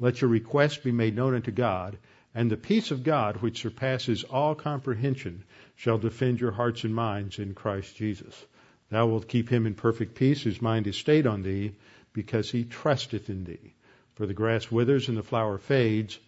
Let 0.00 0.22
your 0.22 0.30
requests 0.30 0.78
be 0.78 0.92
made 0.92 1.14
known 1.14 1.34
unto 1.34 1.50
God, 1.50 1.98
and 2.34 2.50
the 2.50 2.56
peace 2.56 2.90
of 2.90 3.02
God, 3.02 3.42
which 3.42 3.60
surpasses 3.60 4.24
all 4.24 4.54
comprehension, 4.54 5.44
shall 5.76 5.98
defend 5.98 6.40
your 6.40 6.52
hearts 6.52 6.84
and 6.84 6.94
minds 6.94 7.38
in 7.38 7.52
Christ 7.52 7.96
Jesus. 7.96 8.46
Thou 8.88 9.06
wilt 9.06 9.28
keep 9.28 9.50
him 9.50 9.66
in 9.66 9.74
perfect 9.74 10.14
peace 10.14 10.42
whose 10.42 10.62
mind 10.62 10.86
is 10.86 10.96
stayed 10.96 11.26
on 11.26 11.42
thee, 11.42 11.72
because 12.14 12.50
he 12.50 12.64
trusteth 12.64 13.28
in 13.28 13.44
thee. 13.44 13.74
For 14.14 14.26
the 14.26 14.32
grass 14.32 14.70
withers 14.70 15.08
and 15.10 15.18
the 15.18 15.22
flower 15.22 15.58
fades, 15.58 16.18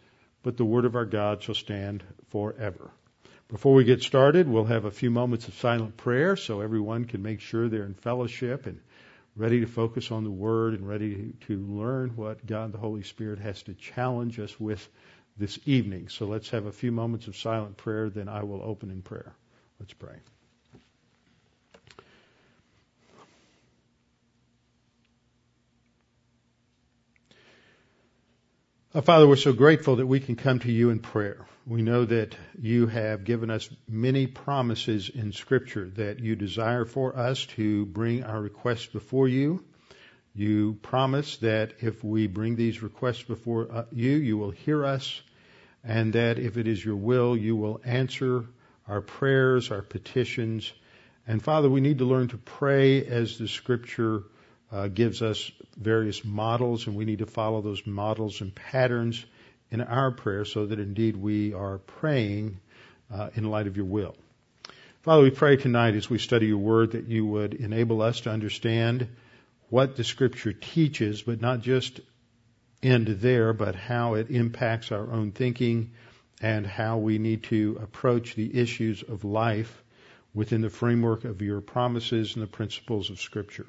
but 0.42 0.58
the 0.58 0.66
word 0.66 0.84
of 0.84 0.94
our 0.94 1.06
God 1.06 1.42
shall 1.42 1.54
stand 1.54 2.04
forever. 2.28 2.91
Before 3.48 3.74
we 3.74 3.84
get 3.84 4.02
started, 4.02 4.48
we'll 4.48 4.64
have 4.64 4.84
a 4.84 4.91
few 4.91 5.10
moments 5.10 5.48
of 5.48 5.54
silent 5.54 5.96
prayer 5.96 6.36
so 6.36 6.60
everyone 6.60 7.06
can 7.06 7.22
make 7.22 7.41
sure 7.41 7.68
they're 7.68 7.84
in 7.84 7.94
fellowship 7.94 8.66
and 8.66 8.80
ready 9.34 9.60
to 9.60 9.66
focus 9.66 10.10
on 10.10 10.24
the 10.24 10.30
Word 10.30 10.74
and 10.74 10.86
ready 10.86 11.32
to 11.46 11.59
learn 11.66 12.10
what 12.16 12.45
God 12.46 12.72
the 12.72 12.78
Holy 12.78 13.02
Spirit 13.02 13.38
has 13.38 13.62
to 13.64 13.74
challenge 13.74 14.38
us 14.38 14.58
with 14.61 14.86
this 15.36 15.58
evening. 15.64 16.08
So 16.08 16.27
let's 16.27 16.50
have 16.50 16.66
a 16.66 16.72
few 16.72 16.92
moments 16.92 17.27
of 17.27 17.36
silent 17.36 17.77
prayer, 17.77 18.10
then 18.10 18.28
I 18.28 18.42
will 18.42 18.62
open 18.62 18.91
in 18.91 19.03
prayer. 19.03 19.34
Let's 19.80 19.94
pray. 19.94 20.16
Father, 29.00 29.26
we're 29.26 29.36
so 29.36 29.54
grateful 29.54 29.96
that 29.96 30.06
we 30.06 30.20
can 30.20 30.36
come 30.36 30.58
to 30.58 30.70
you 30.70 30.90
in 30.90 30.98
prayer. 30.98 31.46
We 31.66 31.80
know 31.80 32.04
that 32.04 32.36
you 32.60 32.88
have 32.88 33.24
given 33.24 33.48
us 33.48 33.70
many 33.88 34.26
promises 34.26 35.08
in 35.08 35.32
Scripture 35.32 35.90
that 35.96 36.20
you 36.20 36.36
desire 36.36 36.84
for 36.84 37.16
us 37.16 37.46
to 37.56 37.86
bring 37.86 38.22
our 38.22 38.38
requests 38.38 38.84
before 38.84 39.28
you. 39.28 39.64
You 40.34 40.74
promise 40.82 41.38
that 41.38 41.72
if 41.80 42.04
we 42.04 42.26
bring 42.26 42.54
these 42.54 42.82
requests 42.82 43.22
before 43.22 43.68
uh, 43.72 43.84
you, 43.92 44.10
you 44.10 44.36
will 44.36 44.50
hear 44.50 44.84
us, 44.84 45.22
and 45.82 46.12
that 46.12 46.38
if 46.38 46.58
it 46.58 46.68
is 46.68 46.84
your 46.84 46.96
will, 46.96 47.34
you 47.34 47.56
will 47.56 47.80
answer 47.86 48.44
our 48.86 49.00
prayers, 49.00 49.70
our 49.70 49.80
petitions. 49.80 50.70
And 51.26 51.42
Father, 51.42 51.70
we 51.70 51.80
need 51.80 51.98
to 51.98 52.04
learn 52.04 52.28
to 52.28 52.36
pray 52.36 53.06
as 53.06 53.38
the 53.38 53.48
Scripture 53.48 54.24
uh, 54.73 54.89
gives 54.89 55.20
us 55.20 55.53
various 55.77 56.25
models, 56.25 56.87
and 56.87 56.97
we 56.97 57.05
need 57.05 57.19
to 57.19 57.27
follow 57.27 57.61
those 57.61 57.87
models 57.87 58.41
and 58.41 58.55
patterns 58.55 59.25
in 59.70 59.81
our 59.81 60.11
prayer 60.11 60.45
so 60.45 60.67
that 60.67 60.78
indeed 60.78 61.17
we 61.17 61.53
are 61.53 61.78
praying 61.78 62.59
uh, 63.12 63.31
in 63.34 63.45
light 63.45 63.67
of 63.67 63.77
your 63.77 63.87
will. 63.87 64.15
Father, 65.03 65.23
we 65.23 65.31
pray 65.31 65.56
tonight 65.56 65.95
as 65.95 66.09
we 66.09 66.19
study 66.19 66.47
your 66.47 66.59
word 66.59 66.93
that 66.93 67.06
you 67.06 67.27
would 67.27 67.55
enable 67.55 68.00
us 68.00 68.20
to 68.23 68.31
understand 68.31 69.09
what 69.69 69.97
the 69.97 70.05
scripture 70.05 70.53
teaches, 70.53 71.23
but 71.23 71.41
not 71.41 71.61
just 71.61 72.00
end 72.83 73.09
there, 73.09 73.53
but 73.53 73.75
how 73.75 74.15
it 74.15 74.31
impacts 74.31 74.93
our 74.93 75.11
own 75.11 75.33
thinking 75.33 75.91
and 76.41 76.67
how 76.67 76.98
we 76.98 77.19
need 77.19 77.43
to 77.45 77.78
approach 77.83 78.34
the 78.34 78.59
issues 78.59 79.03
of 79.03 79.25
life 79.25 79.82
within 80.34 80.61
the 80.61 80.71
framework 80.71 81.25
of 81.25 81.43
your 81.43 81.61
promises 81.61 82.34
and 82.34 82.43
the 82.43 82.49
principles 82.49 83.11
of 83.11 83.21
scripture. 83.21 83.66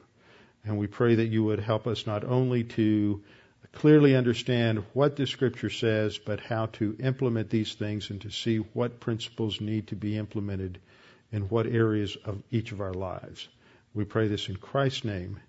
And 0.66 0.78
we 0.78 0.88
pray 0.88 1.16
that 1.16 1.28
you 1.28 1.44
would 1.44 1.59
help 1.59 1.88
us 1.88 2.07
not 2.07 2.24
only 2.24 2.63
to 2.63 3.22
clearly 3.74 4.16
understand 4.16 4.84
what 4.94 5.16
the 5.16 5.28
scripture 5.28 5.69
says, 5.69 6.18
but 6.18 6.40
how 6.40 6.68
to 6.68 6.96
implement 7.00 7.50
these 7.50 7.74
things 7.74 8.09
and 8.09 8.22
to 8.22 8.29
see 8.29 8.57
what 8.57 9.00
principles 9.00 9.59
need 9.59 9.88
to 9.88 9.96
be 9.96 10.18
implemented 10.18 10.79
in 11.31 11.44
what 11.50 11.66
areas 11.66 12.16
of 12.24 12.41
each 12.51 12.72
of 12.72 12.81
our 12.81 12.94
lives. 12.94 13.47
We 13.94 14.06
pray 14.06 14.28
this 14.28 14.47
in 14.47 14.56
Christ's 14.56 15.03
name. 15.03 15.40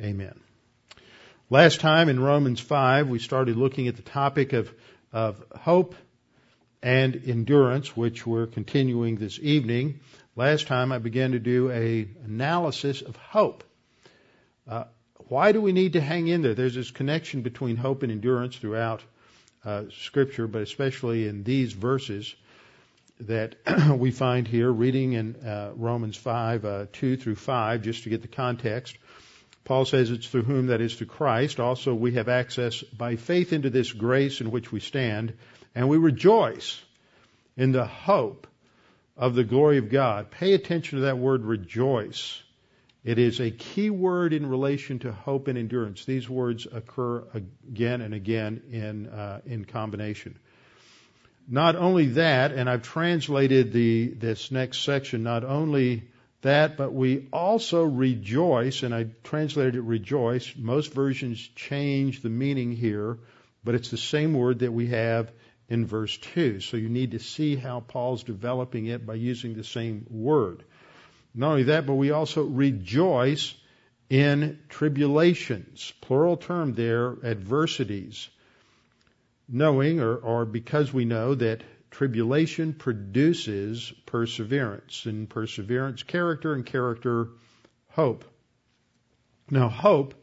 Amen. 0.00 0.40
Last 1.48 1.80
time 1.80 2.08
in 2.08 2.18
Romans 2.18 2.58
5, 2.58 3.08
we 3.08 3.18
started 3.18 3.56
looking 3.56 3.86
at 3.88 3.96
the 3.96 4.02
topic 4.02 4.52
of, 4.52 4.72
of 5.12 5.42
hope 5.54 5.94
and 6.82 7.22
endurance, 7.26 7.96
which 7.96 8.26
we're 8.26 8.46
continuing 8.46 9.16
this 9.16 9.38
evening. 9.40 10.00
Last 10.34 10.66
time 10.66 10.92
I 10.92 10.98
began 10.98 11.32
to 11.32 11.38
do 11.38 11.70
a 11.70 12.08
analysis 12.24 13.02
of 13.02 13.16
hope. 13.16 13.64
Uh, 14.68 14.84
why 15.28 15.52
do 15.52 15.60
we 15.60 15.72
need 15.72 15.94
to 15.94 16.00
hang 16.00 16.28
in 16.28 16.42
there? 16.42 16.54
There's 16.54 16.74
this 16.74 16.90
connection 16.90 17.42
between 17.42 17.76
hope 17.76 18.02
and 18.02 18.12
endurance 18.12 18.56
throughout 18.56 19.02
uh, 19.64 19.84
Scripture, 19.90 20.46
but 20.46 20.62
especially 20.62 21.26
in 21.26 21.42
these 21.42 21.72
verses 21.72 22.34
that 23.20 23.56
we 23.98 24.10
find 24.10 24.46
here, 24.46 24.70
reading 24.70 25.14
in 25.14 25.36
uh, 25.36 25.72
Romans 25.74 26.16
5, 26.16 26.64
uh, 26.64 26.86
2 26.92 27.16
through 27.16 27.36
5, 27.36 27.82
just 27.82 28.04
to 28.04 28.10
get 28.10 28.22
the 28.22 28.28
context. 28.28 28.96
Paul 29.64 29.84
says 29.84 30.10
it's 30.10 30.28
through 30.28 30.42
whom, 30.42 30.68
that 30.68 30.80
is 30.80 30.94
through 30.94 31.08
Christ. 31.08 31.58
Also, 31.58 31.92
we 31.92 32.12
have 32.12 32.28
access 32.28 32.82
by 32.82 33.16
faith 33.16 33.52
into 33.52 33.70
this 33.70 33.92
grace 33.92 34.40
in 34.40 34.50
which 34.52 34.70
we 34.70 34.78
stand, 34.78 35.32
and 35.74 35.88
we 35.88 35.96
rejoice 35.96 36.80
in 37.56 37.72
the 37.72 37.86
hope 37.86 38.46
of 39.16 39.34
the 39.34 39.44
glory 39.44 39.78
of 39.78 39.90
God. 39.90 40.30
Pay 40.30 40.52
attention 40.52 40.98
to 40.98 41.04
that 41.06 41.18
word 41.18 41.44
rejoice. 41.44 42.40
It 43.06 43.20
is 43.20 43.38
a 43.38 43.52
key 43.52 43.88
word 43.88 44.32
in 44.32 44.44
relation 44.46 44.98
to 44.98 45.12
hope 45.12 45.46
and 45.46 45.56
endurance. 45.56 46.04
These 46.04 46.28
words 46.28 46.66
occur 46.66 47.22
again 47.32 48.00
and 48.00 48.12
again 48.12 48.64
in, 48.72 49.06
uh, 49.06 49.42
in 49.46 49.64
combination. 49.64 50.36
Not 51.46 51.76
only 51.76 52.06
that, 52.06 52.50
and 52.50 52.68
I've 52.68 52.82
translated 52.82 53.72
the, 53.72 54.08
this 54.08 54.50
next 54.50 54.80
section, 54.82 55.22
not 55.22 55.44
only 55.44 56.08
that, 56.42 56.76
but 56.76 56.92
we 56.92 57.28
also 57.32 57.84
rejoice, 57.84 58.82
and 58.82 58.92
I 58.92 59.06
translated 59.22 59.76
it 59.76 59.82
rejoice. 59.82 60.52
Most 60.56 60.92
versions 60.92 61.38
change 61.54 62.22
the 62.22 62.28
meaning 62.28 62.72
here, 62.72 63.18
but 63.62 63.76
it's 63.76 63.92
the 63.92 63.96
same 63.96 64.34
word 64.34 64.58
that 64.58 64.72
we 64.72 64.88
have 64.88 65.30
in 65.68 65.86
verse 65.86 66.16
2. 66.34 66.58
So 66.58 66.76
you 66.76 66.88
need 66.88 67.12
to 67.12 67.20
see 67.20 67.54
how 67.54 67.78
Paul's 67.78 68.24
developing 68.24 68.86
it 68.86 69.06
by 69.06 69.14
using 69.14 69.54
the 69.54 69.62
same 69.62 70.06
word. 70.10 70.64
Not 71.38 71.50
only 71.50 71.62
that, 71.64 71.84
but 71.84 71.94
we 71.94 72.10
also 72.12 72.44
rejoice 72.44 73.54
in 74.08 74.58
tribulations, 74.70 75.92
plural 76.00 76.38
term 76.38 76.72
there, 76.72 77.14
adversities, 77.22 78.30
knowing 79.46 80.00
or, 80.00 80.16
or 80.16 80.46
because 80.46 80.94
we 80.94 81.04
know 81.04 81.34
that 81.34 81.62
tribulation 81.90 82.72
produces 82.72 83.92
perseverance, 84.06 85.04
and 85.04 85.28
perseverance, 85.28 86.02
character, 86.02 86.54
and 86.54 86.64
character, 86.64 87.28
hope. 87.90 88.24
Now, 89.50 89.68
hope 89.68 90.14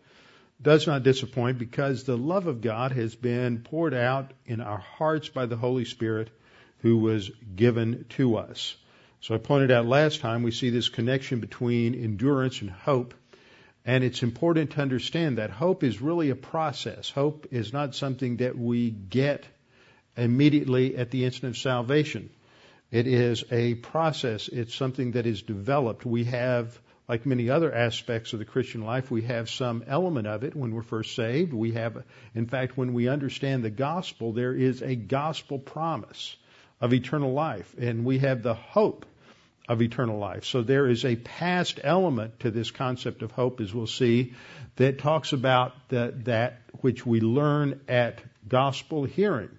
does 0.62 0.88
not 0.88 1.04
disappoint 1.04 1.60
because 1.60 2.04
the 2.04 2.18
love 2.18 2.48
of 2.48 2.62
God 2.62 2.92
has 2.92 3.16
been 3.16 3.60
poured 3.60 3.94
out 3.94 4.34
in 4.46 4.62
our 4.62 4.78
hearts 4.80 5.30
by 5.30 5.46
the 5.46 5.58
Holy 5.58 5.86
Spirit 5.86 6.32
who 6.80 6.98
was 6.98 7.30
given 7.56 8.06
to 8.10 8.38
us. 8.38 8.76
So 9.24 9.34
I 9.34 9.38
pointed 9.38 9.72
out 9.72 9.86
last 9.86 10.20
time 10.20 10.44
we 10.44 10.52
see 10.52 10.70
this 10.70 10.90
connection 10.90 11.40
between 11.40 11.96
endurance 11.96 12.60
and 12.60 12.70
hope. 12.70 13.14
And 13.86 14.04
it's 14.04 14.22
important 14.22 14.72
to 14.72 14.82
understand 14.82 15.38
that 15.38 15.50
hope 15.50 15.86
is 15.86 16.02
really 16.02 16.30
a 16.30 16.36
process. 16.36 17.10
Hope 17.10 17.48
is 17.50 17.72
not 17.72 17.96
something 17.96 18.38
that 18.38 18.58
we 18.58 18.90
get 18.92 19.46
immediately 20.18 20.98
at 20.98 21.10
the 21.10 21.24
instant 21.24 21.52
of 21.52 21.58
salvation. 21.58 22.32
It 22.92 23.08
is 23.08 23.46
a 23.50 23.76
process. 23.76 24.50
It's 24.50 24.76
something 24.76 25.12
that 25.14 25.26
is 25.26 25.42
developed. 25.42 26.06
We 26.06 26.26
have, 26.26 26.78
like 27.08 27.26
many 27.26 27.50
other 27.50 27.74
aspects 27.74 28.34
of 28.34 28.40
the 28.40 28.46
Christian 28.46 28.82
life, 28.82 29.10
we 29.10 29.22
have 29.22 29.50
some 29.50 29.86
element 29.88 30.28
of 30.28 30.44
it 30.44 30.54
when 30.54 30.76
we're 30.76 30.82
first 30.82 31.16
saved. 31.16 31.54
We 31.54 31.72
have, 31.72 32.04
in 32.36 32.48
fact, 32.48 32.76
when 32.76 32.92
we 32.92 33.08
understand 33.08 33.64
the 33.64 33.70
gospel, 33.70 34.34
there 34.34 34.54
is 34.54 34.82
a 34.82 34.98
gospel 34.98 35.60
promise 35.60 36.36
of 36.82 36.94
eternal 36.94 37.32
life. 37.32 37.74
And 37.80 38.04
we 38.04 38.20
have 38.20 38.44
the 38.44 38.56
hope 38.56 39.06
of 39.70 39.82
eternal 39.82 40.20
life. 40.20 40.44
So 40.46 40.62
there 40.62 40.88
is 40.88 41.06
a 41.06 41.16
past 41.16 41.80
element 41.84 42.42
to 42.42 42.52
this 42.52 42.72
concept 42.72 43.22
of 43.22 43.32
hope, 43.32 43.62
as 43.62 43.74
we'll 43.74 43.88
see, 43.88 44.34
that 44.76 45.00
talks 45.00 45.34
about 45.34 45.74
the, 45.90 46.14
that 46.24 46.62
which 46.82 47.06
we 47.06 47.22
learn 47.22 47.80
at 47.88 48.22
gospel 48.48 49.06
hearing. 49.06 49.52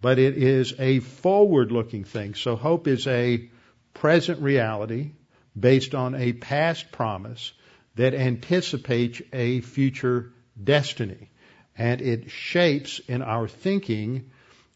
But 0.00 0.18
it 0.18 0.36
is 0.36 0.74
a 0.78 1.00
forward 1.00 1.72
looking 1.72 2.04
thing. 2.04 2.34
So 2.34 2.56
hope 2.56 2.88
is 2.88 3.06
a 3.06 3.48
present 3.94 4.40
reality 4.40 5.12
based 5.58 5.94
on 5.94 6.14
a 6.14 6.32
past 6.32 6.90
promise 6.92 7.52
that 7.96 8.14
anticipates 8.14 9.20
a 9.32 9.60
future 9.60 10.32
destiny. 10.62 11.30
and 11.78 12.02
it 12.02 12.30
shapes 12.30 12.98
in 12.98 13.22
our 13.22 13.46
thinking 13.46 14.30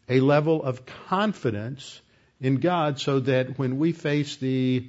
a 0.07 0.21
level 0.21 0.63
of 0.63 0.85
confidence 0.85 2.01
in 2.43 2.57
God 2.57 2.99
so 2.99 3.21
that 3.21 3.57
when 3.57 3.79
we 3.79 3.93
face 3.93 4.35
the 4.35 4.85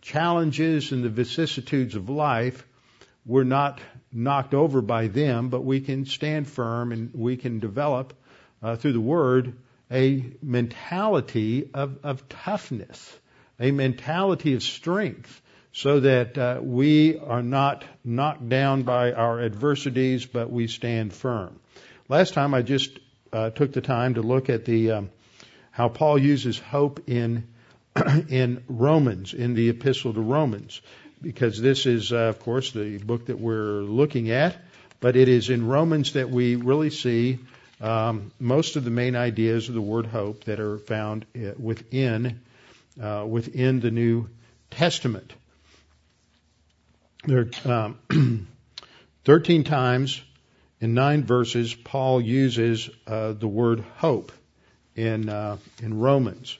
challenges 0.00 0.90
and 0.90 1.04
the 1.04 1.10
vicissitudes 1.10 1.94
of 1.94 2.08
life, 2.08 2.66
we're 3.26 3.44
not 3.44 3.78
knocked 4.10 4.54
over 4.54 4.80
by 4.80 5.08
them, 5.08 5.50
but 5.50 5.62
we 5.62 5.80
can 5.80 6.06
stand 6.06 6.48
firm 6.48 6.92
and 6.92 7.10
we 7.14 7.36
can 7.36 7.60
develop 7.60 8.14
uh, 8.62 8.76
through 8.76 8.94
the 8.94 9.00
Word 9.00 9.54
a 9.90 10.24
mentality 10.42 11.68
of, 11.74 11.98
of 12.04 12.26
toughness, 12.30 13.18
a 13.60 13.70
mentality 13.70 14.54
of 14.54 14.62
strength, 14.62 15.42
so 15.72 16.00
that 16.00 16.38
uh, 16.38 16.60
we 16.62 17.18
are 17.18 17.42
not 17.42 17.84
knocked 18.02 18.48
down 18.48 18.82
by 18.84 19.12
our 19.12 19.42
adversities, 19.42 20.24
but 20.24 20.50
we 20.50 20.68
stand 20.68 21.12
firm. 21.12 21.60
Last 22.08 22.32
time 22.32 22.54
I 22.54 22.62
just 22.62 22.98
uh, 23.30 23.50
took 23.50 23.72
the 23.74 23.82
time 23.82 24.14
to 24.14 24.22
look 24.22 24.48
at 24.48 24.64
the 24.64 24.92
um, 24.92 25.10
how 25.74 25.88
Paul 25.88 26.18
uses 26.18 26.56
hope 26.56 27.08
in 27.08 27.48
in 28.28 28.62
Romans, 28.68 29.34
in 29.34 29.54
the 29.54 29.70
Epistle 29.70 30.14
to 30.14 30.20
Romans, 30.20 30.80
because 31.20 31.60
this 31.60 31.84
is, 31.84 32.12
uh, 32.12 32.16
of 32.16 32.38
course, 32.38 32.70
the 32.70 32.98
book 32.98 33.26
that 33.26 33.40
we're 33.40 33.82
looking 33.82 34.30
at. 34.30 34.56
But 35.00 35.16
it 35.16 35.28
is 35.28 35.50
in 35.50 35.66
Romans 35.66 36.12
that 36.12 36.30
we 36.30 36.54
really 36.54 36.90
see 36.90 37.40
um, 37.80 38.30
most 38.38 38.76
of 38.76 38.84
the 38.84 38.90
main 38.90 39.16
ideas 39.16 39.68
of 39.68 39.74
the 39.74 39.80
word 39.80 40.06
hope 40.06 40.44
that 40.44 40.60
are 40.60 40.78
found 40.78 41.26
uh, 41.36 41.50
within 41.58 42.40
uh, 43.02 43.24
within 43.28 43.80
the 43.80 43.90
New 43.90 44.28
Testament. 44.70 45.32
There 47.24 47.48
are 47.66 47.86
um, 48.12 48.46
13 49.24 49.64
times 49.64 50.22
in 50.80 50.94
nine 50.94 51.24
verses 51.24 51.74
Paul 51.74 52.20
uses 52.20 52.88
uh, 53.08 53.32
the 53.32 53.48
word 53.48 53.80
hope 53.96 54.30
in 54.96 55.28
uh, 55.28 55.58
in 55.82 55.98
Romans. 55.98 56.58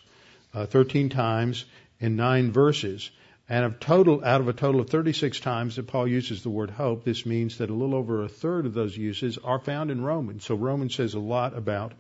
Uh, 0.55 0.67
13 0.67 1.09
times 1.09 1.65
in 1.99 2.15
nine 2.15 2.53
verses. 2.53 3.11
And 3.49 3.65
of 3.65 3.81
total, 3.81 4.25
out 4.25 4.41
of 4.41 4.49
a 4.49 4.53
total 4.53 4.81
of 4.81 4.89
36 4.89 5.41
times 5.41 5.77
that 5.77 5.89
Paul 5.89 6.07
uses 6.07 6.43
the 6.43 6.49
word 6.49 6.71
hope, 6.71 7.05
this 7.05 7.27
means 7.27 7.59
that 7.59 7.71
a 7.71 7.75
little 7.75 7.97
over 7.97 8.23
a 8.23 8.29
third 8.29 8.65
of 8.65 8.73
those 8.73 8.97
uses 8.97 9.37
are 9.37 9.59
found 9.59 9.91
in 9.91 10.01
Romans. 10.01 10.45
So 10.45 10.55
Romans 10.55 10.95
says 10.95 11.15
a 11.15 11.19
lot 11.19 11.57
about 11.57 11.93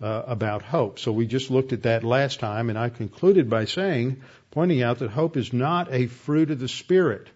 uh, 0.00 0.22
about 0.26 0.62
hope. 0.62 0.98
So 0.98 1.10
we 1.10 1.26
just 1.26 1.50
looked 1.50 1.72
at 1.72 1.84
that 1.84 2.04
last 2.04 2.38
time, 2.38 2.68
and 2.68 2.78
I 2.78 2.90
concluded 2.90 3.48
by 3.48 3.64
saying, 3.64 4.22
pointing 4.50 4.82
out 4.82 4.98
that 4.98 5.10
hope 5.10 5.36
is 5.36 5.52
not 5.52 5.92
a 5.92 6.06
fruit 6.06 6.50
of 6.50 6.58
the 6.58 6.68
Spirit. 6.68 7.28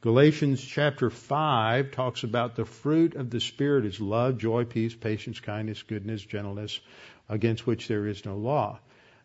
Galatians 0.00 0.62
chapter 0.62 1.10
5 1.10 1.90
talks 1.90 2.22
about 2.22 2.54
the 2.54 2.64
fruit 2.64 3.16
of 3.16 3.28
the 3.28 3.40
Spirit 3.40 3.84
is 3.84 4.00
love, 4.00 4.38
joy, 4.38 4.64
peace, 4.64 4.94
patience, 4.94 5.40
kindness, 5.40 5.82
goodness, 5.82 6.24
gentleness, 6.24 6.80
against 7.30 7.66
which 7.66 7.88
there 7.88 8.06
is 8.06 8.24
no 8.26 8.36
law. 8.36 8.78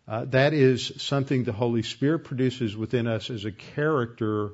Uh, 0.08 0.26
that 0.26 0.54
is 0.54 0.94
something 0.98 1.44
the 1.44 1.52
Holy 1.52 1.82
Spirit 1.82 2.20
produces 2.20 2.78
within 2.78 3.08
us 3.08 3.32
as 3.32 3.44
a 3.44 3.52
character, 3.52 4.52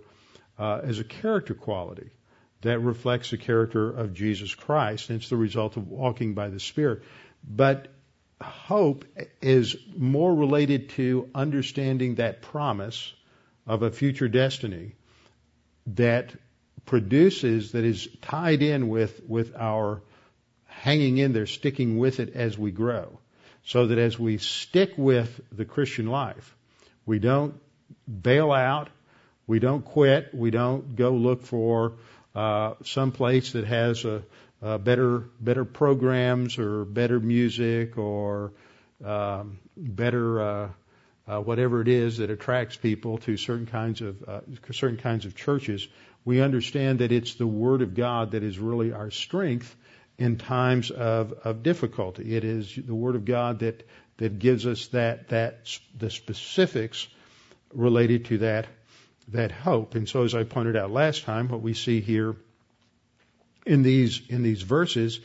uh, 0.57 0.79
as 0.83 0.99
a 0.99 1.03
character 1.03 1.53
quality 1.53 2.09
that 2.61 2.79
reflects 2.79 3.31
the 3.31 3.37
character 3.37 3.91
of 3.91 4.13
Jesus 4.13 4.55
Christ. 4.55 5.09
And 5.09 5.19
it's 5.19 5.29
the 5.29 5.35
result 5.35 5.75
of 5.75 5.89
walking 5.89 6.33
by 6.33 6.47
the 6.47 6.59
Spirit. 6.59 7.03
But 7.43 7.89
hope 8.41 9.03
is 9.41 9.75
more 9.95 10.33
related 10.33 10.89
to 10.91 11.29
understanding 11.35 12.15
that 12.15 12.41
promise 12.41 13.13
of 13.67 13.83
a 13.83 13.91
future 13.91 14.29
destiny 14.29 14.95
that 15.87 16.33
produces, 16.85 17.73
that 17.73 17.83
is 17.83 18.07
tied 18.21 18.61
in 18.61 18.87
with, 18.87 19.21
with 19.27 19.53
our 19.57 20.01
hanging 20.65 21.17
in 21.17 21.33
there, 21.33 21.45
sticking 21.45 21.97
with 21.97 22.21
it 22.21 22.33
as 22.35 22.57
we 22.57 22.71
grow 22.71 23.19
so 23.65 23.87
that 23.87 23.97
as 23.97 24.17
we 24.17 24.37
stick 24.37 24.93
with 24.97 25.39
the 25.51 25.65
Christian 25.65 26.07
life, 26.07 26.55
we 27.05 27.19
don't 27.19 27.55
bail 28.07 28.51
out, 28.51 28.89
we 29.47 29.59
don't 29.59 29.83
quit, 29.83 30.33
we 30.33 30.51
don't 30.51 30.95
go 30.95 31.11
look 31.11 31.43
for 31.43 31.93
uh, 32.33 32.73
some 32.83 33.11
place 33.11 33.53
that 33.53 33.65
has 33.65 34.05
a, 34.05 34.23
a 34.61 34.79
better 34.79 35.25
better 35.39 35.65
programs 35.65 36.57
or 36.57 36.85
better 36.85 37.19
music 37.19 37.97
or 37.97 38.53
um, 39.03 39.59
better 39.75 40.41
uh, 40.41 40.69
uh, 41.27 41.39
whatever 41.39 41.81
it 41.81 41.87
is 41.87 42.17
that 42.17 42.29
attracts 42.29 42.75
people 42.75 43.17
to 43.19 43.37
certain 43.37 43.65
kinds 43.65 44.01
of 44.01 44.23
uh, 44.27 44.41
certain 44.71 44.97
kinds 44.97 45.25
of 45.25 45.35
churches. 45.35 45.87
We 46.23 46.41
understand 46.41 46.99
that 46.99 47.11
it's 47.11 47.35
the 47.35 47.47
Word 47.47 47.81
of 47.81 47.95
God 47.95 48.31
that 48.31 48.43
is 48.43 48.59
really 48.59 48.91
our 48.91 49.11
strength 49.11 49.75
in 50.21 50.37
times 50.37 50.91
of, 50.91 51.33
of 51.43 51.63
difficulty. 51.63 52.35
It 52.35 52.43
is 52.43 52.75
the 52.75 52.93
Word 52.93 53.15
of 53.15 53.25
God 53.25 53.59
that, 53.59 53.87
that 54.17 54.37
gives 54.37 54.67
us 54.67 54.85
that, 54.89 55.29
that, 55.29 55.79
the 55.97 56.11
specifics 56.11 57.07
related 57.73 58.25
to 58.25 58.37
that, 58.37 58.67
that 59.29 59.51
hope. 59.51 59.95
And 59.95 60.07
so 60.07 60.23
as 60.23 60.35
I 60.35 60.43
pointed 60.43 60.75
out 60.75 60.91
last 60.91 61.23
time, 61.23 61.49
what 61.49 61.63
we 61.63 61.73
see 61.73 62.01
here 62.01 62.35
in 63.65 63.81
these, 63.81 64.21
in 64.29 64.43
these 64.43 64.61
verses 64.61 65.19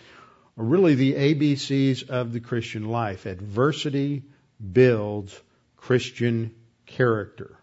are 0.56 0.64
really 0.64 0.94
the 0.94 1.12
ABCs 1.12 2.08
of 2.08 2.32
the 2.32 2.40
Christian 2.40 2.88
life. 2.88 3.26
Adversity 3.26 4.22
builds 4.72 5.38
Christian 5.76 6.54
character. 6.86 7.54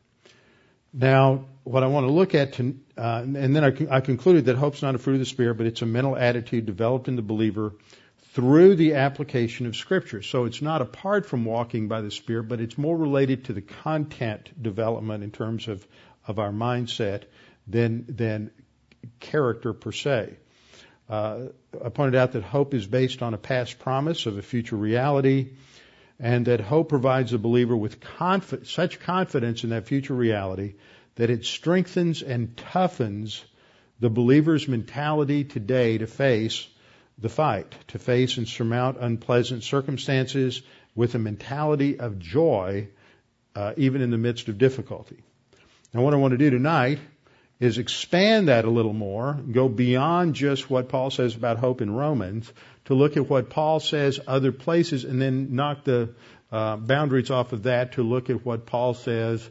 Now, 0.93 1.45
what 1.63 1.83
I 1.83 1.87
want 1.87 2.07
to 2.07 2.11
look 2.11 2.35
at, 2.35 2.53
to, 2.53 2.77
uh, 2.97 3.21
and 3.23 3.55
then 3.55 3.63
I, 3.63 3.97
I 3.97 4.01
concluded 4.01 4.45
that 4.45 4.57
hope's 4.57 4.81
not 4.81 4.95
a 4.95 4.97
fruit 4.97 5.13
of 5.13 5.19
the 5.19 5.25
Spirit, 5.25 5.55
but 5.55 5.65
it's 5.65 5.81
a 5.81 5.85
mental 5.85 6.17
attitude 6.17 6.65
developed 6.65 7.07
in 7.07 7.15
the 7.15 7.21
believer 7.21 7.73
through 8.33 8.75
the 8.75 8.95
application 8.95 9.65
of 9.65 9.75
Scripture. 9.75 10.21
So 10.21 10.45
it's 10.45 10.61
not 10.61 10.81
apart 10.81 11.25
from 11.25 11.45
walking 11.45 11.87
by 11.87 12.01
the 12.01 12.11
Spirit, 12.11 12.43
but 12.43 12.59
it's 12.59 12.77
more 12.77 12.97
related 12.97 13.45
to 13.45 13.53
the 13.53 13.61
content 13.61 14.49
development 14.61 15.23
in 15.23 15.31
terms 15.31 15.67
of, 15.67 15.87
of 16.27 16.39
our 16.39 16.51
mindset 16.51 17.23
than, 17.67 18.05
than 18.09 18.51
character 19.19 19.73
per 19.73 19.91
se. 19.91 20.37
Uh, 21.09 21.47
I 21.83 21.89
pointed 21.89 22.15
out 22.15 22.31
that 22.31 22.43
hope 22.43 22.73
is 22.73 22.87
based 22.87 23.21
on 23.21 23.33
a 23.33 23.37
past 23.37 23.79
promise 23.79 24.25
of 24.25 24.37
a 24.37 24.41
future 24.41 24.75
reality, 24.75 25.51
and 26.19 26.45
that 26.47 26.59
hope 26.59 26.89
provides 26.89 27.31
the 27.31 27.37
believer 27.37 27.75
with 27.75 27.99
confi- 27.99 28.65
such 28.65 28.99
confidence 28.99 29.63
in 29.63 29.69
that 29.71 29.87
future 29.87 30.13
reality 30.13 30.75
that 31.15 31.29
it 31.29 31.45
strengthens 31.45 32.21
and 32.21 32.55
toughens 32.55 33.43
the 33.99 34.09
believer's 34.09 34.67
mentality 34.67 35.43
today 35.43 35.97
to 35.97 36.07
face 36.07 36.67
the 37.17 37.29
fight, 37.29 37.73
to 37.89 37.99
face 37.99 38.37
and 38.37 38.47
surmount 38.47 38.97
unpleasant 38.99 39.63
circumstances 39.63 40.61
with 40.95 41.15
a 41.15 41.19
mentality 41.19 41.99
of 41.99 42.19
joy, 42.19 42.87
uh, 43.55 43.73
even 43.77 44.01
in 44.01 44.09
the 44.09 44.17
midst 44.17 44.47
of 44.47 44.57
difficulty. 44.57 45.21
Now, 45.93 46.01
what 46.01 46.13
I 46.13 46.17
want 46.17 46.31
to 46.31 46.37
do 46.37 46.49
tonight 46.49 46.99
is 47.59 47.77
expand 47.77 48.47
that 48.47 48.65
a 48.65 48.69
little 48.69 48.93
more, 48.93 49.33
go 49.51 49.69
beyond 49.69 50.33
just 50.33 50.69
what 50.69 50.89
Paul 50.89 51.11
says 51.11 51.35
about 51.35 51.59
hope 51.59 51.81
in 51.81 51.91
Romans, 51.91 52.51
to 52.85 52.95
look 52.95 53.15
at 53.15 53.29
what 53.29 53.49
Paul 53.49 53.79
says 53.79 54.19
other 54.27 54.51
places, 54.51 55.05
and 55.05 55.21
then 55.21 55.55
knock 55.55 55.83
the 55.83 56.13
uh, 56.51 56.77
boundaries 56.77 57.31
off 57.31 57.53
of 57.53 57.63
that 57.63 57.93
to 57.93 58.03
look 58.03 58.29
at 58.29 58.43
what 58.43 58.65
Paul 58.65 58.95
says 58.95 59.47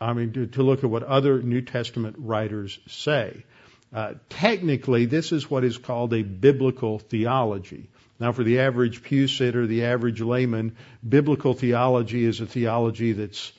I 0.00 0.12
mean, 0.12 0.32
to, 0.32 0.46
to 0.46 0.62
look 0.62 0.84
at 0.84 0.90
what 0.90 1.02
other 1.02 1.40
New 1.42 1.62
Testament 1.62 2.16
writers 2.18 2.78
say. 2.88 3.44
Uh, 3.92 4.14
technically, 4.28 5.06
this 5.06 5.32
is 5.32 5.50
what 5.50 5.64
is 5.64 5.78
called 5.78 6.12
a 6.12 6.22
biblical 6.22 6.98
theology. 6.98 7.88
Now, 8.18 8.32
for 8.32 8.44
the 8.44 8.60
average 8.60 9.02
pew 9.02 9.28
sitter, 9.28 9.66
the 9.66 9.84
average 9.84 10.20
layman, 10.20 10.76
biblical 11.06 11.54
theology 11.54 12.24
is 12.24 12.40
a 12.40 12.46
theology 12.46 13.12
that's 13.12 13.52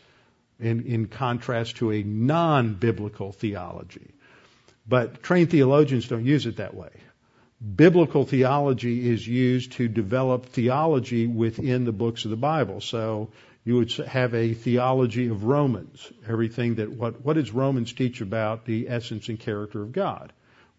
in, 0.60 0.86
in 0.86 1.08
contrast 1.08 1.78
to 1.78 1.92
a 1.92 2.04
non-biblical 2.04 3.32
theology. 3.32 4.14
But 4.88 5.22
trained 5.22 5.52
theologians 5.52 6.08
don't 6.08 6.26
use 6.26 6.46
it 6.46 6.58
that 6.58 6.74
way. 6.74 6.90
Biblical 7.76 8.26
theology 8.26 9.10
is 9.10 9.28
used 9.28 9.74
to 9.74 9.88
develop 9.88 10.48
theology 10.48 11.28
within 11.28 11.86
the 11.86 11.92
books 11.92 12.26
of 12.26 12.32
the 12.32 12.38
Bible. 12.38 12.82
So 12.82 13.30
you 13.68 13.76
would 13.76 13.92
have 13.92 14.34
a 14.34 14.54
theology 14.54 15.28
of 15.28 15.44
Romans. 15.44 16.10
Everything 16.26 16.76
that 16.76 16.90
what 16.90 17.20
what 17.26 17.34
does 17.34 17.52
Romans 17.52 17.92
teach 17.92 18.22
about 18.22 18.64
the 18.64 18.88
essence 18.88 19.28
and 19.28 19.38
character 19.38 19.82
of 19.82 19.92
God? 19.92 20.32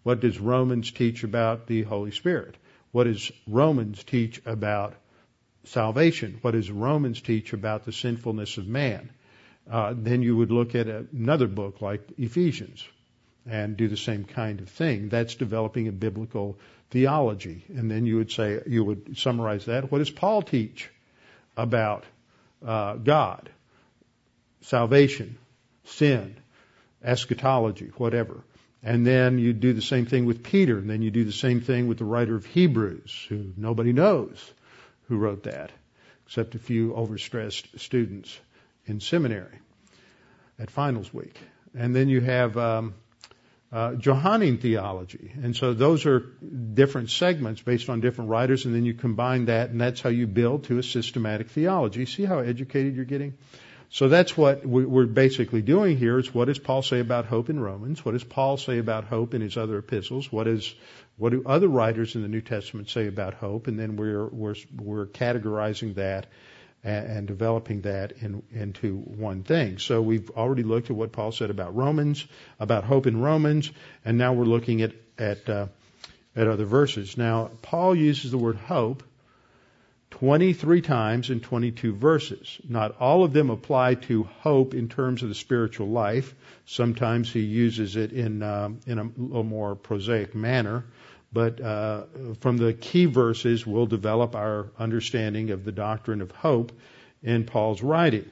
What 0.04 0.20
does 0.20 0.40
Romans 0.40 0.90
teach 0.90 1.22
about 1.22 1.66
the 1.66 1.82
Holy 1.82 2.12
Spirit? 2.12 2.56
What 2.90 3.04
does 3.04 3.30
Romans 3.46 4.02
teach 4.04 4.40
about 4.46 4.94
salvation? 5.64 6.38
What 6.40 6.52
does 6.52 6.70
Romans 6.70 7.20
teach 7.20 7.52
about 7.52 7.84
the 7.84 7.92
sinfulness 7.92 8.56
of 8.56 8.66
man? 8.66 9.10
Uh, 9.70 9.92
then 9.94 10.22
you 10.22 10.34
would 10.38 10.50
look 10.50 10.74
at 10.74 10.86
another 10.86 11.46
book 11.46 11.82
like 11.82 12.00
Ephesians 12.16 12.88
and 13.44 13.76
do 13.76 13.88
the 13.88 13.98
same 13.98 14.24
kind 14.24 14.60
of 14.60 14.70
thing. 14.70 15.10
That's 15.10 15.34
developing 15.34 15.88
a 15.88 15.92
biblical 15.92 16.58
theology. 16.88 17.66
And 17.68 17.90
then 17.90 18.06
you 18.06 18.16
would 18.16 18.32
say, 18.32 18.62
you 18.66 18.82
would 18.82 19.18
summarize 19.18 19.66
that. 19.66 19.92
What 19.92 19.98
does 19.98 20.10
Paul 20.10 20.40
teach 20.40 20.90
about 21.54 22.04
uh, 22.64 22.94
God, 22.94 23.50
salvation, 24.62 25.38
sin, 25.84 26.36
eschatology, 27.02 27.90
whatever. 27.96 28.42
And 28.82 29.06
then 29.06 29.38
you 29.38 29.52
do 29.52 29.72
the 29.72 29.82
same 29.82 30.06
thing 30.06 30.24
with 30.24 30.42
Peter, 30.42 30.78
and 30.78 30.88
then 30.88 31.02
you 31.02 31.10
do 31.10 31.24
the 31.24 31.32
same 31.32 31.60
thing 31.60 31.88
with 31.88 31.98
the 31.98 32.04
writer 32.04 32.36
of 32.36 32.46
Hebrews, 32.46 33.26
who 33.28 33.52
nobody 33.56 33.92
knows 33.92 34.52
who 35.08 35.16
wrote 35.16 35.44
that, 35.44 35.72
except 36.26 36.54
a 36.54 36.58
few 36.58 36.92
overstressed 36.92 37.78
students 37.80 38.38
in 38.86 39.00
seminary 39.00 39.58
at 40.58 40.70
finals 40.70 41.12
week. 41.12 41.36
And 41.74 41.94
then 41.94 42.08
you 42.08 42.20
have 42.20 42.56
um, 42.56 42.94
uh, 43.70 43.94
Johannine 43.94 44.58
theology. 44.58 45.32
And 45.42 45.54
so 45.54 45.74
those 45.74 46.06
are 46.06 46.20
different 46.20 47.10
segments 47.10 47.60
based 47.60 47.90
on 47.90 48.00
different 48.00 48.30
writers, 48.30 48.64
and 48.64 48.74
then 48.74 48.84
you 48.84 48.94
combine 48.94 49.46
that, 49.46 49.70
and 49.70 49.80
that's 49.80 50.00
how 50.00 50.10
you 50.10 50.26
build 50.26 50.64
to 50.64 50.78
a 50.78 50.82
systematic 50.82 51.50
theology. 51.50 52.06
See 52.06 52.24
how 52.24 52.38
educated 52.38 52.96
you're 52.96 53.04
getting? 53.04 53.34
So 53.90 54.08
that's 54.08 54.36
what 54.36 54.66
we're 54.66 55.06
basically 55.06 55.62
doing 55.62 55.96
here. 55.96 56.18
Is 56.18 56.34
what 56.34 56.46
does 56.46 56.58
Paul 56.58 56.82
say 56.82 57.00
about 57.00 57.24
hope 57.24 57.48
in 57.48 57.58
Romans? 57.58 58.04
What 58.04 58.12
does 58.12 58.24
Paul 58.24 58.58
say 58.58 58.78
about 58.78 59.04
hope 59.04 59.32
in 59.32 59.40
his 59.40 59.56
other 59.56 59.78
epistles? 59.78 60.30
What 60.30 60.46
is 60.46 60.74
what 61.16 61.30
do 61.30 61.42
other 61.46 61.68
writers 61.68 62.14
in 62.14 62.20
the 62.20 62.28
New 62.28 62.42
Testament 62.42 62.90
say 62.90 63.06
about 63.06 63.34
hope? 63.34 63.66
And 63.66 63.78
then 63.78 63.96
we're 63.96 64.26
we're 64.26 64.56
we're 64.76 65.06
categorizing 65.06 65.94
that 65.94 66.26
and, 66.84 67.06
and 67.06 67.26
developing 67.26 67.82
that 67.82 68.12
in, 68.20 68.42
into 68.52 68.96
one 68.96 69.42
thing. 69.42 69.78
So 69.78 70.00
we've 70.00 70.30
already 70.30 70.62
looked 70.62 70.90
at 70.90 70.96
what 70.96 71.12
Paul 71.12 71.32
said 71.32 71.50
about 71.50 71.74
Romans, 71.74 72.26
about 72.58 72.84
hope 72.84 73.06
in 73.06 73.20
Romans, 73.20 73.70
and 74.04 74.18
now 74.18 74.32
we're 74.32 74.44
looking 74.44 74.82
at 74.82 74.92
at 75.18 75.48
uh, 75.48 75.66
at 76.36 76.46
other 76.46 76.64
verses. 76.64 77.16
Now 77.16 77.50
Paul 77.62 77.94
uses 77.94 78.30
the 78.30 78.38
word 78.38 78.56
hope 78.56 79.02
23 80.10 80.80
times 80.80 81.30
in 81.30 81.40
22 81.40 81.94
verses. 81.94 82.58
Not 82.68 82.96
all 82.98 83.24
of 83.24 83.32
them 83.32 83.50
apply 83.50 83.94
to 83.94 84.24
hope 84.40 84.74
in 84.74 84.88
terms 84.88 85.22
of 85.22 85.28
the 85.28 85.34
spiritual 85.34 85.88
life. 85.88 86.34
Sometimes 86.64 87.32
he 87.32 87.40
uses 87.40 87.96
it 87.96 88.12
in 88.12 88.42
um, 88.42 88.80
in 88.86 88.98
a 88.98 89.04
little 89.16 89.44
more 89.44 89.74
prosaic 89.74 90.34
manner. 90.34 90.84
But 91.32 91.60
uh, 91.60 92.04
from 92.40 92.56
the 92.56 92.72
key 92.72 93.04
verses, 93.04 93.66
we'll 93.66 93.86
develop 93.86 94.34
our 94.34 94.70
understanding 94.78 95.50
of 95.50 95.64
the 95.64 95.72
doctrine 95.72 96.22
of 96.22 96.30
hope 96.30 96.72
in 97.22 97.44
Paul's 97.44 97.82
writing. 97.82 98.28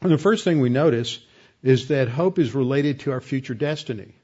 And 0.00 0.12
the 0.12 0.18
first 0.18 0.44
thing 0.44 0.60
we 0.60 0.68
notice 0.68 1.18
is 1.62 1.88
that 1.88 2.08
hope 2.08 2.38
is 2.38 2.54
related 2.54 3.00
to 3.00 3.12
our 3.12 3.20
future 3.20 3.54
destiny. 3.54 4.14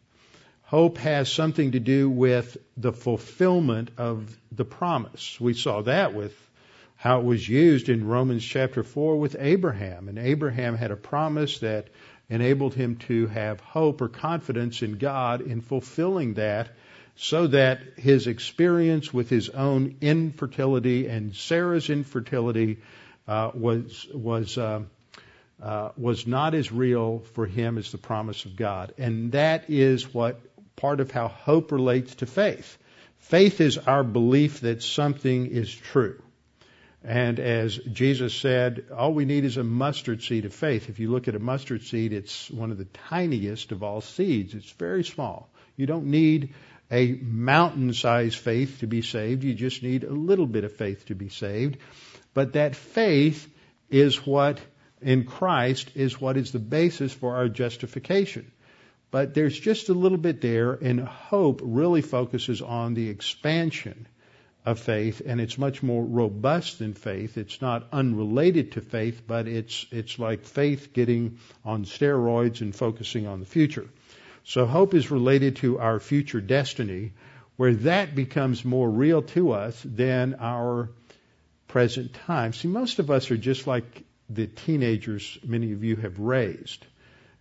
Hope 0.62 0.98
has 0.98 1.30
something 1.30 1.72
to 1.72 1.80
do 1.80 2.08
with 2.08 2.56
the 2.76 2.92
fulfillment 2.92 3.90
of 3.98 4.36
the 4.52 4.64
promise. 4.64 5.40
We 5.40 5.54
saw 5.54 5.82
that 5.82 6.14
with 6.14 6.34
how 6.96 7.18
it 7.18 7.24
was 7.24 7.46
used 7.46 7.88
in 7.88 8.06
Romans 8.06 8.44
chapter 8.44 8.84
4 8.84 9.16
with 9.16 9.34
Abraham. 9.38 10.08
And 10.08 10.18
Abraham 10.18 10.76
had 10.76 10.92
a 10.92 10.96
promise 10.96 11.58
that 11.58 11.88
enabled 12.30 12.74
him 12.74 12.96
to 12.96 13.26
have 13.26 13.60
hope 13.60 14.00
or 14.00 14.08
confidence 14.08 14.82
in 14.82 14.98
God 14.98 15.40
in 15.40 15.60
fulfilling 15.60 16.34
that 16.34 16.70
so 17.16 17.46
that 17.48 17.80
his 17.98 18.26
experience 18.26 19.12
with 19.12 19.28
his 19.28 19.48
own 19.48 19.96
infertility 20.00 21.08
and 21.08 21.34
Sarah's 21.34 21.90
infertility 21.90 22.78
uh, 23.28 23.50
was 23.54 24.06
was 24.12 24.58
uh, 24.58 24.82
uh, 25.62 25.90
was 25.96 26.26
not 26.26 26.54
as 26.54 26.72
real 26.72 27.20
for 27.34 27.46
him 27.46 27.78
as 27.78 27.92
the 27.92 27.98
promise 27.98 28.44
of 28.44 28.56
God, 28.56 28.94
and 28.98 29.32
that 29.32 29.70
is 29.70 30.12
what 30.12 30.40
part 30.76 31.00
of 31.00 31.10
how 31.10 31.28
hope 31.28 31.70
relates 31.70 32.16
to 32.16 32.26
faith. 32.26 32.78
Faith 33.18 33.60
is 33.60 33.78
our 33.78 34.02
belief 34.02 34.60
that 34.60 34.82
something 34.82 35.46
is 35.46 35.72
true. 35.72 36.20
And 37.04 37.40
as 37.40 37.76
Jesus 37.76 38.34
said, 38.34 38.86
all 38.96 39.12
we 39.12 39.24
need 39.24 39.44
is 39.44 39.56
a 39.56 39.64
mustard 39.64 40.22
seed 40.22 40.44
of 40.44 40.54
faith. 40.54 40.88
If 40.88 41.00
you 41.00 41.10
look 41.10 41.26
at 41.28 41.34
a 41.34 41.40
mustard 41.40 41.82
seed, 41.82 42.12
it's 42.12 42.50
one 42.50 42.70
of 42.70 42.78
the 42.78 42.84
tiniest 43.08 43.72
of 43.72 43.82
all 43.82 44.00
seeds. 44.00 44.54
It's 44.54 44.70
very 44.70 45.02
small. 45.02 45.48
You 45.76 45.86
don't 45.86 46.06
need 46.06 46.54
a 46.92 47.12
mountain 47.22 47.94
sized 47.94 48.36
faith 48.36 48.80
to 48.80 48.86
be 48.86 49.00
saved. 49.00 49.42
You 49.42 49.54
just 49.54 49.82
need 49.82 50.04
a 50.04 50.12
little 50.12 50.46
bit 50.46 50.64
of 50.64 50.76
faith 50.76 51.06
to 51.06 51.14
be 51.14 51.30
saved. 51.30 51.78
But 52.34 52.52
that 52.52 52.76
faith 52.76 53.48
is 53.90 54.26
what, 54.26 54.60
in 55.00 55.24
Christ, 55.24 55.90
is 55.94 56.20
what 56.20 56.36
is 56.36 56.52
the 56.52 56.58
basis 56.58 57.12
for 57.12 57.34
our 57.36 57.48
justification. 57.48 58.52
But 59.10 59.34
there's 59.34 59.58
just 59.58 59.88
a 59.88 59.94
little 59.94 60.18
bit 60.18 60.40
there, 60.40 60.72
and 60.72 61.00
hope 61.00 61.60
really 61.62 62.02
focuses 62.02 62.62
on 62.62 62.94
the 62.94 63.08
expansion 63.08 64.06
of 64.64 64.78
faith, 64.78 65.20
and 65.24 65.40
it's 65.40 65.58
much 65.58 65.82
more 65.82 66.04
robust 66.04 66.78
than 66.78 66.94
faith. 66.94 67.36
It's 67.36 67.60
not 67.60 67.88
unrelated 67.92 68.72
to 68.72 68.80
faith, 68.80 69.22
but 69.26 69.48
it's 69.48 69.86
it's 69.90 70.18
like 70.18 70.44
faith 70.44 70.92
getting 70.92 71.38
on 71.64 71.84
steroids 71.84 72.60
and 72.60 72.74
focusing 72.74 73.26
on 73.26 73.40
the 73.40 73.46
future. 73.46 73.88
So 74.44 74.66
hope 74.66 74.94
is 74.94 75.10
related 75.10 75.56
to 75.56 75.78
our 75.78 76.00
future 76.00 76.40
destiny, 76.40 77.12
where 77.56 77.74
that 77.74 78.14
becomes 78.14 78.64
more 78.64 78.90
real 78.90 79.22
to 79.22 79.52
us 79.52 79.80
than 79.84 80.36
our 80.40 80.90
present 81.68 82.12
time. 82.14 82.52
See, 82.52 82.68
most 82.68 82.98
of 82.98 83.10
us 83.10 83.30
are 83.30 83.36
just 83.36 83.66
like 83.66 84.04
the 84.28 84.46
teenagers 84.46 85.38
many 85.44 85.72
of 85.72 85.84
you 85.84 85.96
have 85.96 86.18
raised. 86.18 86.84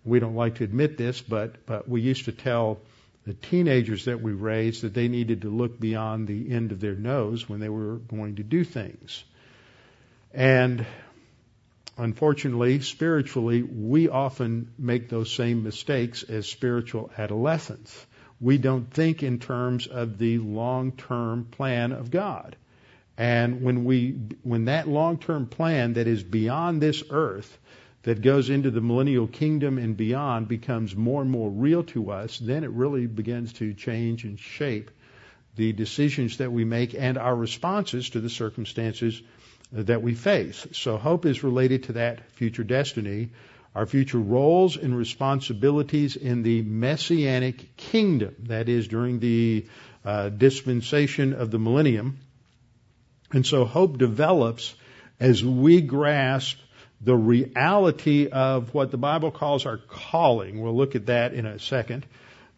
We 0.03 0.19
don't 0.19 0.35
like 0.35 0.55
to 0.55 0.63
admit 0.63 0.97
this, 0.97 1.21
but, 1.21 1.65
but 1.65 1.87
we 1.87 2.01
used 2.01 2.25
to 2.25 2.31
tell 2.31 2.79
the 3.25 3.33
teenagers 3.33 4.05
that 4.05 4.21
we 4.21 4.31
raised 4.31 4.81
that 4.81 4.93
they 4.93 5.07
needed 5.07 5.43
to 5.43 5.49
look 5.49 5.79
beyond 5.79 6.27
the 6.27 6.51
end 6.51 6.71
of 6.71 6.79
their 6.79 6.95
nose 6.95 7.47
when 7.47 7.59
they 7.59 7.69
were 7.69 7.97
going 7.97 8.37
to 8.37 8.43
do 8.43 8.63
things. 8.63 9.23
And 10.33 10.85
unfortunately, 11.97 12.79
spiritually, 12.81 13.61
we 13.63 14.09
often 14.09 14.71
make 14.77 15.09
those 15.09 15.31
same 15.31 15.63
mistakes 15.63 16.23
as 16.23 16.47
spiritual 16.47 17.11
adolescents. 17.17 18.05
We 18.39 18.57
don't 18.57 18.91
think 18.91 19.23
in 19.23 19.39
terms 19.39 19.87
of 19.87 20.17
the 20.17 20.39
long-term 20.39 21.45
plan 21.51 21.91
of 21.91 22.09
God. 22.11 22.55
And 23.17 23.61
when 23.61 23.85
we, 23.85 24.17
when 24.43 24.65
that 24.65 24.87
long-term 24.87 25.47
plan 25.47 25.93
that 25.93 26.07
is 26.07 26.23
beyond 26.23 26.81
this 26.81 27.03
earth, 27.09 27.57
that 28.03 28.21
goes 28.21 28.49
into 28.49 28.71
the 28.71 28.81
millennial 28.81 29.27
kingdom 29.27 29.77
and 29.77 29.95
beyond 29.95 30.47
becomes 30.47 30.95
more 30.95 31.21
and 31.21 31.29
more 31.29 31.49
real 31.49 31.83
to 31.83 32.11
us, 32.11 32.39
then 32.39 32.63
it 32.63 32.71
really 32.71 33.05
begins 33.05 33.53
to 33.53 33.73
change 33.73 34.23
and 34.23 34.39
shape 34.39 34.89
the 35.55 35.73
decisions 35.73 36.37
that 36.37 36.51
we 36.51 36.63
make 36.63 36.95
and 36.95 37.17
our 37.17 37.35
responses 37.35 38.09
to 38.11 38.19
the 38.19 38.29
circumstances 38.29 39.21
that 39.71 40.01
we 40.01 40.15
face. 40.15 40.67
So 40.73 40.97
hope 40.97 41.25
is 41.25 41.43
related 41.43 41.83
to 41.83 41.93
that 41.93 42.29
future 42.31 42.63
destiny, 42.63 43.29
our 43.73 43.85
future 43.85 44.19
roles 44.19 44.75
and 44.75 44.95
responsibilities 44.97 46.15
in 46.15 46.43
the 46.43 46.61
messianic 46.61 47.77
kingdom, 47.77 48.35
that 48.47 48.67
is, 48.67 48.87
during 48.87 49.19
the 49.19 49.65
uh, 50.03 50.29
dispensation 50.29 51.33
of 51.33 51.51
the 51.51 51.59
millennium. 51.59 52.19
And 53.31 53.45
so 53.45 53.63
hope 53.63 53.97
develops 53.97 54.75
as 55.19 55.43
we 55.43 55.81
grasp 55.81 56.57
the 56.99 57.15
reality 57.15 58.27
of 58.27 58.73
what 58.73 58.91
the 58.91 58.97
Bible 58.97 59.31
calls 59.31 59.65
our 59.65 59.77
calling. 59.77 60.61
We'll 60.61 60.75
look 60.75 60.95
at 60.95 61.05
that 61.05 61.33
in 61.33 61.45
a 61.45 61.59
second. 61.59 62.05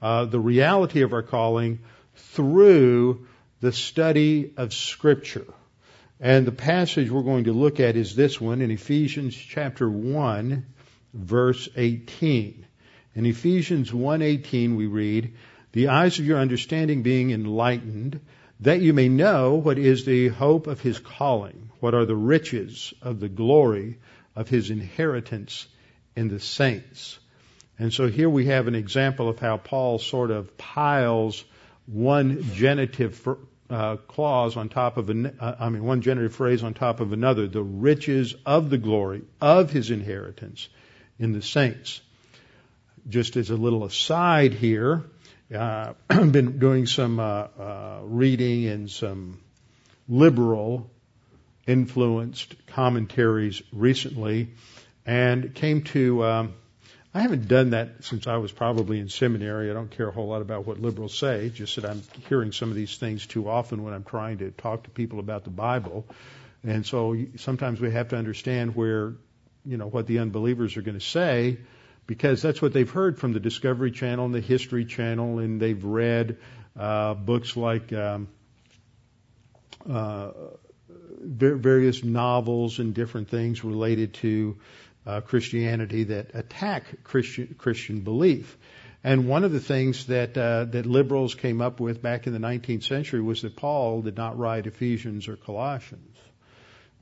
Uh, 0.01 0.25
the 0.25 0.39
reality 0.39 1.01
of 1.01 1.13
our 1.13 1.21
calling 1.21 1.79
through 2.15 3.27
the 3.61 3.71
study 3.71 4.53
of 4.57 4.73
Scripture. 4.73 5.45
And 6.19 6.45
the 6.45 6.51
passage 6.51 7.09
we're 7.09 7.23
going 7.23 7.45
to 7.45 7.53
look 7.53 7.79
at 7.79 7.95
is 7.95 8.15
this 8.15 8.39
one 8.39 8.61
in 8.61 8.71
Ephesians 8.71 9.35
chapter 9.35 9.89
1 9.89 10.65
verse 11.13 11.69
18. 11.75 12.65
In 13.15 13.25
Ephesians 13.25 13.91
1:18 13.91 14.75
we 14.75 14.87
read, 14.87 15.33
"The 15.71 15.89
eyes 15.89 16.19
of 16.19 16.25
your 16.25 16.39
understanding 16.39 17.03
being 17.03 17.31
enlightened, 17.31 18.19
that 18.59 18.81
you 18.81 18.93
may 18.93 19.09
know 19.09 19.55
what 19.55 19.77
is 19.77 20.05
the 20.05 20.29
hope 20.29 20.67
of 20.67 20.81
his 20.81 20.99
calling, 20.99 21.69
what 21.79 21.93
are 21.93 22.05
the 22.05 22.15
riches 22.15 22.93
of 23.01 23.19
the 23.19 23.29
glory 23.29 23.97
of 24.35 24.49
his 24.49 24.69
inheritance 24.69 25.67
in 26.15 26.27
the 26.29 26.39
saints." 26.39 27.19
And 27.77 27.93
so 27.93 28.07
here 28.07 28.29
we 28.29 28.45
have 28.45 28.67
an 28.67 28.75
example 28.75 29.29
of 29.29 29.39
how 29.39 29.57
Paul 29.57 29.99
sort 29.99 30.31
of 30.31 30.57
piles 30.57 31.43
one 31.85 32.43
genitive 32.53 33.15
uh, 33.73 33.97
clause 33.97 34.55
on 34.55 34.69
top 34.69 34.97
of, 34.97 35.09
an, 35.09 35.37
uh, 35.39 35.55
I 35.59 35.69
mean, 35.69 35.83
one 35.83 36.01
generative 36.01 36.35
phrase 36.35 36.63
on 36.63 36.73
top 36.73 36.99
of 36.99 37.11
another, 37.11 37.47
the 37.47 37.63
riches 37.63 38.35
of 38.45 38.69
the 38.69 38.77
glory 38.77 39.23
of 39.41 39.71
his 39.71 39.89
inheritance 39.89 40.69
in 41.17 41.33
the 41.33 41.41
saints. 41.41 42.01
Just 43.09 43.35
as 43.35 43.49
a 43.49 43.55
little 43.55 43.83
aside 43.83 44.53
here, 44.53 45.03
uh, 45.53 45.93
I've 46.09 46.31
been 46.31 46.59
doing 46.59 46.85
some 46.85 47.19
uh, 47.19 47.23
uh, 47.23 47.99
reading 48.03 48.67
and 48.67 48.89
some 48.89 49.39
liberal 50.07 50.89
influenced 51.65 52.53
commentaries 52.67 53.61
recently 53.71 54.49
and 55.05 55.53
came 55.55 55.81
to 55.83 56.23
um, 56.23 56.53
I 57.15 57.21
haven't 57.21 57.47
done 57.47 57.71
that 57.71 58.03
since 58.03 58.25
I 58.25 58.37
was 58.37 58.51
probably 58.51 58.99
in 58.99 59.07
seminary. 59.07 59.69
I 59.69 59.73
don't 59.73 59.91
care 59.91 60.07
a 60.07 60.11
whole 60.11 60.27
lot 60.27 60.41
about 60.41 60.65
what 60.65 60.79
liberals 60.79 61.15
say, 61.15 61.49
just 61.49 61.75
that 61.75 61.85
I'm 61.85 62.01
hearing 62.27 62.51
some 62.51 62.69
of 62.69 62.75
these 62.75 62.97
things 62.97 63.27
too 63.27 63.47
often 63.47 63.83
when 63.83 63.93
I'm 63.93 64.03
trying 64.03 64.39
to 64.39 64.49
talk 64.49 64.83
to 64.85 64.89
people 64.89 65.19
about 65.19 65.43
the 65.43 65.51
Bible. 65.51 66.07
And 66.63 66.83
so 66.85 67.15
sometimes 67.37 67.79
we 67.79 67.91
have 67.91 68.09
to 68.09 68.17
understand 68.17 68.75
where, 68.75 69.13
you 69.63 69.77
know, 69.77 69.85
what 69.85 70.07
the 70.07 70.19
unbelievers 70.19 70.75
are 70.75 70.81
going 70.81 70.97
to 70.97 71.05
say, 71.05 71.59
because 72.07 72.41
that's 72.41 72.63
what 72.63 72.73
they've 72.73 72.89
heard 72.89 73.19
from 73.19 73.33
the 73.33 73.39
Discovery 73.39 73.91
Channel 73.91 74.25
and 74.25 74.33
the 74.33 74.41
History 74.41 74.85
Channel, 74.85 75.37
and 75.37 75.61
they've 75.61 75.83
read 75.83 76.37
uh, 76.75 77.13
books 77.13 77.55
like 77.55 77.93
um, 77.93 78.27
uh, 79.87 80.31
various 81.21 82.03
novels 82.03 82.79
and 82.79 82.95
different 82.95 83.29
things 83.29 83.63
related 83.63 84.15
to 84.15 84.57
uh, 85.05 85.21
Christianity 85.21 86.05
that 86.05 86.33
attack 86.33 87.03
Christian 87.03 87.55
Christian 87.57 88.01
belief. 88.01 88.57
And 89.03 89.27
one 89.27 89.43
of 89.43 89.51
the 89.51 89.59
things 89.59 90.07
that 90.07 90.37
uh, 90.37 90.65
that 90.65 90.85
liberals 90.85 91.35
came 91.35 91.61
up 91.61 91.79
with 91.79 92.01
back 92.01 92.25
in 92.25 92.33
the 92.33 92.39
19th 92.39 92.83
century 92.83 93.21
was 93.21 93.41
that 93.41 93.55
Paul 93.55 94.01
did 94.01 94.15
not 94.15 94.37
write 94.37 94.65
Ephesians 94.65 95.27
or 95.27 95.35
Colossians, 95.35 96.17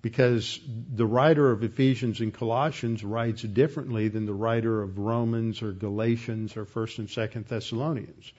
because 0.01 0.59
the 0.67 1.05
writer 1.05 1.51
of 1.51 1.63
Ephesians 1.63 2.19
and 2.19 2.33
Colossians 2.33 3.03
writes 3.03 3.43
differently 3.43 4.07
than 4.07 4.25
the 4.25 4.33
writer 4.33 4.81
of 4.81 4.97
Romans 4.97 5.61
or 5.61 5.71
Galatians 5.71 6.57
or 6.57 6.65
First 6.65 6.97
and 6.97 7.09
Second 7.09 7.45
Thessalonians. 7.45 8.33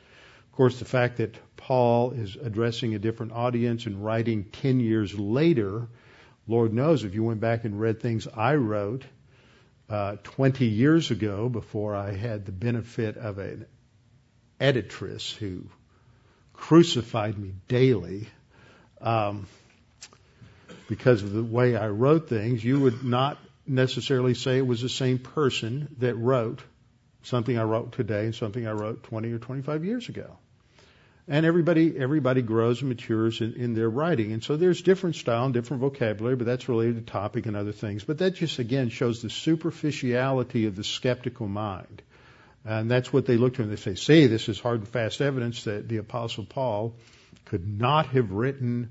Of 0.51 0.57
course, 0.57 0.81
the 0.81 0.85
fact 0.85 1.19
that 1.19 1.39
Paul 1.57 2.11
is 2.11 2.37
addressing 2.37 2.95
a 2.95 2.99
different 2.99 3.33
audience 3.33 3.87
and 3.87 4.05
writing 4.05 4.45
10 4.45 4.81
years 4.81 5.17
later, 5.17 5.87
Lord 6.49 6.75
knows 6.75 7.05
if 7.05 7.15
you 7.15 7.23
went 7.23 7.41
back 7.41 7.65
and 7.65 7.81
read 7.81 8.01
things 8.01 8.27
I 8.27 8.57
wrote 8.57 9.05
uh, 9.93 10.17
20 10.23 10.65
years 10.65 11.11
ago 11.11 11.51
before 11.51 11.95
I 11.95 12.13
had 12.13 12.47
the 12.47 12.53
benefit 12.53 13.19
of 13.19 13.39
an 13.39 13.67
editress 14.59 15.35
who 15.35 15.65
crucified 16.55 17.37
me 17.39 17.53
daily 17.69 18.27
um, 19.03 19.47
because 20.89 21.23
of 21.23 21.33
the 21.33 21.43
way 21.43 21.77
I 21.77 21.89
wrote 21.89 22.31
things, 22.31 22.65
you 22.65 22.81
would 22.81 23.05
not 23.05 23.37
necessarily 23.67 24.33
say 24.33 24.57
it 24.57 24.67
was 24.67 24.81
the 24.81 24.89
same 24.89 25.19
person 25.19 25.95
that 25.99 26.15
wrote 26.15 26.63
something 27.25 27.59
I 27.59 27.65
wrote 27.65 27.93
today 27.93 28.25
and 28.25 28.35
something 28.35 28.67
I 28.67 28.73
wrote 28.73 29.03
20 29.03 29.31
or 29.31 29.39
25 29.39 29.85
years 29.85 30.09
ago. 30.09 30.39
And 31.29 31.47
everybody, 31.47 31.97
everybody 31.97 32.43
grows 32.43 32.81
and 32.81 32.89
matures 32.89 33.41
in, 33.41 33.55
in 33.55 33.75
their 33.75 33.89
writing. 33.89 34.33
And 34.33 34.43
so 34.43 34.57
there's 34.57 34.83
different 34.83 35.15
style 35.15 35.45
and 35.45 35.55
different 35.55 35.81
vocabulary, 35.81 36.35
but 36.35 36.47
that's 36.47 36.69
related 36.69 36.97
to 36.97 37.13
topic 37.13 37.47
and 37.47 37.57
other 37.57 37.73
things. 37.73 38.03
But 38.03 38.19
that 38.19 38.33
just 38.33 38.59
again 38.59 38.89
shows 38.89 39.23
the 39.23 39.31
superficiality 39.31 40.67
of 40.67 40.75
the 40.75 40.83
skeptical 40.83 41.47
mind. 41.47 42.03
And 42.65 42.91
that's 42.91 43.13
what 43.13 43.27
they 43.27 43.37
look 43.37 43.55
to 43.55 43.63
and 43.63 43.71
they 43.71 43.77
say, 43.77 43.95
see, 43.95 44.27
this 44.27 44.49
is 44.49 44.59
hard 44.59 44.81
and 44.81 44.89
fast 44.89 45.21
evidence 45.21 45.65
that 45.65 45.89
the 45.89 45.99
apostle 45.99 46.45
Paul 46.45 46.95
could 47.45 47.67
not 47.67 48.07
have 48.07 48.33
written 48.33 48.91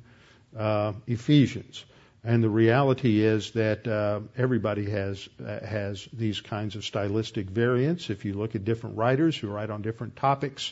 uh, 0.58 0.94
Ephesians. 1.08 1.84
And 2.24 2.44
the 2.44 2.50
reality 2.50 3.24
is 3.24 3.52
that 3.52 3.88
uh, 3.88 4.20
everybody 4.38 4.90
has 4.92 5.28
uh, 5.44 5.66
has 5.66 6.08
these 6.14 6.40
kinds 6.40 6.76
of 6.76 6.86
stylistic 6.86 7.50
variants. 7.50 8.12
If 8.12 8.26
you 8.26 8.34
look 8.34 8.54
at 8.56 8.64
different 8.64 8.98
writers 8.98 9.36
who 9.36 9.48
write 9.48 9.72
on 9.72 9.82
different 9.82 10.16
topics, 10.16 10.72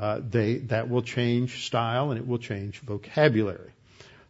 that 0.00 0.88
will 0.88 1.02
change 1.02 1.66
style 1.66 2.10
and 2.10 2.18
it 2.18 2.26
will 2.26 2.38
change 2.38 2.80
vocabulary. 2.80 3.70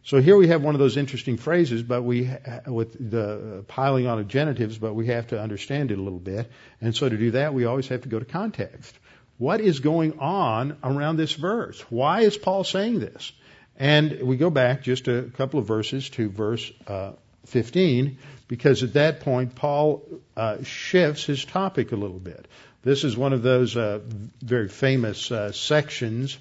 So 0.03 0.19
here 0.19 0.35
we 0.35 0.47
have 0.47 0.63
one 0.63 0.73
of 0.73 0.79
those 0.79 0.97
interesting 0.97 1.37
phrases, 1.37 1.83
but 1.83 2.01
we 2.01 2.27
with 2.65 3.11
the 3.11 3.63
piling 3.67 4.07
on 4.07 4.17
of 4.17 4.27
genitives, 4.27 4.79
but 4.79 4.95
we 4.95 5.07
have 5.07 5.27
to 5.27 5.39
understand 5.39 5.91
it 5.91 5.99
a 5.99 6.01
little 6.01 6.19
bit. 6.19 6.49
And 6.81 6.95
so 6.95 7.07
to 7.07 7.17
do 7.17 7.31
that, 7.31 7.53
we 7.53 7.65
always 7.65 7.87
have 7.89 8.01
to 8.01 8.09
go 8.09 8.17
to 8.17 8.25
context. 8.25 8.97
What 9.37 9.61
is 9.61 9.79
going 9.79 10.19
on 10.19 10.77
around 10.83 11.17
this 11.17 11.33
verse? 11.33 11.79
Why 11.91 12.21
is 12.21 12.35
Paul 12.35 12.63
saying 12.63 12.99
this? 12.99 13.31
And 13.77 14.21
we 14.23 14.37
go 14.37 14.49
back 14.49 14.83
just 14.83 15.07
a 15.07 15.23
couple 15.23 15.59
of 15.59 15.67
verses 15.67 16.09
to 16.11 16.29
verse 16.29 16.71
uh, 16.87 17.13
15, 17.45 18.17
because 18.47 18.83
at 18.83 18.93
that 18.93 19.21
point 19.21 19.55
Paul 19.55 20.03
uh, 20.35 20.63
shifts 20.63 21.25
his 21.25 21.45
topic 21.45 21.91
a 21.91 21.95
little 21.95 22.19
bit. 22.19 22.47
This 22.83 23.03
is 23.03 23.15
one 23.15 23.33
of 23.33 23.43
those 23.43 23.77
uh, 23.77 23.99
very 24.41 24.67
famous 24.67 25.31
uh, 25.31 25.51
sections 25.51 26.37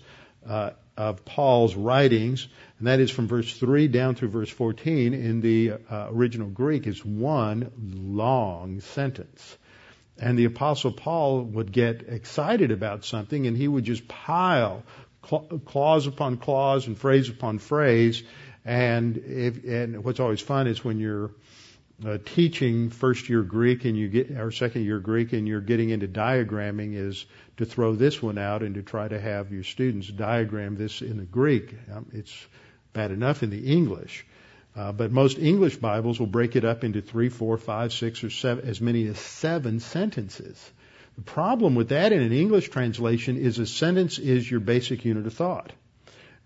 uh, 0.49 0.71
of 0.97 1.25
Paul's 1.25 1.75
writings, 1.75 2.49
and 2.79 2.89
that 2.89 2.99
is 2.99 3.11
from 3.11 3.29
verse 3.29 3.53
3 3.59 3.89
down 3.89 4.15
through 4.15 4.31
verse 4.31 4.49
14 4.49 5.13
in 5.13 5.41
the 5.43 5.73
uh, 5.91 6.09
original 6.11 6.49
Greek 6.49 6.87
is 6.87 7.05
one 7.05 7.71
long 7.76 8.81
sentence. 8.81 9.59
And 10.19 10.39
the 10.39 10.47
apostle 10.47 10.93
Paul 10.93 11.43
would 11.43 11.73
get 11.73 12.03
excited 12.09 12.71
about 12.71 13.05
something 13.05 13.47
and 13.47 13.57
he 13.57 13.69
would 13.69 13.85
just 13.85 14.07
pile 14.09 14.83
clause 15.23 16.07
upon 16.07 16.39
clause 16.39 16.87
and 16.87 16.99
phrase 16.99 17.29
upon 17.29 17.59
phrase. 17.59 18.23
And 18.65 19.17
if, 19.19 19.65
and 19.65 20.05
what's 20.05 20.21
always 20.21 20.41
fun 20.41 20.67
is 20.67 20.85
when 20.85 20.99
you're 20.99 21.31
uh, 22.06 22.19
teaching 22.25 22.89
first 22.89 23.28
year 23.28 23.43
Greek 23.43 23.84
and 23.84 23.97
you 23.97 24.08
get 24.08 24.30
or 24.30 24.50
second 24.50 24.84
year 24.84 24.99
Greek 24.99 25.32
and 25.32 25.47
you're 25.47 25.60
getting 25.60 25.91
into 25.91 26.08
diagramming 26.08 26.95
is 26.95 27.26
to 27.58 27.67
throw 27.67 27.95
this 27.95 28.23
one 28.23 28.39
out 28.39 28.63
and 28.63 28.75
to 28.76 28.82
try 28.82 29.06
to 29.06 29.21
have 29.21 29.52
your 29.52 29.65
students 29.65 30.08
diagram 30.08 30.76
this 30.76 31.02
in 31.02 31.19
the 31.19 31.25
Greek. 31.25 31.75
Um, 31.93 32.06
it's 32.13 32.34
bad 32.93 33.10
enough 33.10 33.43
in 33.43 33.50
the 33.50 33.71
English, 33.71 34.26
uh, 34.75 34.93
but 34.93 35.13
most 35.13 35.39
English 35.39 35.76
Bibles 35.76 36.19
will 36.19 36.26
break 36.26 36.56
it 36.56 36.65
up 36.65 36.84
into 36.84 37.02
three, 37.02 37.28
four, 37.28 37.58
five, 37.58 37.93
six, 37.93 38.25
or 38.25 38.30
seven, 38.30 38.67
as 38.67 38.80
many 38.80 39.06
as 39.06 39.19
seven 39.19 39.80
sentences. 39.80 40.71
The 41.17 41.23
problem 41.23 41.75
with 41.75 41.91
that 41.91 42.13
in 42.13 42.23
an 42.23 42.32
English 42.32 42.71
translation 42.71 43.36
is 43.36 43.58
a 43.58 43.67
sentence 43.67 44.19
is 44.19 44.50
your 44.50 44.60
basic 44.60 45.04
unit 45.04 45.26
of 45.26 45.34
thought. 45.34 45.73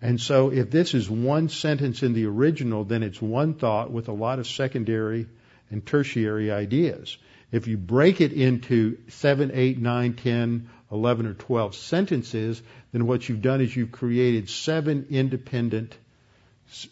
And 0.01 0.19
so 0.19 0.51
if 0.51 0.69
this 0.69 0.93
is 0.93 1.09
one 1.09 1.47
sentence 1.47 2.03
in 2.03 2.13
the 2.13 2.25
original, 2.25 2.83
then 2.83 3.01
it's 3.01 3.21
one 3.21 3.53
thought 3.53 3.89
with 3.89 4.09
a 4.09 4.13
lot 4.13 4.39
of 4.39 4.47
secondary 4.47 5.27
and 5.69 5.85
tertiary 5.85 6.51
ideas. 6.51 7.17
If 7.51 7.67
you 7.67 7.77
break 7.77 8.21
it 8.21 8.33
into 8.33 8.97
7, 9.07 9.51
8, 9.53 9.79
9, 9.79 10.13
10, 10.13 10.69
11, 10.91 11.25
or 11.25 11.33
12 11.33 11.75
sentences, 11.75 12.61
then 12.91 13.07
what 13.07 13.27
you've 13.27 13.41
done 13.41 13.61
is 13.61 13.75
you've 13.75 13.91
created 13.91 14.49
seven 14.49 15.07
independent 15.09 15.95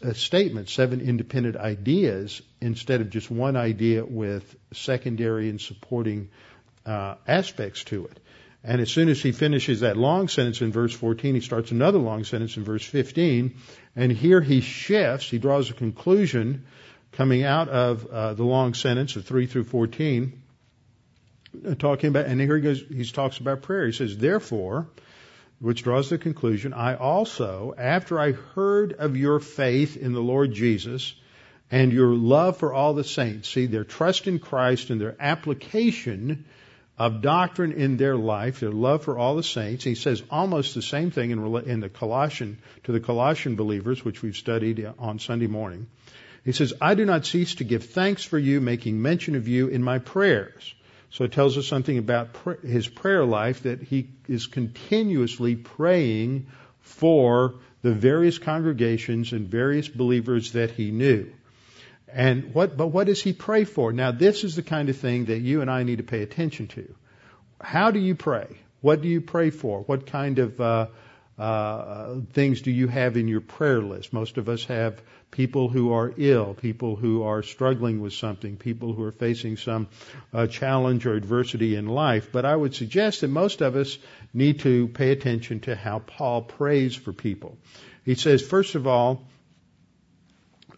uh, 0.04 0.14
statements, 0.14 0.72
seven 0.72 1.02
independent 1.02 1.56
ideas, 1.58 2.42
instead 2.62 3.02
of 3.02 3.10
just 3.10 3.30
one 3.32 3.56
idea 3.56 4.06
with 4.06 4.56
secondary 4.72 5.50
and 5.50 5.60
supporting 5.60 6.30
uh, 6.86 7.16
aspects 7.28 7.84
to 7.86 8.06
it. 8.06 8.20
And 8.64 8.80
as 8.80 8.90
soon 8.90 9.10
as 9.10 9.22
he 9.22 9.34
finishes 9.34 9.82
that 9.82 9.98
long 9.98 10.30
sentence 10.30 10.62
in 10.62 10.72
verse 10.72 10.94
14, 10.94 11.36
he 11.36 11.42
starts 11.42 11.72
another 11.72 12.00
long 12.00 12.24
sentence 12.24 12.56
in 12.56 12.64
verse 12.64 12.86
15. 12.86 13.56
And 13.96 14.12
here 14.12 14.40
he 14.40 14.62
shifts, 14.62 15.30
he 15.30 15.38
draws 15.38 15.70
a 15.70 15.74
conclusion 15.74 16.66
coming 17.14 17.44
out 17.44 17.70
of 17.70 18.06
uh, 18.08 18.34
the 18.34 18.44
long 18.44 18.74
sentence 18.74 19.16
of 19.16 19.26
3 19.26 19.46
through 19.48 19.66
14, 19.66 20.42
uh, 21.68 21.76
talking 21.76 22.10
about, 22.10 22.26
and 22.26 22.42
here 22.42 22.58
he 22.58 22.62
goes, 22.62 22.82
he 22.82 23.06
talks 23.06 23.38
about 23.38 23.62
prayer. 23.62 23.86
He 23.86 23.92
says, 23.92 24.18
Therefore, 24.18 24.88
which 25.60 25.84
draws 25.84 26.10
the 26.10 26.18
conclusion, 26.18 26.74
I 26.74 26.96
also, 26.96 27.74
after 27.78 28.20
I 28.20 28.32
heard 28.32 28.94
of 28.94 29.16
your 29.16 29.40
faith 29.40 29.96
in 29.96 30.14
the 30.14 30.22
Lord 30.22 30.54
Jesus 30.54 31.14
and 31.72 31.94
your 31.94 32.14
love 32.14 32.58
for 32.58 32.74
all 32.74 32.94
the 32.94 33.04
saints, 33.04 33.50
see 33.50 33.68
their 33.68 33.84
trust 33.84 34.28
in 34.28 34.40
Christ 34.40 34.90
and 34.90 35.00
their 35.00 35.16
application 35.20 36.46
of 36.98 37.22
doctrine 37.22 37.72
in 37.72 37.98
their 37.98 38.16
life, 38.16 38.60
their 38.60 38.72
love 38.72 39.04
for 39.04 39.18
all 39.18 39.36
the 39.36 39.44
saints. 39.44 39.84
He 39.84 39.96
says 39.96 40.22
almost 40.30 40.76
the 40.76 40.82
same 40.82 41.12
thing 41.12 41.32
in, 41.32 41.56
in 41.66 41.80
the 41.80 41.90
Colossian 41.90 42.60
to 42.84 42.92
the 42.92 43.00
Colossian 43.00 43.56
believers, 43.56 44.04
which 44.04 44.22
we've 44.22 44.36
studied 44.36 44.86
on 45.00 45.18
Sunday 45.20 45.48
morning. 45.48 45.88
He 46.44 46.52
says, 46.52 46.74
I 46.82 46.96
do 46.96 47.06
not 47.06 47.26
cease 47.26 47.56
to 47.56 47.64
give 47.64 47.86
thanks 47.86 48.24
for 48.24 48.38
you, 48.38 48.60
making 48.60 49.02
mention 49.02 49.36
of 49.36 49.48
you 49.48 49.68
in 49.68 49.84
my 49.84 50.00
prayers. 50.00 50.74
So 51.10 51.24
it 51.24 51.32
tells 51.32 51.58
us 51.58 51.68
something 51.68 51.98
about 51.98 52.36
his 52.64 52.88
prayer 52.88 53.24
life 53.24 53.64
that 53.64 53.82
he 53.82 54.10
is 54.28 54.48
continuously 54.48 55.56
praying 55.56 56.48
for 56.82 57.56
the 57.82 57.94
various 57.94 58.40
congregations 58.40 59.32
and 59.32 59.48
various 59.48 59.88
believers 59.88 60.54
that 60.54 60.72
he 60.72 60.92
knew. 60.92 61.32
And 62.12 62.54
what, 62.54 62.78
but 62.78 62.88
what 62.88 63.08
does 63.08 63.22
he 63.22 63.34
pray 63.34 63.64
for? 63.64 63.94
Now 63.94 64.12
this 64.12 64.44
is 64.44 64.56
the 64.56 64.64
kind 64.64 64.90
of 64.90 64.98
thing 64.98 65.26
that 65.26 65.40
you 65.40 65.62
and 65.62 65.70
I 65.70 65.84
need 65.84 65.98
to 65.98 66.04
pay 66.04 66.24
attention 66.24 66.68
to. 66.70 66.94
How 67.62 67.92
do 67.92 68.00
you 68.00 68.16
pray? 68.16 68.48
What 68.82 69.02
do 69.02 69.08
you 69.08 69.22
pray 69.22 69.50
for? 69.50 69.82
What 69.82 70.08
kind 70.08 70.40
of 70.40 70.60
uh, 70.60 70.88
uh, 71.38 72.16
things 72.34 72.62
do 72.62 72.72
you 72.72 72.88
have 72.88 73.18
in 73.18 73.28
your 73.28 73.42
prayer 73.42 73.82
list? 73.82 74.14
Most 74.14 74.38
of 74.38 74.50
us 74.50 74.66
have 74.66 75.02
people 75.32 75.68
who 75.68 75.92
are 75.94 76.14
ill, 76.16 76.54
people 76.54 76.96
who 76.96 77.24
are 77.24 77.42
struggling 77.42 78.02
with 78.02 78.14
something, 78.14 78.56
people 78.56 78.94
who 78.94 79.04
are 79.04 79.12
facing 79.12 79.58
some 79.58 79.88
uh, 80.32 80.46
challenge 80.46 81.08
or 81.08 81.16
adversity 81.16 81.76
in 81.76 81.88
life. 81.88 82.32
But 82.32 82.46
I 82.46 82.56
would 82.56 82.76
suggest 82.76 83.22
that 83.22 83.30
most 83.30 83.62
of 83.62 83.76
us 83.76 83.98
need 84.34 84.60
to 84.60 84.88
pay 84.90 85.12
attention 85.12 85.62
to 85.62 85.76
how 85.76 86.00
Paul 86.00 86.44
prays 86.44 86.96
for 86.96 87.14
people. 87.14 87.58
He 88.06 88.14
says, 88.14 88.46
first 88.46 88.76
of 88.76 88.86
all, 88.86 89.24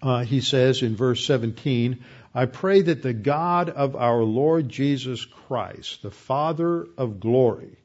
uh, 0.02 0.24
he 0.24 0.40
says 0.40 0.84
in 0.84 0.96
verse 0.96 1.26
17, 1.26 2.04
I 2.34 2.46
pray 2.46 2.82
that 2.82 3.02
the 3.02 3.14
God 3.14 3.70
of 3.70 3.96
our 3.96 4.24
Lord 4.24 4.70
Jesus 4.70 5.26
Christ, 5.26 6.02
the 6.02 6.12
Father 6.12 6.88
of 6.98 7.20
glory, 7.20 7.78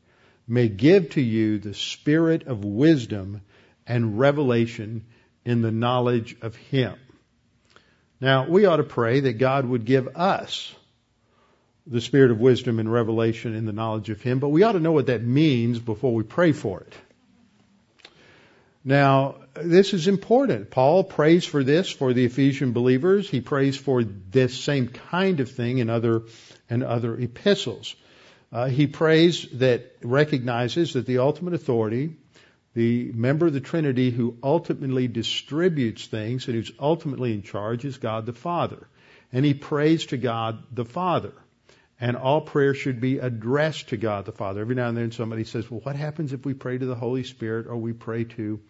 may 0.46 0.68
give 0.68 1.11
to 1.11 1.20
you 1.20 1.59
the 1.59 1.74
spirit 1.74 2.46
of 2.46 2.64
wisdom 2.64 3.42
and 3.87 4.18
revelation 4.18 5.05
in 5.44 5.62
the 5.62 5.70
knowledge 5.70 6.37
of 6.42 6.57
Him. 6.57 6.96
Now, 8.20 8.48
we 8.48 8.66
ought 8.66 8.76
to 8.76 8.85
pray 8.85 9.20
that 9.20 9.35
God 9.35 9.64
would 9.64 9.85
give 9.85 10.09
us 10.16 10.74
the 11.87 12.00
spirit 12.00 12.31
of 12.31 12.40
wisdom 12.40 12.79
and 12.79 12.92
revelation 12.92 13.55
in 13.55 13.64
the 13.64 13.72
knowledge 13.72 14.11
of 14.11 14.20
Him, 14.20 14.38
but 14.38 14.50
we 14.50 14.62
ought 14.62 14.72
to 14.72 14.81
know 14.81 14.92
what 14.92 15.07
that 15.07 15.22
means 15.22 15.79
before 15.79 16.14
we 16.14 16.22
pray 16.22 16.53
for 16.53 16.81
it. 16.81 16.94
Now, 18.85 19.37
this 19.55 19.92
is 19.92 20.07
important. 20.09 20.70
Paul 20.70 21.05
prays 21.05 21.44
for 21.44 21.62
this 21.62 21.90
for 21.90 22.12
the 22.12 22.24
Ephesian 22.24 22.72
believers. 22.72 23.29
He 23.29 23.40
prays 23.40 23.76
for 23.76 24.03
this 24.03 24.59
same 24.59 24.88
kind 24.88 25.40
of 25.40 25.50
thing 25.50 25.79
in 25.79 25.90
other 25.90 26.22
and 26.68 26.83
other 26.83 27.18
epistles. 27.18 27.94
Uh, 28.52 28.66
he 28.66 28.86
prays 28.86 29.46
that 29.54 29.96
recognizes 30.02 30.94
that 30.94 31.06
the 31.06 31.18
ultimate 31.18 31.54
authority, 31.54 32.16
the 32.74 33.12
member 33.12 33.46
of 33.46 33.52
the 33.52 33.60
Trinity 33.60 34.10
who 34.10 34.36
ultimately 34.42 35.06
distributes 35.06 36.06
things 36.06 36.46
and 36.46 36.56
who's 36.56 36.72
ultimately 36.78 37.32
in 37.32 37.42
charge 37.42 37.84
is 37.84 37.98
God 37.98 38.26
the 38.26 38.32
Father. 38.32 38.88
And 39.32 39.44
he 39.44 39.54
prays 39.54 40.06
to 40.06 40.16
God 40.16 40.62
the 40.72 40.84
Father. 40.84 41.32
And 42.00 42.16
all 42.16 42.40
prayer 42.40 42.74
should 42.74 43.00
be 43.00 43.18
addressed 43.18 43.90
to 43.90 43.96
God 43.96 44.24
the 44.24 44.32
Father. 44.32 44.62
Every 44.62 44.74
now 44.74 44.88
and 44.88 44.96
then 44.96 45.12
somebody 45.12 45.44
says, 45.44 45.70
well, 45.70 45.80
what 45.80 45.96
happens 45.96 46.32
if 46.32 46.44
we 46.44 46.54
pray 46.54 46.78
to 46.78 46.86
the 46.86 46.94
Holy 46.94 47.24
Spirit 47.24 47.66
or 47.66 47.76
we 47.76 47.92
pray 47.92 48.24
to, 48.24 48.60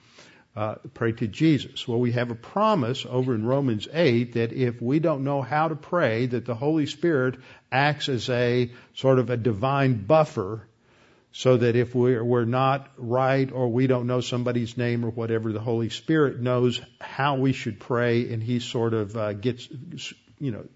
uh, 0.56 0.76
pray 0.94 1.12
to 1.12 1.26
Jesus? 1.26 1.86
Well, 1.86 2.00
we 2.00 2.12
have 2.12 2.30
a 2.30 2.34
promise 2.34 3.06
over 3.08 3.34
in 3.34 3.44
Romans 3.44 3.88
8 3.92 4.34
that 4.34 4.52
if 4.52 4.82
we 4.82 4.98
don't 4.98 5.24
know 5.24 5.42
how 5.42 5.68
to 5.68 5.76
pray, 5.76 6.26
that 6.26 6.44
the 6.44 6.54
Holy 6.54 6.86
Spirit 6.86 7.36
acts 7.70 8.08
as 8.08 8.28
a 8.28 8.70
sort 8.94 9.18
of 9.18 9.30
a 9.30 9.36
divine 9.36 10.04
buffer 10.04 10.66
so 11.32 11.56
that 11.56 11.76
if 11.76 11.94
we're, 11.94 12.24
we're 12.24 12.44
not 12.44 12.88
right 12.96 13.52
or 13.52 13.68
we 13.68 13.86
don't 13.86 14.06
know 14.06 14.20
somebody's 14.20 14.76
name 14.76 15.04
or 15.04 15.10
whatever, 15.10 15.52
the 15.52 15.60
Holy 15.60 15.88
Spirit 15.88 16.40
knows 16.40 16.80
how 17.00 17.36
we 17.36 17.52
should 17.52 17.78
pray 17.78 18.32
and 18.32 18.42
He 18.42 18.58
sort 18.58 18.94
of 18.94 19.16
uh, 19.16 19.32
gets, 19.34 19.68
you 20.40 20.50
know, 20.50 20.66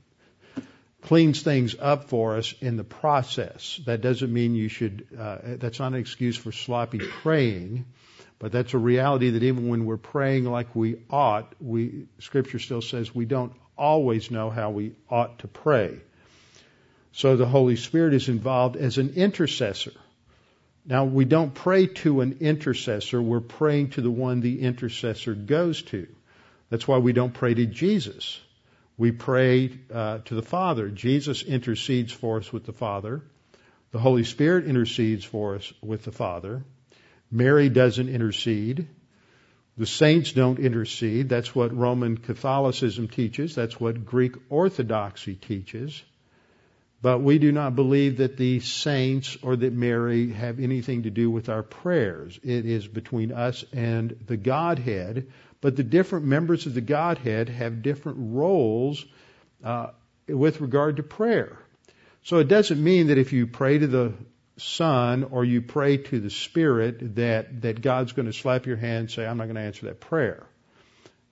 cleans 1.02 1.42
things 1.42 1.74
up 1.78 2.08
for 2.08 2.36
us 2.36 2.54
in 2.60 2.76
the 2.76 2.84
process. 2.84 3.80
That 3.86 4.00
doesn't 4.00 4.32
mean 4.32 4.54
you 4.54 4.68
should, 4.68 5.06
uh, 5.18 5.38
that's 5.58 5.78
not 5.78 5.92
an 5.92 5.98
excuse 5.98 6.36
for 6.36 6.52
sloppy 6.52 6.98
praying, 6.98 7.84
but 8.44 8.52
that's 8.52 8.74
a 8.74 8.78
reality 8.78 9.30
that 9.30 9.42
even 9.42 9.68
when 9.68 9.86
we're 9.86 9.96
praying 9.96 10.44
like 10.44 10.76
we 10.76 10.96
ought, 11.08 11.54
we, 11.62 12.08
scripture 12.18 12.58
still 12.58 12.82
says 12.82 13.14
we 13.14 13.24
don't 13.24 13.54
always 13.74 14.30
know 14.30 14.50
how 14.50 14.68
we 14.68 14.92
ought 15.08 15.38
to 15.38 15.48
pray. 15.48 15.98
So 17.12 17.36
the 17.36 17.46
Holy 17.46 17.76
Spirit 17.76 18.12
is 18.12 18.28
involved 18.28 18.76
as 18.76 18.98
an 18.98 19.14
intercessor. 19.14 19.92
Now 20.84 21.06
we 21.06 21.24
don't 21.24 21.54
pray 21.54 21.86
to 21.86 22.20
an 22.20 22.36
intercessor, 22.40 23.22
we're 23.22 23.40
praying 23.40 23.92
to 23.92 24.02
the 24.02 24.10
one 24.10 24.42
the 24.42 24.60
intercessor 24.60 25.32
goes 25.32 25.80
to. 25.84 26.06
That's 26.68 26.86
why 26.86 26.98
we 26.98 27.14
don't 27.14 27.32
pray 27.32 27.54
to 27.54 27.64
Jesus 27.64 28.38
we 28.98 29.10
pray 29.10 29.70
uh, 29.90 30.18
to 30.18 30.34
the 30.34 30.42
Father. 30.42 30.90
Jesus 30.90 31.42
intercedes 31.42 32.12
for 32.12 32.38
us 32.38 32.52
with 32.52 32.66
the 32.66 32.74
Father. 32.74 33.22
The 33.92 33.98
Holy 33.98 34.24
Spirit 34.24 34.66
intercedes 34.66 35.24
for 35.24 35.56
us 35.56 35.72
with 35.82 36.04
the 36.04 36.12
Father. 36.12 36.62
Mary 37.34 37.68
doesn't 37.68 38.08
intercede. 38.08 38.88
The 39.76 39.86
saints 39.86 40.32
don't 40.32 40.58
intercede. 40.58 41.28
That's 41.28 41.54
what 41.54 41.76
Roman 41.76 42.16
Catholicism 42.16 43.08
teaches. 43.08 43.54
That's 43.54 43.78
what 43.78 44.06
Greek 44.06 44.36
Orthodoxy 44.48 45.34
teaches. 45.34 46.02
But 47.02 47.20
we 47.20 47.38
do 47.38 47.52
not 47.52 47.76
believe 47.76 48.18
that 48.18 48.38
the 48.38 48.60
saints 48.60 49.36
or 49.42 49.56
that 49.56 49.72
Mary 49.72 50.32
have 50.32 50.60
anything 50.60 51.02
to 51.02 51.10
do 51.10 51.30
with 51.30 51.50
our 51.50 51.62
prayers. 51.62 52.38
It 52.42 52.64
is 52.64 52.86
between 52.86 53.32
us 53.32 53.64
and 53.72 54.16
the 54.26 54.38
Godhead 54.38 55.26
but 55.64 55.76
the 55.76 55.82
different 55.82 56.26
members 56.26 56.66
of 56.66 56.74
the 56.74 56.82
Godhead 56.82 57.48
have 57.48 57.80
different 57.80 58.18
roles 58.20 59.02
uh, 59.64 59.86
with 60.28 60.60
regard 60.60 60.96
to 60.96 61.02
prayer. 61.02 61.58
So 62.22 62.36
it 62.40 62.48
doesn't 62.48 62.84
mean 62.84 63.06
that 63.06 63.16
if 63.16 63.32
you 63.32 63.46
pray 63.46 63.78
to 63.78 63.86
the 63.86 64.12
Son 64.56 65.24
or 65.24 65.44
you 65.44 65.62
pray 65.62 65.96
to 65.96 66.20
the 66.20 66.30
Spirit 66.30 67.16
that, 67.16 67.62
that 67.62 67.80
God's 67.80 68.12
going 68.12 68.26
to 68.26 68.32
slap 68.32 68.66
your 68.66 68.76
hand 68.76 68.98
and 68.98 69.10
say, 69.10 69.26
I'm 69.26 69.36
not 69.36 69.44
going 69.44 69.56
to 69.56 69.62
answer 69.62 69.86
that 69.86 70.00
prayer. 70.00 70.46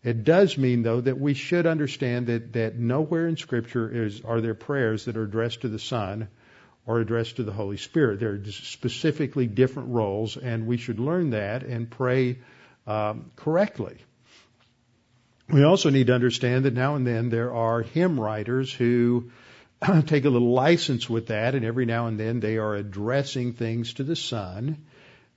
It 0.02 0.24
does 0.24 0.58
mean, 0.58 0.82
though, 0.82 1.00
that 1.00 1.20
we 1.20 1.34
should 1.34 1.66
understand 1.66 2.26
that, 2.26 2.54
that 2.54 2.76
nowhere 2.76 3.28
in 3.28 3.36
Scripture 3.36 4.04
is, 4.04 4.22
are 4.22 4.40
there 4.40 4.54
prayers 4.54 5.04
that 5.04 5.16
are 5.16 5.22
addressed 5.22 5.60
to 5.60 5.68
the 5.68 5.78
Son 5.78 6.28
or 6.86 7.00
addressed 7.00 7.36
to 7.36 7.44
the 7.44 7.52
Holy 7.52 7.76
Spirit. 7.76 8.18
They're 8.18 8.42
specifically 8.44 9.46
different 9.46 9.90
roles, 9.90 10.36
and 10.36 10.66
we 10.66 10.76
should 10.76 10.98
learn 10.98 11.30
that 11.30 11.62
and 11.62 11.88
pray 11.88 12.38
um, 12.86 13.30
correctly. 13.36 13.96
We 15.48 15.64
also 15.64 15.90
need 15.90 16.08
to 16.08 16.14
understand 16.14 16.64
that 16.64 16.74
now 16.74 16.94
and 16.94 17.06
then 17.06 17.28
there 17.28 17.52
are 17.52 17.82
hymn 17.82 18.18
writers 18.18 18.72
who 18.72 19.30
take 20.06 20.24
a 20.24 20.30
little 20.30 20.52
license 20.52 21.08
with 21.08 21.28
that, 21.28 21.54
and 21.54 21.64
every 21.64 21.86
now 21.86 22.06
and 22.06 22.18
then 22.18 22.40
they 22.40 22.56
are 22.58 22.74
addressing 22.74 23.52
things 23.52 23.94
to 23.94 24.04
the 24.04 24.14
Son, 24.14 24.84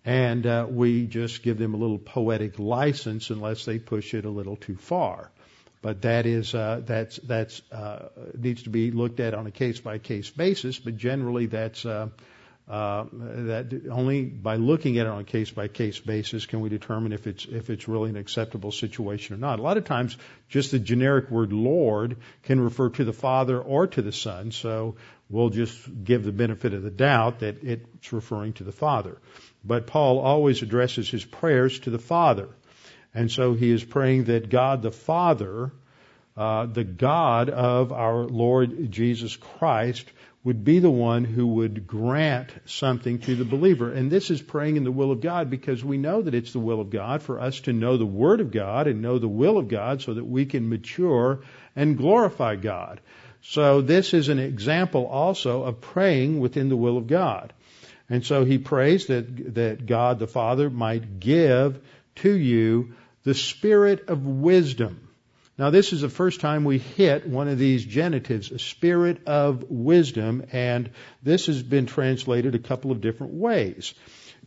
and 0.04 0.46
uh, 0.46 0.68
we 0.70 1.08
just 1.08 1.42
give 1.42 1.58
them 1.58 1.74
a 1.74 1.78
little 1.78 1.98
poetic 1.98 2.60
license 2.60 3.32
unless 3.32 3.66
they 3.66 3.80
push 3.80 4.14
it 4.14 4.26
a 4.26 4.30
little 4.30 4.56
too 4.56 4.76
far. 4.76 5.32
But 5.82 6.04
that 6.04 6.26
is 6.26 6.54
uh, 6.54 6.82
that's 6.86 7.18
that's 7.18 7.62
uh, 7.72 8.10
needs 8.38 8.64
to 8.64 8.70
be 8.70 8.92
looked 8.92 9.20
at 9.20 9.34
on 9.34 9.48
a 9.48 9.52
case 9.52 9.80
by 9.80 9.98
case 9.98 10.30
basis. 10.30 10.80
But 10.80 10.98
generally, 10.98 11.46
that's 11.48 11.86
uh, 11.86 12.10
uh, 12.68 13.06
that 13.12 13.88
only 13.92 14.24
by 14.26 14.56
looking 14.56 14.98
at 14.98 15.06
it 15.06 15.10
on 15.10 15.20
a 15.20 15.24
case 15.24 15.52
by 15.52 15.68
case 15.68 16.00
basis 16.00 16.48
can 16.48 16.62
we 16.62 16.70
determine 16.70 17.14
if 17.14 17.28
it's 17.28 17.46
if 17.46 17.70
it's 17.70 17.88
really 17.88 18.10
an 18.10 18.18
acceptable 18.18 18.72
situation 18.72 19.36
or 19.36 19.38
not. 19.38 19.60
A 19.60 19.62
lot 19.62 19.78
of 19.78 19.86
times, 19.86 20.18
just 20.50 20.72
the 20.72 20.80
generic 20.80 21.30
word 21.30 21.54
Lord 21.54 22.18
can 22.42 22.60
refer 22.60 22.90
to 22.90 23.04
the 23.04 23.14
Father 23.14 23.62
or 23.62 23.86
to 23.86 24.02
the 24.02 24.12
Son, 24.12 24.52
so 24.52 24.96
we'll 25.30 25.52
just 25.52 25.78
give 26.04 26.24
the 26.24 26.32
benefit 26.32 26.74
of 26.74 26.82
the 26.82 26.90
doubt 26.90 27.40
that 27.40 27.64
it's 27.64 28.12
referring 28.12 28.54
to 28.54 28.64
the 28.64 28.72
Father. 28.72 29.20
But 29.64 29.86
Paul 29.86 30.18
always 30.18 30.64
addresses 30.64 31.08
his 31.08 31.24
prayers 31.24 31.80
to 31.82 31.92
the 31.92 32.00
Father, 32.00 32.50
and 33.14 33.32
so 33.32 33.54
he 33.54 33.70
is 33.70 33.84
praying 33.84 34.24
that 34.24 34.50
God 34.50 34.82
the 34.82 34.92
Father, 34.92 35.72
uh, 36.36 36.66
the 36.66 36.84
God 36.84 37.52
of 37.52 37.92
our 37.92 38.24
Lord 38.24 38.92
Jesus 38.92 39.36
Christ, 39.36 40.12
would 40.46 40.64
be 40.64 40.78
the 40.78 40.92
one 40.92 41.26
who 41.26 41.48
would 41.48 41.88
grant 41.88 42.52
something 42.66 43.18
to 43.18 43.36
the 43.36 43.44
believer. 43.44 43.92
And 43.92 44.12
this 44.12 44.30
is 44.30 44.44
praying 44.44 44.78
in 44.78 44.84
the 44.84 44.92
will 44.92 45.12
of 45.12 45.20
God 45.20 45.50
because 45.50 45.84
we 45.84 45.98
know 45.98 46.22
that 46.22 46.36
it's 46.36 46.54
the 46.54 46.60
will 46.60 46.80
of 46.80 46.92
God 46.92 47.24
for 47.24 47.42
us 47.42 47.62
to 47.62 47.74
know 47.74 47.98
the 47.98 48.06
Word 48.06 48.40
of 48.42 48.52
God 48.52 48.86
and 48.86 49.02
know 49.02 49.18
the 49.18 49.28
will 49.28 49.58
of 49.58 49.68
God 49.68 50.04
so 50.04 50.14
that 50.14 50.24
we 50.24 50.46
can 50.46 50.70
mature 50.70 51.42
and 51.76 51.98
glorify 51.98 52.56
God. 52.56 53.02
So 53.42 53.82
this 53.82 54.14
is 54.14 54.30
an 54.30 54.38
example 54.38 55.08
also 55.08 55.64
of 55.64 55.82
praying 55.82 56.40
within 56.40 56.70
the 56.70 56.78
will 56.78 56.98
of 56.98 57.08
God. 57.08 57.52
And 58.08 58.24
so 58.24 58.46
he 58.46 58.60
prays 58.60 59.08
that, 59.08 59.56
that 59.56 59.88
God 59.88 60.20
the 60.20 60.28
Father 60.28 60.70
might 60.70 61.20
give 61.20 61.80
to 62.18 62.32
you 62.32 62.94
the 63.24 63.34
spirit 63.34 64.10
of 64.10 64.24
wisdom 64.28 65.05
now, 65.58 65.70
this 65.70 65.94
is 65.94 66.02
the 66.02 66.10
first 66.10 66.42
time 66.42 66.66
we 66.66 66.80
hit 66.80 67.26
one 67.26 67.48
of 67.48 67.58
these 67.58 67.86
genitives, 67.86 68.52
a 68.52 68.60
spirit 68.60 69.26
of 69.26 69.64
wisdom, 69.70 70.44
and 70.52 70.90
this 71.24 71.46
has 71.46 71.64
been 71.64 71.86
translated 71.86 72.56
a 72.56 72.60
couple 72.60 72.92
of 72.92 73.00
different 73.00 73.34
ways. 73.34 73.94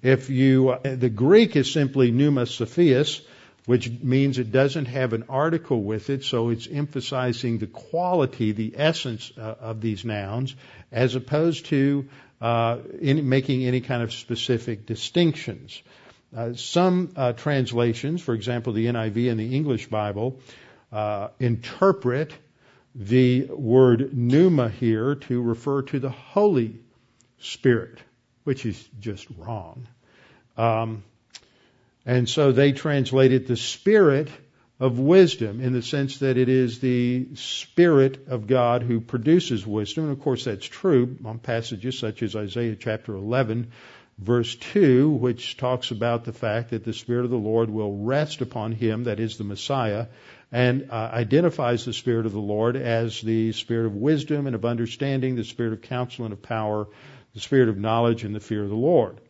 If 0.03 0.29
you, 0.29 0.77
the 0.83 1.09
Greek 1.09 1.57
is 1.57 1.73
simply 1.73 2.11
pneuma 2.11 2.45
sophias, 2.45 3.23
which 3.65 3.91
means 4.03 4.39
it 4.39 4.53
doesn't 4.53 4.85
have 4.85 5.15
an 5.15 5.25
article 5.31 5.83
with 5.83 6.11
it, 6.11 6.25
so 6.25 6.51
it's 6.51 6.69
emphasizing 6.71 7.57
the 7.57 7.67
quality, 7.67 8.53
the 8.53 8.75
essence 8.77 9.33
uh, 9.39 9.55
of 9.61 9.81
these 9.81 10.05
nouns, 10.05 10.55
as 10.93 11.15
opposed 11.15 11.67
to 11.67 12.07
uh, 12.43 12.79
in, 13.01 13.29
making 13.29 13.65
any 13.65 13.81
kind 13.81 14.03
of 14.03 14.13
specific 14.13 14.85
distinctions. 14.85 15.83
Uh, 16.37 16.53
some 16.53 17.13
uh, 17.17 17.33
translations, 17.33 18.21
for 18.21 18.35
example, 18.35 18.75
the 18.75 18.87
NIV 18.87 19.31
and 19.31 19.41
the 19.41 19.57
English 19.57 19.87
Bible, 19.87 20.41
uh, 20.93 21.29
interpret 21.39 22.33
the 22.95 23.45
word 23.45 24.17
pneuma 24.17 24.69
here 24.69 25.15
to 25.15 25.41
refer 25.41 25.83
to 25.83 25.99
the 25.99 26.11
Holy 26.11 26.81
Spirit, 27.39 27.99
which 28.45 28.67
is 28.67 28.89
just 28.99 29.27
wrong. 29.37 29.87
Um, 30.57 31.05
and 32.05 32.29
so 32.29 32.53
they 32.53 32.73
translated 32.73 33.47
the 33.47 33.57
Spirit 33.57 34.29
of 34.81 34.99
wisdom 34.99 35.61
in 35.61 35.73
the 35.73 35.83
sense 35.83 36.19
that 36.19 36.37
it 36.37 36.49
is 36.49 36.79
the 36.79 37.29
Spirit 37.35 38.29
of 38.29 38.47
God 38.47 38.83
who 38.83 39.01
produces 39.01 39.67
wisdom. 39.67 40.05
And 40.05 40.13
of 40.13 40.21
course, 40.21 40.45
that's 40.45 40.67
true 40.67 41.19
on 41.25 41.39
passages 41.39 41.99
such 41.99 42.23
as 42.23 42.37
Isaiah 42.37 42.77
chapter 42.77 43.15
11, 43.15 43.73
verse 44.19 44.55
2, 44.57 45.11
which 45.11 45.57
talks 45.57 45.91
about 45.91 46.25
the 46.25 46.33
fact 46.33 46.71
that 46.71 46.85
the 46.85 46.93
Spirit 46.93 47.25
of 47.25 47.31
the 47.31 47.37
Lord 47.37 47.71
will 47.71 47.97
rest 47.97 48.41
upon 48.41 48.73
him, 48.73 49.05
that 49.05 49.21
is 49.21 49.39
the 49.39 49.45
Messiah, 49.45 50.07
and 50.51 50.91
uh, 50.91 51.11
identifies 51.13 51.85
the 51.85 51.93
Spirit 51.93 52.27
of 52.27 52.33
the 52.33 52.41
Lord 52.41 52.77
as 52.77 53.21
the 53.21 53.53
Spirit 53.53 53.87
of 53.87 53.95
wisdom 53.95 54.47
and 54.47 54.57
of 54.57 54.65
understanding, 54.65 55.37
the 55.37 55.45
Spirit 55.45 55.73
of 55.73 55.83
counsel 55.83 56.25
and 56.25 56.33
of 56.33 56.43
power, 56.43 56.89
the 57.35 57.41
Spirit 57.41 57.69
of 57.69 57.79
knowledge 57.79 58.25
and 58.25 58.35
the 58.35 58.41
fear 58.41 58.65
of 58.65 58.71
the 58.71 58.75
Lord. 58.75 59.21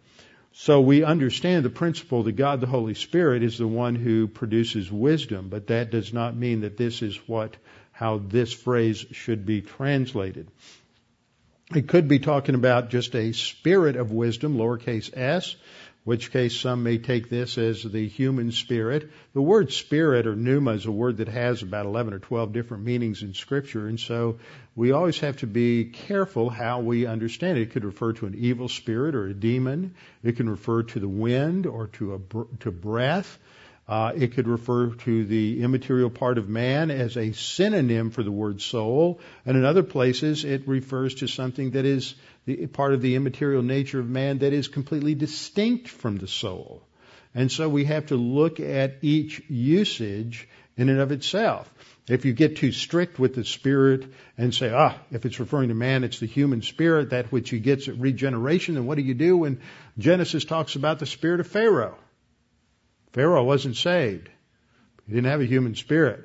So 0.52 0.80
we 0.80 1.04
understand 1.04 1.64
the 1.64 1.70
principle 1.70 2.22
that 2.24 2.32
God 2.32 2.60
the 2.60 2.66
Holy 2.66 2.94
Spirit 2.94 3.42
is 3.42 3.58
the 3.58 3.68
one 3.68 3.94
who 3.94 4.26
produces 4.26 4.90
wisdom, 4.90 5.50
but 5.50 5.68
that 5.68 5.90
does 5.90 6.12
not 6.12 6.34
mean 6.34 6.62
that 6.62 6.76
this 6.76 7.02
is 7.02 7.16
what 7.28 7.56
how 7.92 8.18
this 8.18 8.52
phrase 8.52 9.04
should 9.10 9.44
be 9.44 9.60
translated. 9.60 10.48
It 11.74 11.86
could 11.86 12.08
be 12.08 12.18
talking 12.18 12.54
about 12.54 12.88
just 12.88 13.14
a 13.14 13.32
spirit 13.32 13.96
of 13.96 14.10
wisdom, 14.10 14.56
lowercase 14.56 15.14
s, 15.14 15.54
which 16.02 16.32
case 16.32 16.56
some 16.56 16.82
may 16.82 16.96
take 16.96 17.28
this 17.28 17.58
as 17.58 17.82
the 17.82 18.08
human 18.08 18.52
spirit. 18.52 19.10
The 19.34 19.42
word 19.42 19.70
spirit 19.70 20.26
or 20.26 20.34
pneuma 20.34 20.70
is 20.70 20.86
a 20.86 20.90
word 20.90 21.18
that 21.18 21.28
has 21.28 21.62
about 21.62 21.84
11 21.84 22.14
or 22.14 22.20
12 22.20 22.54
different 22.54 22.84
meanings 22.84 23.22
in 23.22 23.34
scripture, 23.34 23.86
and 23.86 24.00
so 24.00 24.38
we 24.74 24.92
always 24.92 25.18
have 25.18 25.36
to 25.38 25.46
be 25.46 25.84
careful 25.84 26.48
how 26.48 26.80
we 26.80 27.04
understand 27.04 27.58
it. 27.58 27.62
It 27.62 27.72
could 27.72 27.84
refer 27.84 28.14
to 28.14 28.26
an 28.26 28.34
evil 28.34 28.70
spirit 28.70 29.14
or 29.14 29.26
a 29.26 29.34
demon. 29.34 29.94
It 30.22 30.36
can 30.36 30.48
refer 30.48 30.84
to 30.84 31.00
the 31.00 31.06
wind 31.06 31.66
or 31.66 31.88
to 31.98 32.14
a 32.14 32.56
to 32.60 32.70
breath. 32.70 33.38
Uh, 33.88 34.12
it 34.14 34.34
could 34.34 34.46
refer 34.46 34.90
to 34.90 35.24
the 35.24 35.62
immaterial 35.62 36.10
part 36.10 36.36
of 36.36 36.46
man 36.46 36.90
as 36.90 37.16
a 37.16 37.32
synonym 37.32 38.10
for 38.10 38.22
the 38.22 38.30
word 38.30 38.60
soul, 38.60 39.18
and 39.46 39.56
in 39.56 39.64
other 39.64 39.82
places 39.82 40.44
it 40.44 40.68
refers 40.68 41.14
to 41.14 41.26
something 41.26 41.70
that 41.70 41.86
is 41.86 42.14
the, 42.44 42.66
part 42.66 42.92
of 42.92 43.00
the 43.00 43.14
immaterial 43.14 43.62
nature 43.62 43.98
of 43.98 44.06
man 44.06 44.38
that 44.38 44.52
is 44.52 44.68
completely 44.68 45.14
distinct 45.14 45.88
from 45.88 46.18
the 46.18 46.28
soul. 46.28 46.82
And 47.34 47.50
so 47.50 47.68
we 47.68 47.86
have 47.86 48.06
to 48.06 48.16
look 48.16 48.60
at 48.60 48.98
each 49.00 49.42
usage 49.48 50.48
in 50.76 50.90
and 50.90 51.00
of 51.00 51.10
itself. 51.10 51.72
If 52.08 52.24
you 52.24 52.32
get 52.32 52.56
too 52.56 52.72
strict 52.72 53.18
with 53.18 53.34
the 53.34 53.44
spirit 53.44 54.06
and 54.36 54.54
say, 54.54 54.70
ah, 54.70 54.96
if 55.10 55.24
it's 55.24 55.40
referring 55.40 55.68
to 55.68 55.74
man, 55.74 56.04
it's 56.04 56.20
the 56.20 56.26
human 56.26 56.62
spirit, 56.62 57.10
that 57.10 57.32
which 57.32 57.50
he 57.50 57.58
gets 57.58 57.88
at 57.88 57.98
regeneration, 57.98 58.74
then 58.74 58.86
what 58.86 58.96
do 58.96 59.02
you 59.02 59.14
do 59.14 59.38
when 59.38 59.60
Genesis 59.98 60.44
talks 60.44 60.76
about 60.76 60.98
the 60.98 61.06
spirit 61.06 61.40
of 61.40 61.46
Pharaoh? 61.46 61.96
Pharaoh 63.12 63.44
wasn't 63.44 63.76
saved. 63.76 64.28
He 65.06 65.14
didn't 65.14 65.30
have 65.30 65.40
a 65.40 65.46
human 65.46 65.74
spirit. 65.74 66.24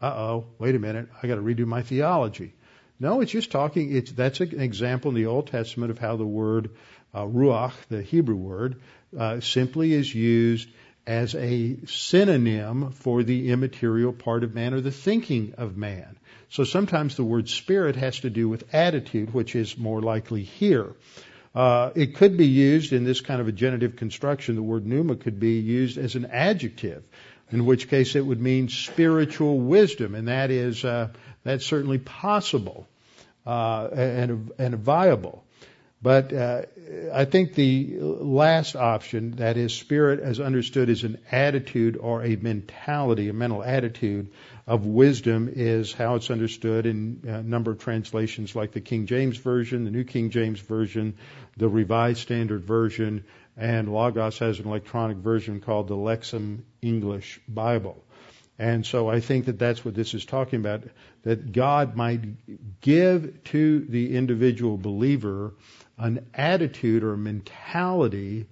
Uh 0.00 0.14
oh, 0.14 0.46
wait 0.58 0.74
a 0.74 0.78
minute, 0.78 1.08
I 1.22 1.26
gotta 1.26 1.42
redo 1.42 1.66
my 1.66 1.82
theology. 1.82 2.54
No, 2.98 3.22
it's 3.22 3.32
just 3.32 3.50
talking, 3.50 3.96
it's, 3.96 4.12
that's 4.12 4.40
an 4.40 4.60
example 4.60 5.10
in 5.10 5.14
the 5.14 5.26
Old 5.26 5.46
Testament 5.46 5.90
of 5.90 5.98
how 5.98 6.16
the 6.16 6.26
word 6.26 6.70
uh, 7.14 7.24
ruach, 7.24 7.72
the 7.88 8.02
Hebrew 8.02 8.36
word, 8.36 8.82
uh, 9.18 9.40
simply 9.40 9.94
is 9.94 10.14
used 10.14 10.68
as 11.06 11.34
a 11.34 11.78
synonym 11.86 12.92
for 12.92 13.22
the 13.22 13.50
immaterial 13.50 14.12
part 14.12 14.44
of 14.44 14.54
man 14.54 14.74
or 14.74 14.80
the 14.80 14.90
thinking 14.90 15.54
of 15.56 15.76
man. 15.76 16.18
So 16.50 16.64
sometimes 16.64 17.16
the 17.16 17.24
word 17.24 17.48
spirit 17.48 17.96
has 17.96 18.20
to 18.20 18.30
do 18.30 18.48
with 18.48 18.74
attitude, 18.74 19.32
which 19.32 19.56
is 19.56 19.78
more 19.78 20.02
likely 20.02 20.42
here. 20.42 20.94
Uh, 21.54 21.90
it 21.94 22.14
could 22.14 22.36
be 22.36 22.46
used 22.46 22.92
in 22.92 23.04
this 23.04 23.20
kind 23.20 23.40
of 23.40 23.48
a 23.48 23.52
genitive 23.52 23.96
construction. 23.96 24.54
The 24.54 24.62
word 24.62 24.86
pneuma 24.86 25.16
could 25.16 25.40
be 25.40 25.58
used 25.58 25.98
as 25.98 26.14
an 26.14 26.26
adjective, 26.26 27.02
in 27.50 27.66
which 27.66 27.88
case 27.88 28.14
it 28.14 28.24
would 28.24 28.40
mean 28.40 28.68
spiritual 28.68 29.58
wisdom, 29.58 30.14
and 30.14 30.28
that 30.28 30.50
is 30.50 30.84
uh, 30.84 31.08
that's 31.42 31.66
certainly 31.66 31.98
possible 31.98 32.86
uh, 33.46 33.88
and 33.92 34.52
and 34.58 34.76
viable. 34.76 35.44
But 36.02 36.32
uh, 36.32 36.62
I 37.12 37.26
think 37.26 37.54
the 37.54 37.98
last 38.00 38.74
option, 38.74 39.32
that 39.32 39.58
is, 39.58 39.74
spirit 39.74 40.20
as 40.20 40.40
understood 40.40 40.88
as 40.88 41.04
an 41.04 41.18
attitude 41.30 41.98
or 41.98 42.24
a 42.24 42.36
mentality, 42.36 43.28
a 43.28 43.34
mental 43.34 43.62
attitude 43.62 44.32
of 44.66 44.86
wisdom, 44.86 45.52
is 45.54 45.92
how 45.92 46.14
it's 46.14 46.30
understood 46.30 46.86
in 46.86 47.20
a 47.24 47.42
number 47.42 47.72
of 47.72 47.80
translations 47.80 48.56
like 48.56 48.72
the 48.72 48.80
King 48.80 49.06
James 49.06 49.36
Version, 49.36 49.84
the 49.84 49.90
New 49.90 50.04
King 50.04 50.30
James 50.30 50.60
Version, 50.60 51.18
the 51.58 51.68
Revised 51.68 52.20
Standard 52.20 52.64
Version, 52.64 53.24
and 53.58 53.92
Logos 53.92 54.38
has 54.38 54.58
an 54.58 54.68
electronic 54.68 55.18
version 55.18 55.60
called 55.60 55.88
the 55.88 55.96
Lexham 55.96 56.64
English 56.80 57.40
Bible. 57.46 58.02
And 58.58 58.86
so 58.86 59.08
I 59.08 59.20
think 59.20 59.46
that 59.46 59.58
that's 59.58 59.84
what 59.84 59.94
this 59.94 60.14
is 60.14 60.24
talking 60.24 60.60
about, 60.60 60.84
that 61.22 61.52
God 61.52 61.96
might 61.96 62.20
give 62.80 63.42
to 63.44 63.80
the 63.80 64.16
individual 64.16 64.76
believer 64.78 65.54
an 66.00 66.26
attitude 66.34 67.04
or 67.04 67.16
mentality 67.16 68.46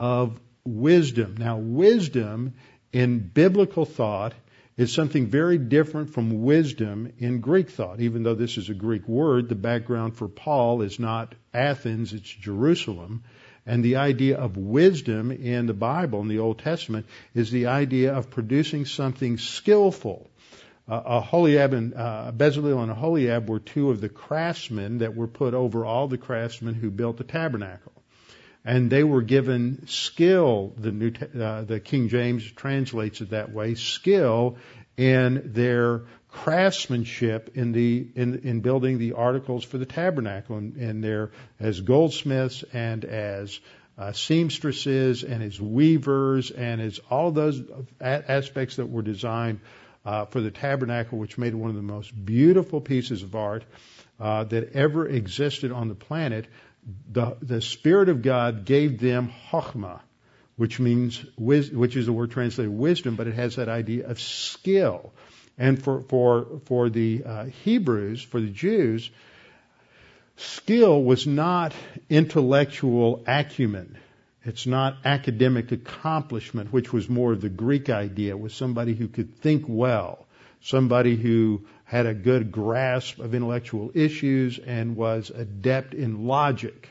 of 0.00 0.40
wisdom. 0.64 1.36
Now, 1.38 1.58
wisdom 1.58 2.54
in 2.92 3.18
biblical 3.18 3.84
thought 3.84 4.32
is 4.76 4.92
something 4.92 5.26
very 5.26 5.58
different 5.58 6.10
from 6.10 6.42
wisdom 6.42 7.12
in 7.18 7.40
Greek 7.40 7.70
thought. 7.70 8.00
Even 8.00 8.22
though 8.22 8.34
this 8.34 8.58
is 8.58 8.68
a 8.68 8.74
Greek 8.74 9.06
word, 9.06 9.48
the 9.48 9.54
background 9.54 10.16
for 10.16 10.28
Paul 10.28 10.82
is 10.82 10.98
not 10.98 11.34
Athens, 11.54 12.12
it's 12.12 12.28
Jerusalem. 12.28 13.24
And 13.64 13.82
the 13.84 13.96
idea 13.96 14.36
of 14.36 14.56
wisdom 14.56 15.32
in 15.32 15.66
the 15.66 15.74
Bible, 15.74 16.20
in 16.20 16.28
the 16.28 16.38
Old 16.38 16.58
Testament, 16.58 17.06
is 17.34 17.50
the 17.50 17.66
idea 17.66 18.14
of 18.14 18.30
producing 18.30 18.84
something 18.84 19.38
skillful. 19.38 20.30
Uh, 20.88 21.02
Aholiab 21.04 21.72
and 21.72 21.94
uh, 21.94 22.30
Bezalel 22.32 22.80
and 22.80 22.92
Aholiab 22.92 23.48
were 23.48 23.58
two 23.58 23.90
of 23.90 24.00
the 24.00 24.08
craftsmen 24.08 24.98
that 24.98 25.16
were 25.16 25.26
put 25.26 25.52
over 25.52 25.84
all 25.84 26.06
the 26.06 26.18
craftsmen 26.18 26.74
who 26.74 26.90
built 26.90 27.16
the 27.16 27.24
tabernacle, 27.24 27.92
and 28.64 28.88
they 28.88 29.02
were 29.02 29.22
given 29.22 29.88
skill. 29.88 30.72
The 30.78 30.92
New 30.92 31.12
uh, 31.40 31.62
the 31.62 31.80
King 31.80 32.08
James 32.08 32.48
translates 32.52 33.20
it 33.20 33.30
that 33.30 33.52
way: 33.52 33.74
skill 33.74 34.58
in 34.96 35.52
their 35.54 36.02
craftsmanship 36.28 37.56
in 37.56 37.72
the 37.72 38.06
in, 38.14 38.40
in 38.44 38.60
building 38.60 38.98
the 38.98 39.14
articles 39.14 39.64
for 39.64 39.78
the 39.78 39.86
tabernacle, 39.86 40.56
and, 40.56 40.76
and 40.76 41.02
they're 41.02 41.32
as 41.58 41.80
goldsmiths 41.80 42.62
and 42.72 43.04
as 43.04 43.58
uh, 43.98 44.12
seamstresses 44.12 45.24
and 45.24 45.42
as 45.42 45.60
weavers 45.60 46.52
and 46.52 46.80
as 46.80 47.00
all 47.10 47.32
those 47.32 47.60
aspects 48.00 48.76
that 48.76 48.86
were 48.86 49.02
designed 49.02 49.58
for 50.26 50.40
the 50.40 50.50
tabernacle, 50.50 51.18
which 51.18 51.36
made 51.36 51.54
one 51.54 51.68
of 51.68 51.76
the 51.76 51.82
most 51.82 52.12
beautiful 52.24 52.80
pieces 52.80 53.22
of 53.22 53.34
art 53.34 53.64
uh, 54.20 54.44
that 54.44 54.72
ever 54.72 55.06
existed 55.06 55.72
on 55.72 55.88
the 55.88 55.94
planet. 55.94 56.46
The, 57.10 57.36
the 57.42 57.60
Spirit 57.60 58.08
of 58.08 58.22
God 58.22 58.64
gave 58.64 59.00
them 59.00 59.32
chokhmah, 59.50 60.00
which 60.56 60.78
means 60.78 61.24
which 61.36 61.96
is 61.96 62.06
the 62.06 62.12
word 62.12 62.30
translated 62.30 62.72
wisdom, 62.72 63.16
but 63.16 63.26
it 63.26 63.34
has 63.34 63.56
that 63.56 63.68
idea 63.68 64.06
of 64.08 64.20
skill. 64.20 65.12
And 65.58 65.82
for 65.82 66.02
for 66.02 66.60
for 66.66 66.88
the 66.88 67.24
uh, 67.24 67.44
Hebrews, 67.64 68.22
for 68.22 68.40
the 68.40 68.50
Jews, 68.50 69.10
skill 70.36 71.02
was 71.02 71.26
not 71.26 71.74
intellectual 72.08 73.24
acumen. 73.26 73.98
It's 74.46 74.64
not 74.64 74.98
academic 75.04 75.72
accomplishment, 75.72 76.72
which 76.72 76.92
was 76.92 77.08
more 77.08 77.32
of 77.32 77.40
the 77.40 77.48
Greek 77.48 77.90
idea. 77.90 78.30
It 78.30 78.38
was 78.38 78.54
somebody 78.54 78.94
who 78.94 79.08
could 79.08 79.34
think 79.38 79.64
well, 79.66 80.28
somebody 80.60 81.16
who 81.16 81.66
had 81.82 82.06
a 82.06 82.14
good 82.14 82.52
grasp 82.52 83.18
of 83.18 83.34
intellectual 83.34 83.90
issues 83.92 84.60
and 84.60 84.94
was 84.94 85.30
adept 85.30 85.94
in 85.94 86.26
logic. 86.26 86.88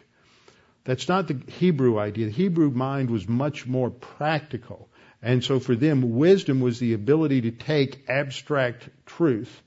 That's 0.83 1.07
not 1.07 1.29
the 1.29 1.39
Hebrew 1.47 1.97
idea. 1.97 2.25
The 2.25 2.33
Hebrew 2.33 2.71
mind 2.71 3.09
was 3.09 3.25
much 3.25 3.65
more 3.65 3.89
practical. 3.89 4.89
And 5.21 5.41
so 5.41 5.61
for 5.61 5.75
them, 5.75 6.17
wisdom 6.17 6.59
was 6.59 6.79
the 6.79 6.91
ability 6.91 7.41
to 7.41 7.51
take 7.51 8.03
abstract 8.09 8.89
truth 9.05 9.61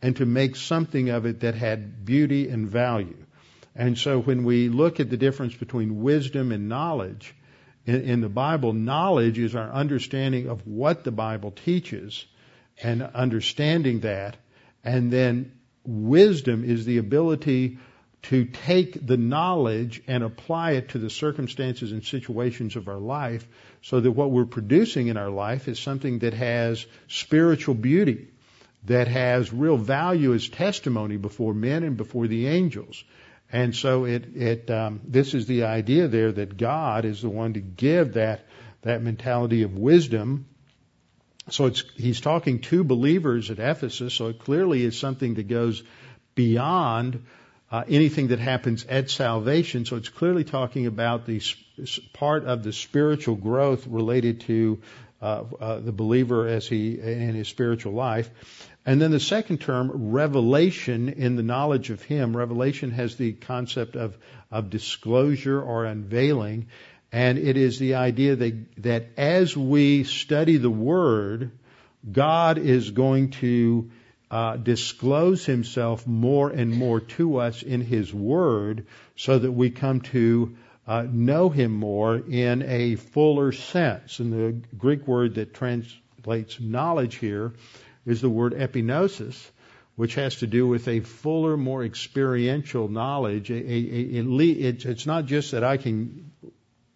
and 0.00 0.14
to 0.16 0.26
make 0.26 0.54
something 0.54 1.08
of 1.08 1.26
it 1.26 1.40
that 1.40 1.56
had 1.56 2.04
beauty 2.04 2.48
and 2.48 2.68
value. 2.68 3.26
And 3.74 3.96
so 3.96 4.20
when 4.20 4.44
we 4.44 4.68
look 4.68 5.00
at 5.00 5.10
the 5.10 5.16
difference 5.16 5.54
between 5.54 6.02
wisdom 6.02 6.52
and 6.52 6.68
knowledge 6.68 7.34
in, 7.86 8.02
in, 8.02 8.20
the 8.20 8.28
Bible, 8.28 8.72
knowledge 8.72 9.38
is 9.38 9.54
our 9.54 9.70
understanding 9.70 10.48
of 10.48 10.66
what 10.66 11.04
the 11.04 11.10
Bible 11.10 11.50
teaches 11.50 12.24
and 12.82 13.02
understanding 13.02 14.00
that. 14.00 14.36
And 14.84 15.10
then 15.10 15.52
wisdom 15.84 16.64
is 16.64 16.84
the 16.84 16.98
ability 16.98 17.78
to 18.22 18.44
take 18.44 19.04
the 19.04 19.16
knowledge 19.16 20.02
and 20.06 20.22
apply 20.22 20.72
it 20.72 20.90
to 20.90 20.98
the 20.98 21.10
circumstances 21.10 21.90
and 21.90 22.04
situations 22.04 22.76
of 22.76 22.88
our 22.88 22.98
life 22.98 23.48
so 23.82 24.00
that 24.00 24.12
what 24.12 24.30
we're 24.30 24.44
producing 24.44 25.08
in 25.08 25.16
our 25.16 25.30
life 25.30 25.66
is 25.66 25.78
something 25.78 26.20
that 26.20 26.34
has 26.34 26.86
spiritual 27.08 27.74
beauty, 27.74 28.28
that 28.84 29.08
has 29.08 29.52
real 29.52 29.76
value 29.76 30.34
as 30.34 30.48
testimony 30.48 31.16
before 31.16 31.52
men 31.52 31.82
and 31.82 31.96
before 31.96 32.28
the 32.28 32.46
angels. 32.46 33.02
And 33.52 33.76
so 33.76 34.06
it, 34.06 34.34
it 34.34 34.70
um, 34.70 35.02
this 35.04 35.34
is 35.34 35.46
the 35.46 35.64
idea 35.64 36.08
there 36.08 36.32
that 36.32 36.56
God 36.56 37.04
is 37.04 37.20
the 37.20 37.28
one 37.28 37.52
to 37.52 37.60
give 37.60 38.14
that 38.14 38.46
that 38.80 39.02
mentality 39.02 39.62
of 39.62 39.76
wisdom. 39.76 40.46
So 41.50 41.66
it's 41.66 41.84
he's 41.96 42.20
talking 42.20 42.60
to 42.60 42.82
believers 42.82 43.50
at 43.50 43.58
Ephesus, 43.58 44.14
so 44.14 44.28
it 44.28 44.38
clearly 44.38 44.82
is 44.82 44.98
something 44.98 45.34
that 45.34 45.48
goes 45.48 45.82
beyond 46.34 47.24
uh, 47.70 47.84
anything 47.88 48.28
that 48.28 48.38
happens 48.38 48.84
at 48.86 49.10
salvation. 49.10 49.84
So 49.84 49.96
it's 49.96 50.08
clearly 50.08 50.44
talking 50.44 50.86
about 50.86 51.26
the 51.26 51.42
part 52.12 52.44
of 52.44 52.62
the 52.62 52.72
spiritual 52.72 53.34
growth 53.34 53.86
related 53.86 54.40
to 54.42 54.80
uh, 55.22 55.44
uh, 55.60 55.78
the 55.78 55.92
believer 55.92 56.48
as 56.48 56.66
he 56.66 56.98
in 56.98 57.34
his 57.34 57.48
spiritual 57.48 57.92
life. 57.92 58.30
And 58.84 59.00
then 59.00 59.12
the 59.12 59.20
second 59.20 59.60
term, 59.60 60.10
revelation 60.10 61.08
in 61.08 61.36
the 61.36 61.42
knowledge 61.44 61.90
of 61.90 62.02
Him. 62.02 62.36
Revelation 62.36 62.90
has 62.90 63.14
the 63.14 63.32
concept 63.32 63.94
of, 63.94 64.18
of 64.50 64.70
disclosure 64.70 65.62
or 65.62 65.84
unveiling. 65.84 66.66
And 67.12 67.38
it 67.38 67.56
is 67.56 67.78
the 67.78 67.94
idea 67.94 68.34
that, 68.34 68.82
that 68.82 69.10
as 69.16 69.56
we 69.56 70.02
study 70.02 70.56
the 70.56 70.70
Word, 70.70 71.52
God 72.10 72.58
is 72.58 72.90
going 72.90 73.30
to 73.42 73.90
uh, 74.32 74.56
disclose 74.56 75.44
himself 75.44 76.06
more 76.06 76.48
and 76.48 76.72
more 76.72 77.00
to 77.00 77.36
us 77.36 77.62
in 77.62 77.82
his 77.82 78.14
word 78.14 78.86
so 79.14 79.38
that 79.38 79.52
we 79.52 79.68
come 79.68 80.00
to 80.00 80.56
uh, 80.86 81.06
know 81.10 81.48
him 81.48 81.72
more 81.72 82.16
in 82.16 82.62
a 82.62 82.96
fuller 82.96 83.52
sense. 83.52 84.18
And 84.18 84.32
the 84.32 84.76
Greek 84.76 85.06
word 85.06 85.36
that 85.36 85.54
translates 85.54 86.60
knowledge 86.60 87.16
here 87.16 87.52
is 88.04 88.20
the 88.20 88.28
word 88.28 88.52
epignosis, 88.52 89.50
which 89.94 90.16
has 90.16 90.36
to 90.36 90.46
do 90.46 90.66
with 90.66 90.88
a 90.88 91.00
fuller, 91.00 91.56
more 91.56 91.84
experiential 91.84 92.88
knowledge. 92.88 93.50
A, 93.50 93.54
a, 93.54 94.18
a, 94.18 94.24
it's 94.24 95.06
not 95.06 95.26
just 95.26 95.52
that 95.52 95.62
I 95.62 95.76
can 95.76 96.32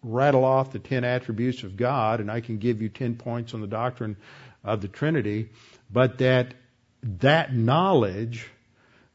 rattle 0.03 0.43
off 0.43 0.71
the 0.71 0.79
ten 0.79 1.03
attributes 1.03 1.63
of 1.63 1.77
God 1.77 2.19
and 2.19 2.29
I 2.29 2.41
can 2.41 2.57
give 2.57 2.81
you 2.81 2.89
ten 2.89 3.15
points 3.15 3.53
on 3.53 3.61
the 3.61 3.67
doctrine 3.67 4.17
of 4.63 4.81
the 4.81 4.87
Trinity, 4.87 5.49
but 5.91 6.17
that 6.17 6.53
that 7.03 7.53
knowledge 7.53 8.47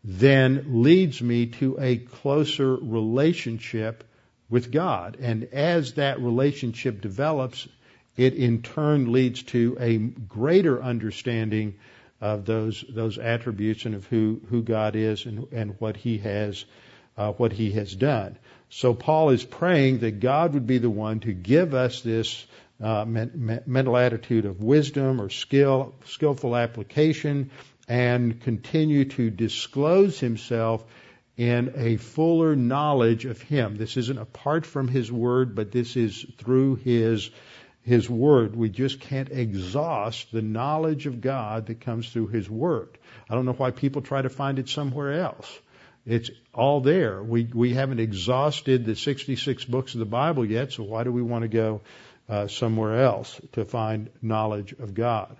then 0.04 0.82
leads 0.82 1.20
me 1.20 1.46
to 1.46 1.76
a 1.78 1.96
closer 1.96 2.74
relationship 2.74 4.04
with 4.52 4.70
God. 4.70 5.16
And 5.18 5.44
as 5.44 5.94
that 5.94 6.20
relationship 6.20 7.00
develops, 7.00 7.66
it 8.18 8.34
in 8.34 8.60
turn 8.60 9.10
leads 9.10 9.42
to 9.44 9.78
a 9.80 9.96
greater 9.96 10.82
understanding 10.82 11.76
of 12.20 12.44
those 12.44 12.84
those 12.88 13.16
attributes 13.16 13.86
and 13.86 13.94
of 13.94 14.06
who 14.06 14.42
who 14.50 14.62
God 14.62 14.94
is 14.94 15.24
and 15.24 15.48
and 15.52 15.74
what 15.80 15.96
He 15.96 16.18
has 16.18 16.66
uh, 17.16 17.32
what 17.32 17.52
He 17.52 17.70
has 17.72 17.96
done. 17.96 18.36
So 18.68 18.92
Paul 18.92 19.30
is 19.30 19.42
praying 19.42 20.00
that 20.00 20.20
God 20.20 20.52
would 20.52 20.66
be 20.66 20.78
the 20.78 20.90
one 20.90 21.20
to 21.20 21.32
give 21.32 21.72
us 21.72 22.02
this 22.02 22.46
uh, 22.82 23.06
mental 23.06 23.96
attitude 23.96 24.44
of 24.44 24.62
wisdom 24.62 25.20
or 25.20 25.30
skill, 25.30 25.94
skillful 26.04 26.54
application, 26.56 27.50
and 27.88 28.40
continue 28.40 29.04
to 29.04 29.30
disclose 29.30 30.18
himself 30.18 30.84
in 31.36 31.72
a 31.76 31.96
fuller 31.96 32.54
knowledge 32.54 33.24
of 33.24 33.40
him. 33.40 33.76
This 33.76 33.96
isn't 33.96 34.18
apart 34.18 34.66
from 34.66 34.88
his 34.88 35.10
word, 35.10 35.54
but 35.54 35.72
this 35.72 35.96
is 35.96 36.26
through 36.38 36.76
his 36.76 37.30
his 37.84 38.08
word. 38.08 38.54
We 38.54 38.68
just 38.68 39.00
can't 39.00 39.30
exhaust 39.30 40.30
the 40.30 40.42
knowledge 40.42 41.06
of 41.06 41.20
God 41.20 41.66
that 41.66 41.80
comes 41.80 42.08
through 42.08 42.28
his 42.28 42.48
word. 42.48 42.96
I 43.28 43.34
don't 43.34 43.44
know 43.44 43.54
why 43.54 43.72
people 43.72 44.02
try 44.02 44.22
to 44.22 44.28
find 44.28 44.60
it 44.60 44.68
somewhere 44.68 45.20
else. 45.20 45.58
It's 46.06 46.30
all 46.54 46.80
there. 46.80 47.22
We 47.22 47.44
we 47.44 47.74
haven't 47.74 48.00
exhausted 48.00 48.84
the 48.84 48.94
66 48.94 49.64
books 49.64 49.94
of 49.94 50.00
the 50.00 50.06
Bible 50.06 50.44
yet, 50.44 50.72
so 50.72 50.84
why 50.84 51.04
do 51.04 51.12
we 51.12 51.22
want 51.22 51.42
to 51.42 51.48
go 51.48 51.80
uh, 52.28 52.46
somewhere 52.46 53.02
else 53.02 53.40
to 53.52 53.64
find 53.64 54.10
knowledge 54.20 54.72
of 54.72 54.94
God? 54.94 55.36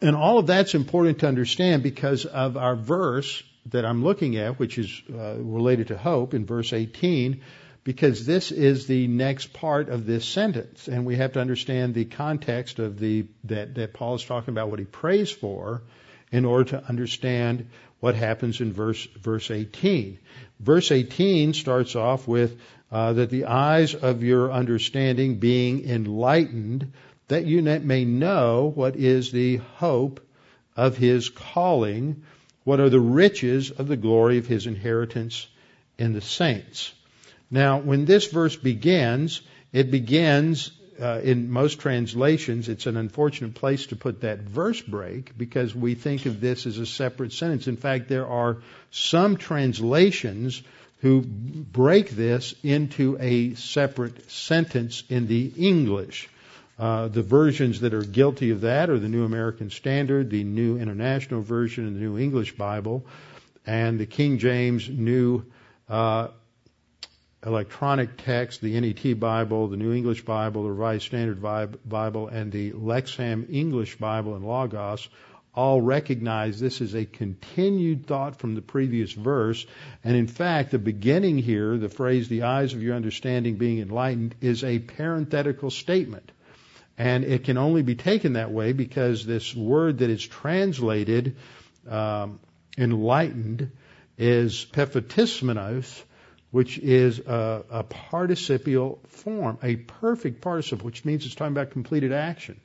And 0.00 0.16
all 0.16 0.38
of 0.38 0.46
that's 0.46 0.74
important 0.74 1.20
to 1.20 1.28
understand 1.28 1.82
because 1.82 2.24
of 2.24 2.56
our 2.56 2.74
verse 2.76 3.42
that 3.66 3.84
I'm 3.84 4.02
looking 4.02 4.36
at, 4.36 4.58
which 4.58 4.78
is 4.78 5.02
uh, 5.12 5.36
related 5.38 5.88
to 5.88 5.96
hope 5.96 6.34
in 6.34 6.46
verse 6.46 6.72
18, 6.72 7.40
because 7.84 8.26
this 8.26 8.52
is 8.52 8.86
the 8.86 9.06
next 9.06 9.52
part 9.52 9.88
of 9.88 10.06
this 10.06 10.24
sentence, 10.24 10.88
and 10.88 11.04
we 11.04 11.16
have 11.16 11.32
to 11.32 11.40
understand 11.40 11.94
the 11.94 12.04
context 12.04 12.78
of 12.78 12.98
the 12.98 13.26
that 13.44 13.74
that 13.74 13.92
Paul 13.92 14.14
is 14.14 14.24
talking 14.24 14.52
about 14.52 14.70
what 14.70 14.78
he 14.78 14.84
prays 14.84 15.30
for, 15.30 15.82
in 16.30 16.44
order 16.44 16.70
to 16.70 16.84
understand 16.88 17.68
what 18.00 18.14
happens 18.14 18.60
in 18.60 18.72
verse 18.72 19.06
verse 19.20 19.50
18. 19.50 20.18
Verse 20.60 20.90
18 20.90 21.54
starts 21.54 21.94
off 21.94 22.26
with 22.26 22.58
uh, 22.90 23.12
that 23.14 23.30
the 23.30 23.46
eyes 23.46 23.94
of 23.94 24.22
your 24.22 24.52
understanding 24.52 25.36
being 25.36 25.88
enlightened 25.88 26.92
that 27.28 27.46
you 27.46 27.62
may 27.62 28.04
know 28.04 28.70
what 28.74 28.96
is 28.96 29.32
the 29.32 29.56
hope 29.56 30.20
of 30.76 30.96
his 30.96 31.30
calling, 31.30 32.24
what 32.64 32.80
are 32.80 32.90
the 32.90 33.00
riches 33.00 33.70
of 33.70 33.88
the 33.88 33.96
glory 33.96 34.38
of 34.38 34.46
his 34.46 34.66
inheritance 34.66 35.46
in 35.98 36.12
the 36.12 36.20
saints. 36.20 36.92
Now, 37.50 37.78
when 37.78 38.04
this 38.04 38.26
verse 38.28 38.56
begins, 38.56 39.42
it 39.72 39.90
begins 39.90 40.70
uh, 41.00 41.20
in 41.22 41.50
most 41.50 41.80
translations, 41.80 42.68
it's 42.68 42.86
an 42.86 42.96
unfortunate 42.96 43.54
place 43.54 43.86
to 43.86 43.96
put 43.96 44.20
that 44.20 44.40
verse 44.40 44.80
break 44.80 45.36
because 45.36 45.74
we 45.74 45.94
think 45.94 46.26
of 46.26 46.40
this 46.40 46.66
as 46.66 46.78
a 46.78 46.86
separate 46.86 47.32
sentence. 47.32 47.66
In 47.66 47.76
fact, 47.76 48.08
there 48.08 48.26
are 48.26 48.58
some 48.90 49.36
translations 49.36 50.62
who 51.00 51.22
break 51.22 52.10
this 52.10 52.54
into 52.62 53.16
a 53.18 53.54
separate 53.54 54.30
sentence 54.30 55.02
in 55.08 55.26
the 55.26 55.52
English. 55.56 56.28
Uh, 56.82 57.06
the 57.06 57.22
versions 57.22 57.78
that 57.82 57.94
are 57.94 58.02
guilty 58.02 58.50
of 58.50 58.62
that 58.62 58.90
are 58.90 58.98
the 58.98 59.08
New 59.08 59.24
American 59.24 59.70
Standard, 59.70 60.30
the 60.30 60.42
New 60.42 60.78
International 60.78 61.40
Version, 61.40 61.86
and 61.86 61.94
the 61.94 62.00
New 62.00 62.18
English 62.18 62.56
Bible, 62.56 63.06
and 63.64 64.00
the 64.00 64.06
King 64.06 64.38
James 64.38 64.88
New 64.88 65.44
uh, 65.88 66.26
Electronic 67.46 68.16
Text, 68.16 68.62
the 68.62 68.80
NET 68.80 69.20
Bible, 69.20 69.68
the 69.68 69.76
New 69.76 69.92
English 69.92 70.24
Bible, 70.24 70.64
the 70.64 70.70
Revised 70.70 71.04
Standard 71.04 71.40
Bible, 71.40 72.26
and 72.26 72.50
the 72.50 72.72
Lexham 72.72 73.46
English 73.48 73.94
Bible 73.98 74.34
and 74.34 74.44
Logos 74.44 75.08
all 75.54 75.80
recognize 75.80 76.58
this 76.58 76.80
is 76.80 76.96
a 76.96 77.04
continued 77.04 78.08
thought 78.08 78.40
from 78.40 78.56
the 78.56 78.60
previous 78.60 79.12
verse. 79.12 79.64
And 80.02 80.16
in 80.16 80.26
fact, 80.26 80.72
the 80.72 80.80
beginning 80.80 81.38
here, 81.38 81.78
the 81.78 81.88
phrase, 81.88 82.26
the 82.26 82.42
eyes 82.42 82.74
of 82.74 82.82
your 82.82 82.96
understanding 82.96 83.54
being 83.54 83.78
enlightened, 83.78 84.34
is 84.40 84.64
a 84.64 84.80
parenthetical 84.80 85.70
statement. 85.70 86.32
And 86.98 87.24
it 87.24 87.44
can 87.44 87.58
only 87.58 87.82
be 87.82 87.94
taken 87.94 88.34
that 88.34 88.50
way 88.50 88.72
because 88.72 89.24
this 89.24 89.54
word 89.54 89.98
that 89.98 90.10
is 90.10 90.24
translated 90.24 91.36
um, 91.88 92.38
enlightened 92.76 93.72
is 94.18 94.66
pephotismenous, 94.72 96.02
which 96.50 96.78
is 96.78 97.18
a, 97.18 97.64
a 97.70 97.82
participial 97.82 99.00
form, 99.08 99.58
a 99.62 99.76
perfect 99.76 100.40
participle, 100.42 100.84
which 100.84 101.04
means 101.04 101.24
it's 101.24 101.34
talking 101.34 101.52
about 101.52 101.70
completed 101.70 102.12
action. 102.12 102.60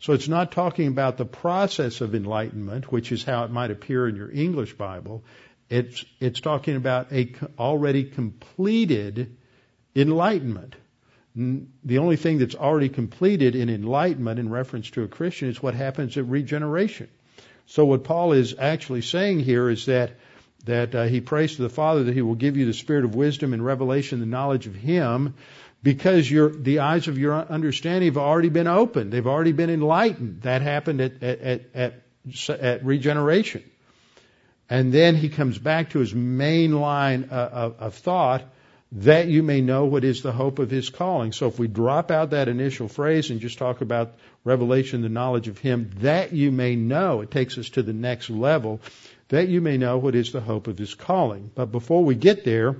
So 0.00 0.12
it's 0.12 0.28
not 0.28 0.52
talking 0.52 0.88
about 0.88 1.16
the 1.16 1.24
process 1.24 2.00
of 2.00 2.14
enlightenment, 2.14 2.90
which 2.92 3.10
is 3.10 3.24
how 3.24 3.44
it 3.44 3.50
might 3.50 3.70
appear 3.70 4.08
in 4.08 4.16
your 4.16 4.30
English 4.30 4.74
Bible. 4.74 5.24
It's, 5.68 6.04
it's 6.20 6.40
talking 6.40 6.76
about 6.76 7.12
a 7.12 7.32
already 7.58 8.04
completed 8.04 9.36
enlightenment. 9.94 10.76
The 11.38 11.98
only 11.98 12.16
thing 12.16 12.38
that's 12.38 12.56
already 12.56 12.88
completed 12.88 13.54
in 13.54 13.70
enlightenment 13.70 14.40
in 14.40 14.50
reference 14.50 14.90
to 14.90 15.04
a 15.04 15.08
Christian 15.08 15.48
is 15.48 15.62
what 15.62 15.74
happens 15.74 16.16
at 16.16 16.26
regeneration. 16.26 17.08
So 17.66 17.84
what 17.84 18.02
Paul 18.02 18.32
is 18.32 18.56
actually 18.58 19.02
saying 19.02 19.40
here 19.40 19.70
is 19.70 19.86
that 19.86 20.12
that 20.64 20.94
uh, 20.94 21.04
he 21.04 21.20
prays 21.20 21.54
to 21.56 21.62
the 21.62 21.68
Father 21.68 22.04
that 22.04 22.14
he 22.14 22.22
will 22.22 22.34
give 22.34 22.56
you 22.56 22.66
the 22.66 22.72
spirit 22.72 23.04
of 23.04 23.14
wisdom 23.14 23.52
and 23.52 23.64
revelation, 23.64 24.18
the 24.18 24.26
knowledge 24.26 24.66
of 24.66 24.74
him, 24.74 25.34
because 25.80 26.28
your 26.28 26.50
the 26.50 26.80
eyes 26.80 27.06
of 27.06 27.18
your 27.18 27.34
understanding 27.36 28.08
have 28.08 28.18
already 28.18 28.48
been 28.48 28.66
opened. 28.66 29.12
They've 29.12 29.26
already 29.26 29.52
been 29.52 29.70
enlightened. 29.70 30.42
That 30.42 30.62
happened 30.62 31.00
at 31.00 31.22
at 31.22 31.62
at, 31.72 31.94
at 32.48 32.84
regeneration. 32.84 33.62
And 34.68 34.92
then 34.92 35.14
he 35.14 35.28
comes 35.28 35.56
back 35.56 35.90
to 35.90 36.00
his 36.00 36.12
main 36.12 36.72
line 36.72 37.28
uh, 37.30 37.48
of, 37.52 37.76
of 37.78 37.94
thought 37.94 38.42
that 38.92 39.28
you 39.28 39.42
may 39.42 39.60
know 39.60 39.84
what 39.84 40.04
is 40.04 40.22
the 40.22 40.32
hope 40.32 40.58
of 40.58 40.70
his 40.70 40.88
calling. 40.88 41.32
So 41.32 41.46
if 41.46 41.58
we 41.58 41.68
drop 41.68 42.10
out 42.10 42.30
that 42.30 42.48
initial 42.48 42.88
phrase 42.88 43.30
and 43.30 43.40
just 43.40 43.58
talk 43.58 43.82
about 43.82 44.14
revelation, 44.44 45.02
the 45.02 45.10
knowledge 45.10 45.48
of 45.48 45.58
him, 45.58 45.90
that 45.98 46.32
you 46.32 46.50
may 46.50 46.74
know, 46.74 47.20
it 47.20 47.30
takes 47.30 47.58
us 47.58 47.68
to 47.70 47.82
the 47.82 47.92
next 47.92 48.30
level, 48.30 48.80
that 49.28 49.48
you 49.48 49.60
may 49.60 49.76
know 49.76 49.98
what 49.98 50.14
is 50.14 50.32
the 50.32 50.40
hope 50.40 50.68
of 50.68 50.78
his 50.78 50.94
calling. 50.94 51.50
But 51.54 51.66
before 51.66 52.02
we 52.02 52.14
get 52.14 52.44
there, 52.44 52.76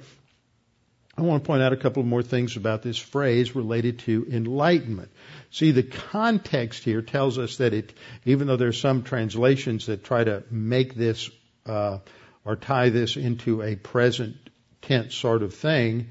I 1.19 1.23
want 1.23 1.43
to 1.43 1.47
point 1.47 1.63
out 1.63 1.73
a 1.73 1.77
couple 1.77 2.03
more 2.05 2.23
things 2.23 2.57
about 2.57 2.83
this 2.83 2.97
phrase 2.97 3.55
related 3.55 3.99
to 4.01 4.27
enlightenment. 4.31 5.11
See, 5.51 5.73
the 5.73 5.83
context 5.83 6.85
here 6.85 7.03
tells 7.03 7.39
us 7.39 7.57
that 7.57 7.75
it, 7.75 7.93
even 8.25 8.47
though 8.47 8.57
there 8.57 8.69
are 8.69 8.73
some 8.73 9.03
translations 9.03 9.87
that 9.87 10.05
try 10.05 10.25
to 10.25 10.45
make 10.51 10.95
this 10.95 11.29
uh, 11.67 11.99
or 12.45 12.57
tie 12.57 12.89
this 12.89 13.17
into 13.17 13.63
a 13.63 13.75
present 13.77 14.48
tense 14.83 15.15
sort 15.15 15.43
of 15.43 15.55
thing, 15.55 16.11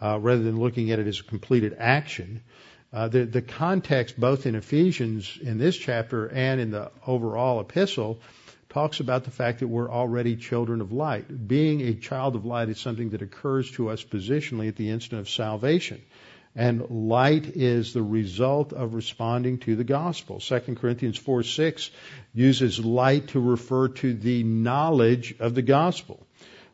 uh, 0.00 0.18
rather 0.20 0.42
than 0.42 0.58
looking 0.58 0.90
at 0.90 0.98
it 0.98 1.06
as 1.06 1.20
a 1.20 1.24
completed 1.24 1.76
action. 1.78 2.42
Uh, 2.92 3.08
the, 3.08 3.24
the 3.24 3.42
context, 3.42 4.18
both 4.18 4.46
in 4.46 4.54
Ephesians 4.54 5.38
in 5.42 5.58
this 5.58 5.76
chapter 5.76 6.26
and 6.28 6.60
in 6.60 6.70
the 6.70 6.92
overall 7.06 7.60
epistle, 7.60 8.20
talks 8.68 9.00
about 9.00 9.24
the 9.24 9.30
fact 9.30 9.60
that 9.60 9.68
we're 9.68 9.90
already 9.90 10.36
children 10.36 10.80
of 10.80 10.92
light. 10.92 11.48
Being 11.48 11.80
a 11.80 11.94
child 11.94 12.34
of 12.34 12.44
light 12.44 12.68
is 12.68 12.80
something 12.80 13.10
that 13.10 13.22
occurs 13.22 13.70
to 13.72 13.88
us 13.88 14.04
positionally 14.04 14.68
at 14.68 14.76
the 14.76 14.90
instant 14.90 15.20
of 15.20 15.28
salvation. 15.28 16.02
And 16.56 16.88
light 16.88 17.46
is 17.56 17.92
the 17.92 18.02
result 18.02 18.72
of 18.72 18.94
responding 18.94 19.58
to 19.60 19.74
the 19.74 19.84
gospel. 19.84 20.38
2 20.38 20.60
Corinthians 20.76 21.18
4 21.18 21.42
6 21.42 21.90
uses 22.32 22.84
light 22.84 23.28
to 23.28 23.40
refer 23.40 23.88
to 23.88 24.14
the 24.14 24.44
knowledge 24.44 25.34
of 25.40 25.54
the 25.54 25.62
gospel. 25.62 26.24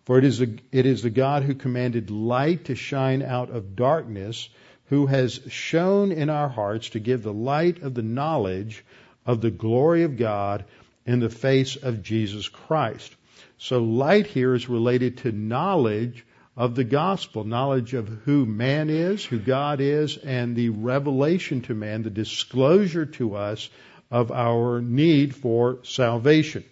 For 0.04 0.18
it 0.18 0.24
is, 0.24 0.38
the, 0.38 0.58
it 0.72 0.86
is 0.86 1.02
the 1.02 1.10
God 1.10 1.42
who 1.42 1.54
commanded 1.54 2.10
light 2.10 2.66
to 2.66 2.74
shine 2.74 3.22
out 3.22 3.50
of 3.50 3.76
darkness, 3.76 4.48
who 4.86 5.06
has 5.06 5.40
shown 5.48 6.10
in 6.10 6.30
our 6.30 6.48
hearts 6.48 6.90
to 6.90 7.00
give 7.00 7.22
the 7.22 7.32
light 7.32 7.82
of 7.82 7.94
the 7.94 8.02
knowledge 8.02 8.84
of 9.26 9.40
the 9.40 9.50
glory 9.50 10.02
of 10.02 10.16
God 10.16 10.64
in 11.06 11.20
the 11.20 11.30
face 11.30 11.76
of 11.76 12.02
Jesus 12.02 12.48
Christ. 12.48 13.14
So 13.58 13.82
light 13.82 14.26
here 14.26 14.54
is 14.54 14.68
related 14.68 15.18
to 15.18 15.32
knowledge 15.32 16.24
of 16.56 16.74
the 16.74 16.84
gospel, 16.84 17.44
knowledge 17.44 17.94
of 17.94 18.08
who 18.24 18.46
man 18.46 18.90
is, 18.90 19.24
who 19.24 19.38
God 19.38 19.80
is, 19.80 20.16
and 20.16 20.56
the 20.56 20.70
revelation 20.70 21.62
to 21.62 21.74
man, 21.74 22.02
the 22.02 22.10
disclosure 22.10 23.06
to 23.06 23.36
us 23.36 23.70
of 24.10 24.32
our 24.32 24.80
need 24.80 25.34
for 25.34 25.78
salvation. 25.84 26.64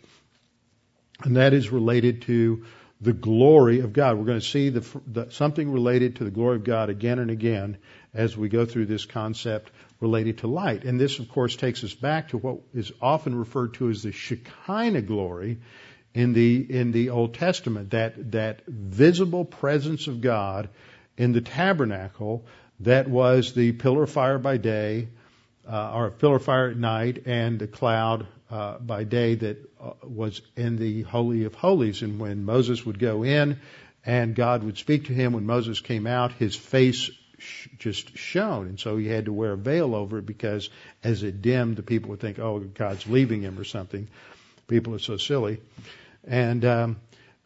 And 1.23 1.37
that 1.37 1.53
is 1.53 1.71
related 1.71 2.23
to 2.23 2.65
the 3.01 3.13
glory 3.13 3.81
of 3.81 3.93
God. 3.93 4.19
We're 4.19 4.25
going 4.25 4.41
to 4.41 4.47
see 4.47 4.71
the, 4.71 5.01
the, 5.07 5.31
something 5.31 5.71
related 5.71 6.17
to 6.17 6.25
the 6.25 6.31
glory 6.31 6.57
of 6.57 6.65
God 6.65 6.91
again 6.91 7.19
and 7.19 7.31
again 7.31 7.79
as 8.13 8.37
we 8.37 8.49
go 8.49 8.65
through 8.65 8.87
this 8.87 9.05
concept 9.05 9.71
related 10.01 10.39
to 10.39 10.47
light. 10.47 10.85
And 10.85 10.99
this, 10.99 11.19
of 11.19 11.29
course, 11.29 11.57
takes 11.57 11.85
us 11.85 11.95
back 11.95 12.29
to 12.29 12.39
what 12.39 12.59
is 12.75 12.93
often 13.01 13.35
referred 13.35 13.75
to 13.75 13.91
as 13.91 14.03
the 14.03 14.13
Shekinah 14.13 15.03
glory 15.03 15.59
in 16.15 16.33
the 16.33 16.67
in 16.69 16.93
the 16.93 17.11
Old 17.11 17.35
Testament. 17.35 17.91
That 17.91 18.33
that 18.33 18.67
visible 18.67 19.45
presence 19.45 20.07
of 20.07 20.21
God 20.21 20.69
in 21.17 21.33
the 21.33 21.41
tabernacle 21.41 22.47
that 22.81 23.09
was 23.09 23.55
the 23.55 23.73
pillar 23.73 24.05
of 24.05 24.11
fire 24.11 24.39
by 24.39 24.57
day, 24.57 25.09
uh, 25.69 25.93
or 25.95 26.11
pillar 26.11 26.37
of 26.37 26.45
fire 26.45 26.71
at 26.71 26.77
night, 26.77 27.25
and 27.27 27.59
the 27.59 27.67
cloud 27.67 28.27
uh, 28.51 28.79
by 28.79 29.05
day 29.05 29.35
that 29.35 29.59
uh, 29.81 29.93
was 30.03 30.41
in 30.57 30.77
the 30.77 31.03
Holy 31.03 31.45
of 31.45 31.55
Holies. 31.55 32.03
And 32.03 32.19
when 32.19 32.45
Moses 32.45 32.85
would 32.87 32.99
go 32.99 33.23
in 33.23 33.61
and 34.05 34.35
God 34.35 34.63
would 34.63 34.79
speak 34.79 35.07
to 35.07 35.13
him, 35.13 35.33
when 35.33 35.47
Moses 35.47 35.81
came 35.81 36.07
out, 36.07 36.33
his 36.33 36.57
face 36.57 37.11
sh- 37.39 37.69
just 37.79 38.17
shone. 38.17 38.67
And 38.67 38.81
so 38.81 38.97
he 38.97 39.07
had 39.07 39.27
to 39.27 39.33
wear 39.33 39.53
a 39.53 39.57
veil 39.57 39.95
over 39.95 40.19
it 40.19 40.27
because 40.27 40.71
as 41.05 41.23
it 41.23 41.43
dimmed, 41.43 41.77
the 41.77 41.83
people 41.83 42.11
would 42.11 42.21
think, 42.21 42.39
oh, 42.39 42.61
God's 42.61 43.07
leaving 43.07 43.43
him 43.43 43.59
or 43.59 43.65
something. 43.65 44.09
People 44.67 44.95
are 44.95 45.01
so 45.01 45.17
silly. 45.17 45.61
And, 46.27 46.65
um, 46.65 46.97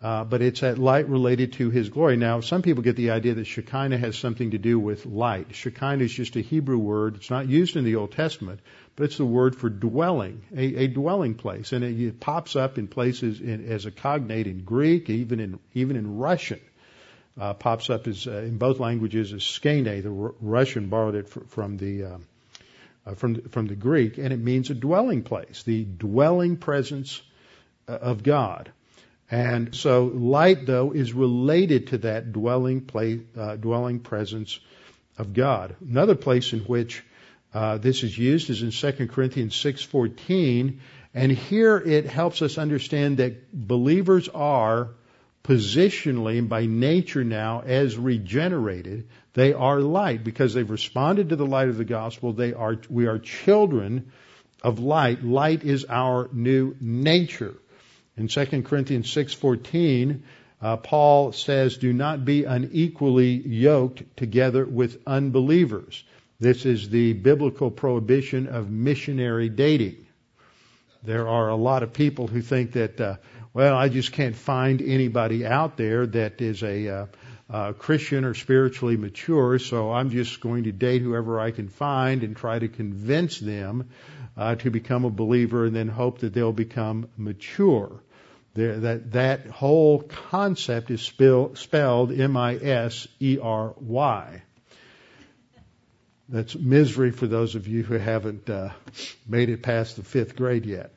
uh, 0.02 0.24
but 0.24 0.42
it's 0.42 0.60
that 0.60 0.78
light 0.78 1.08
related 1.08 1.52
to 1.54 1.70
his 1.70 1.88
glory. 1.88 2.16
Now, 2.16 2.40
some 2.40 2.62
people 2.62 2.82
get 2.82 2.96
the 2.96 3.12
idea 3.12 3.34
that 3.34 3.44
Shekinah 3.44 3.98
has 3.98 4.18
something 4.18 4.50
to 4.50 4.58
do 4.58 4.78
with 4.78 5.06
light. 5.06 5.54
Shekinah 5.54 6.02
is 6.02 6.12
just 6.12 6.34
a 6.34 6.40
Hebrew 6.40 6.78
word. 6.78 7.16
It's 7.16 7.30
not 7.30 7.48
used 7.48 7.76
in 7.76 7.84
the 7.84 7.94
Old 7.94 8.10
Testament, 8.10 8.58
but 8.96 9.04
it's 9.04 9.18
the 9.18 9.24
word 9.24 9.54
for 9.54 9.68
dwelling, 9.68 10.42
a, 10.56 10.84
a 10.84 10.86
dwelling 10.88 11.34
place, 11.34 11.72
and 11.72 11.84
it, 11.84 12.00
it 12.00 12.18
pops 12.18 12.56
up 12.56 12.78
in 12.78 12.88
places 12.88 13.40
in, 13.40 13.64
as 13.70 13.86
a 13.86 13.92
cognate 13.92 14.48
in 14.48 14.64
Greek, 14.64 15.08
even 15.08 15.38
in 15.38 15.60
even 15.72 15.96
in 15.96 16.18
Russian. 16.18 16.60
Uh, 17.40 17.54
pops 17.54 17.88
up 17.88 18.06
as 18.08 18.26
uh, 18.26 18.32
in 18.32 18.58
both 18.58 18.78
languages 18.78 19.32
as 19.32 19.42
skene. 19.42 19.84
The 19.84 20.10
R- 20.10 20.34
Russian 20.40 20.88
borrowed 20.88 21.14
it 21.14 21.28
fr- 21.28 21.44
from 21.48 21.78
the 21.78 22.04
uh, 22.04 22.18
uh, 23.06 23.14
from 23.14 23.40
from 23.50 23.66
the 23.68 23.76
Greek, 23.76 24.18
and 24.18 24.32
it 24.32 24.38
means 24.38 24.68
a 24.68 24.74
dwelling 24.74 25.22
place, 25.22 25.62
the 25.62 25.84
dwelling 25.84 26.56
presence 26.56 27.22
uh, 27.88 27.92
of 27.92 28.22
God. 28.22 28.70
And 29.32 29.74
so 29.74 30.04
light, 30.14 30.66
though, 30.66 30.92
is 30.92 31.14
related 31.14 31.86
to 31.88 31.98
that 31.98 32.32
dwelling 32.32 32.82
place, 32.82 33.20
uh, 33.34 33.56
dwelling 33.56 34.00
presence 34.00 34.60
of 35.16 35.32
God. 35.32 35.74
Another 35.80 36.14
place 36.14 36.52
in 36.52 36.60
which 36.60 37.02
uh, 37.54 37.78
this 37.78 38.02
is 38.02 38.16
used 38.16 38.50
is 38.50 38.60
in 38.60 38.72
2 38.72 39.08
Corinthians 39.08 39.54
6:14, 39.54 40.80
and 41.14 41.32
here 41.32 41.78
it 41.78 42.04
helps 42.04 42.42
us 42.42 42.58
understand 42.58 43.16
that 43.16 43.50
believers 43.50 44.28
are 44.28 44.90
positionally 45.44 46.38
and 46.38 46.50
by 46.50 46.66
nature 46.66 47.24
now 47.24 47.62
as 47.64 47.96
regenerated. 47.96 49.08
They 49.32 49.54
are 49.54 49.80
light 49.80 50.24
because 50.24 50.52
they've 50.52 50.68
responded 50.68 51.30
to 51.30 51.36
the 51.36 51.46
light 51.46 51.70
of 51.70 51.78
the 51.78 51.86
gospel. 51.86 52.34
They 52.34 52.52
are 52.52 52.76
we 52.90 53.06
are 53.06 53.18
children 53.18 54.12
of 54.62 54.78
light. 54.78 55.24
Light 55.24 55.64
is 55.64 55.86
our 55.88 56.28
new 56.34 56.76
nature. 56.82 57.54
In 58.16 58.28
2 58.28 58.62
Corinthians 58.62 59.10
6:14, 59.10 60.22
uh, 60.60 60.76
Paul 60.76 61.32
says, 61.32 61.78
"Do 61.78 61.92
not 61.92 62.24
be 62.24 62.44
unequally 62.44 63.32
yoked 63.32 64.02
together 64.16 64.66
with 64.66 65.00
unbelievers." 65.06 66.04
This 66.38 66.66
is 66.66 66.88
the 66.88 67.14
biblical 67.14 67.70
prohibition 67.70 68.48
of 68.48 68.70
missionary 68.70 69.48
dating. 69.48 69.96
There 71.04 71.26
are 71.26 71.48
a 71.48 71.56
lot 71.56 71.82
of 71.82 71.92
people 71.92 72.26
who 72.26 72.42
think 72.42 72.72
that, 72.72 73.00
uh, 73.00 73.16
well, 73.54 73.76
I 73.76 73.88
just 73.88 74.12
can't 74.12 74.36
find 74.36 74.82
anybody 74.82 75.46
out 75.46 75.76
there 75.76 76.06
that 76.06 76.40
is 76.40 76.62
a 76.62 76.88
uh, 76.88 77.06
uh, 77.48 77.72
Christian 77.72 78.24
or 78.24 78.34
spiritually 78.34 78.96
mature, 78.96 79.58
so 79.58 79.90
I'm 79.90 80.10
just 80.10 80.40
going 80.40 80.64
to 80.64 80.72
date 80.72 81.02
whoever 81.02 81.40
I 81.40 81.50
can 81.50 81.68
find 81.68 82.22
and 82.22 82.36
try 82.36 82.58
to 82.58 82.68
convince 82.68 83.38
them 83.38 83.90
uh, 84.36 84.54
to 84.56 84.70
become 84.70 85.04
a 85.04 85.10
believer 85.10 85.64
and 85.66 85.74
then 85.74 85.88
hope 85.88 86.18
that 86.20 86.32
they'll 86.32 86.52
become 86.52 87.08
mature. 87.16 88.00
There, 88.54 88.78
that 88.80 89.12
that 89.12 89.46
whole 89.46 90.00
concept 90.00 90.90
is 90.90 91.00
spell, 91.00 91.54
spelled 91.54 92.12
M-I-S-E-R-Y. 92.12 92.82
That's 96.28 96.54
misery 96.54 97.10
for 97.10 97.26
those 97.26 97.54
of 97.54 97.66
you 97.68 97.82
who 97.82 97.94
haven't 97.94 98.48
uh, 98.48 98.70
made 99.26 99.48
it 99.48 99.62
past 99.62 99.96
the 99.96 100.02
fifth 100.02 100.36
grade 100.36 100.66
yet. 100.66 100.92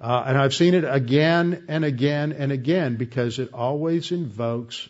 Uh, 0.00 0.24
and 0.26 0.36
I've 0.36 0.54
seen 0.54 0.74
it 0.74 0.84
again 0.84 1.66
and 1.68 1.84
again 1.84 2.32
and 2.32 2.50
again 2.50 2.96
because 2.96 3.38
it 3.38 3.54
always 3.54 4.10
invokes 4.10 4.88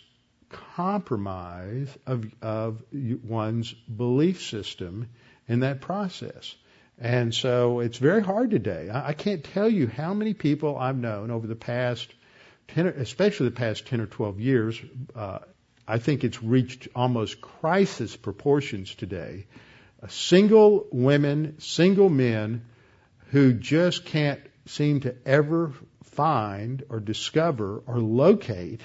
compromise 0.74 1.88
of, 2.06 2.24
of 2.40 2.82
one's 2.92 3.72
belief 3.72 4.42
system 4.42 5.08
in 5.48 5.60
that 5.60 5.80
process. 5.80 6.54
And 7.02 7.34
so 7.34 7.80
it's 7.80 7.98
very 7.98 8.22
hard 8.22 8.52
today. 8.52 8.88
I, 8.88 9.08
I 9.08 9.12
can't 9.12 9.42
tell 9.42 9.68
you 9.68 9.88
how 9.88 10.14
many 10.14 10.34
people 10.34 10.78
I've 10.78 10.96
known 10.96 11.32
over 11.32 11.48
the 11.48 11.56
past 11.56 12.14
10, 12.68 12.86
especially 12.86 13.48
the 13.48 13.56
past 13.56 13.86
10 13.88 14.00
or 14.00 14.06
12 14.06 14.38
years, 14.38 14.80
uh, 15.16 15.40
I 15.86 15.98
think 15.98 16.22
it's 16.22 16.40
reached 16.40 16.86
almost 16.94 17.40
crisis 17.40 18.14
proportions 18.14 18.94
today. 18.94 19.46
Single 20.08 20.86
women, 20.92 21.56
single 21.58 22.08
men 22.08 22.66
who 23.30 23.52
just 23.52 24.04
can't 24.04 24.40
seem 24.66 25.00
to 25.00 25.16
ever 25.26 25.72
find 26.04 26.84
or 26.88 27.00
discover 27.00 27.82
or 27.84 27.98
locate 27.98 28.80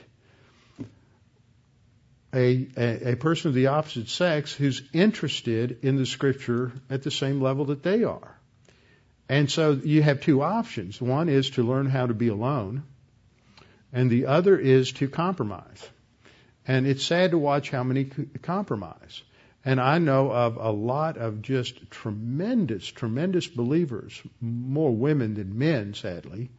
a, 2.33 2.67
a, 2.75 3.11
a, 3.11 3.15
person 3.15 3.49
of 3.49 3.55
the 3.55 3.67
opposite 3.67 4.09
sex 4.09 4.53
who's 4.53 4.81
interested 4.93 5.79
in 5.83 5.95
the 5.95 6.05
scripture 6.05 6.71
at 6.89 7.03
the 7.03 7.11
same 7.11 7.41
level 7.41 7.65
that 7.65 7.83
they 7.83 8.03
are. 8.03 8.37
And 9.29 9.49
so 9.49 9.71
you 9.71 10.01
have 10.01 10.21
two 10.21 10.41
options. 10.41 11.01
One 11.01 11.29
is 11.29 11.51
to 11.51 11.63
learn 11.63 11.87
how 11.87 12.07
to 12.07 12.13
be 12.13 12.27
alone, 12.27 12.83
and 13.93 14.09
the 14.09 14.27
other 14.27 14.57
is 14.57 14.91
to 14.93 15.07
compromise. 15.07 15.87
And 16.65 16.85
it's 16.85 17.03
sad 17.03 17.31
to 17.31 17.37
watch 17.37 17.69
how 17.69 17.83
many 17.83 18.05
compromise. 18.41 19.21
And 19.63 19.81
I 19.81 19.97
know 19.97 20.31
of 20.31 20.57
a 20.57 20.71
lot 20.71 21.17
of 21.17 21.41
just 21.41 21.89
tremendous, 21.91 22.87
tremendous 22.87 23.47
believers, 23.47 24.21
more 24.39 24.95
women 24.95 25.33
than 25.33 25.57
men, 25.57 25.93
sadly, 25.93 26.49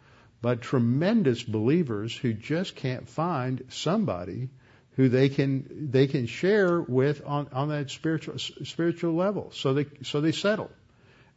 but 0.42 0.60
tremendous 0.60 1.42
believers 1.42 2.14
who 2.16 2.32
just 2.32 2.76
can't 2.76 3.08
find 3.08 3.64
somebody 3.68 4.50
who 4.98 5.08
they 5.08 5.28
can 5.28 5.88
they 5.92 6.08
can 6.08 6.26
share 6.26 6.80
with 6.80 7.22
on, 7.24 7.48
on 7.52 7.68
that 7.68 7.88
spiritual 7.88 8.36
spiritual 8.38 9.14
level. 9.14 9.52
So 9.52 9.72
they 9.72 9.86
so 10.02 10.20
they 10.20 10.32
settle, 10.32 10.72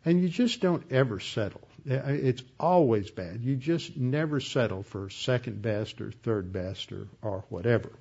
and 0.03 0.20
you 0.20 0.30
just 0.30 0.62
don't 0.62 0.84
ever 0.91 1.20
settle. 1.20 1.62
It's 1.86 2.41
always 2.59 3.12
bad. 3.12 3.41
You 3.41 3.55
just 3.55 3.95
never 3.95 4.39
settle 4.39 4.82
for 4.82 5.12
second 5.12 5.62
best 5.62 6.01
or 6.01 6.12
third 6.12 6.51
best 6.51 6.91
or, 6.91 7.07
or 7.22 7.43
whatever. 7.49 7.91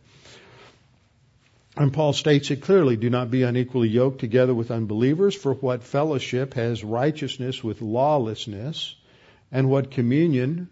And 1.77 1.93
Paul 1.93 2.15
states 2.15 2.51
it 2.51 2.63
clearly 2.63 2.97
do 2.97 3.11
not 3.11 3.31
be 3.31 3.43
unequally 3.43 3.89
yoked 3.89 4.19
together 4.19 4.55
with 4.55 4.71
unbelievers, 4.71 5.35
for 5.35 5.53
what 5.53 5.83
fellowship 5.83 6.55
has 6.55 6.83
righteousness 6.83 7.63
with 7.63 7.83
lawlessness, 7.83 8.95
and 9.53 9.69
what 9.69 9.91
communion 9.91 10.69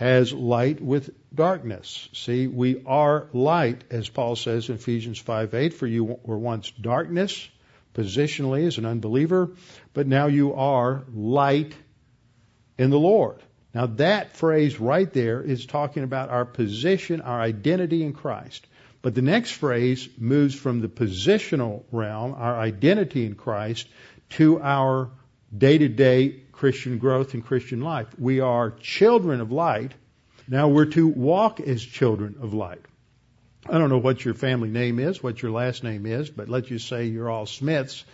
has 0.00 0.32
light 0.32 0.80
with 0.80 1.10
darkness. 1.34 2.08
See, 2.14 2.46
we 2.46 2.82
are 2.86 3.28
light, 3.34 3.84
as 3.90 4.08
Paul 4.08 4.34
says 4.34 4.70
in 4.70 4.76
Ephesians 4.76 5.18
5 5.18 5.52
8, 5.52 5.74
for 5.74 5.86
you 5.86 6.18
were 6.24 6.38
once 6.38 6.70
darkness, 6.70 7.46
positionally 7.94 8.66
as 8.66 8.78
an 8.78 8.86
unbeliever, 8.86 9.50
but 9.92 10.06
now 10.06 10.28
you 10.28 10.54
are 10.54 11.04
light 11.12 11.74
in 12.78 12.88
the 12.88 12.98
Lord. 12.98 13.42
Now 13.74 13.86
that 13.86 14.38
phrase 14.38 14.80
right 14.80 15.12
there 15.12 15.42
is 15.42 15.66
talking 15.66 16.02
about 16.02 16.30
our 16.30 16.46
position, 16.46 17.20
our 17.20 17.38
identity 17.38 18.02
in 18.02 18.14
Christ. 18.14 18.66
But 19.02 19.14
the 19.14 19.22
next 19.22 19.50
phrase 19.50 20.08
moves 20.16 20.54
from 20.54 20.80
the 20.80 20.88
positional 20.88 21.84
realm, 21.92 22.34
our 22.38 22.58
identity 22.58 23.26
in 23.26 23.34
Christ, 23.34 23.86
to 24.30 24.62
our 24.62 25.10
day 25.54 25.76
to 25.76 25.88
day 25.88 26.44
Christian 26.60 26.98
growth 26.98 27.32
and 27.32 27.42
Christian 27.42 27.80
life. 27.80 28.08
We 28.18 28.40
are 28.40 28.70
children 28.70 29.40
of 29.40 29.50
light. 29.50 29.92
Now 30.46 30.68
we're 30.68 30.92
to 30.92 31.08
walk 31.08 31.58
as 31.58 31.82
children 31.82 32.36
of 32.42 32.52
light. 32.52 32.84
I 33.66 33.78
don't 33.78 33.88
know 33.88 33.96
what 33.96 34.22
your 34.22 34.34
family 34.34 34.68
name 34.68 34.98
is, 34.98 35.22
what 35.22 35.40
your 35.40 35.52
last 35.52 35.82
name 35.84 36.04
is, 36.04 36.28
but 36.28 36.50
let's 36.50 36.68
just 36.68 36.86
say 36.86 37.06
you're 37.06 37.30
all 37.30 37.46
Smiths, 37.46 38.04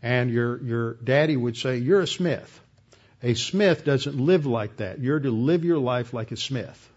and 0.00 0.30
your 0.30 0.62
your 0.62 0.94
daddy 1.02 1.36
would 1.36 1.56
say 1.56 1.78
you're 1.78 2.02
a 2.02 2.06
Smith, 2.06 2.60
A 3.22 3.34
smith 3.34 3.84
doesn't 3.84 4.16
live 4.16 4.46
like 4.46 4.76
that. 4.76 5.00
You're 5.00 5.18
to 5.18 5.30
live 5.30 5.64
your 5.64 5.78
life 5.78 6.12
like 6.12 6.30
a 6.30 6.36
smith. 6.36 6.88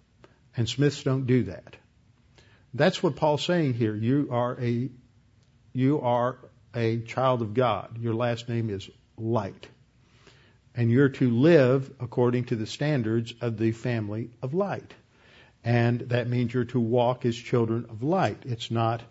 And 0.55 0.69
smiths 0.69 1.03
don't 1.03 1.25
do 1.25 1.43
that. 1.43 1.75
That's 2.73 3.01
what 3.01 3.15
Paul's 3.15 3.43
saying 3.43 3.73
here. 3.73 3.95
You 3.95 4.29
are 4.31 4.55
a, 4.61 4.89
you 5.73 6.01
are 6.01 6.37
a 6.75 6.99
child 6.99 7.41
of 7.41 7.53
God. 7.53 7.97
Your 7.99 8.13
last 8.13 8.47
name 8.49 8.69
is 8.69 8.89
light. 9.17 9.67
And 10.75 10.89
you're 10.89 11.09
to 11.09 11.29
live 11.29 11.91
according 11.99 12.45
to 12.45 12.55
the 12.55 12.65
standards 12.65 13.33
of 13.41 13.57
the 13.57 13.71
family 13.71 14.29
of 14.41 14.53
light. 14.53 14.93
And 15.63 15.99
that 16.09 16.27
means 16.27 16.53
you're 16.53 16.65
to 16.65 16.79
walk 16.79 17.25
as 17.25 17.35
children 17.35 17.85
of 17.89 18.03
light. 18.03 18.43
It's 18.45 18.71
not, 18.71 19.01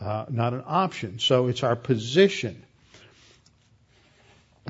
uh, 0.00 0.26
not 0.28 0.52
an 0.52 0.64
option. 0.66 1.18
So 1.18 1.46
it's 1.46 1.62
our 1.62 1.76
position. 1.76 2.62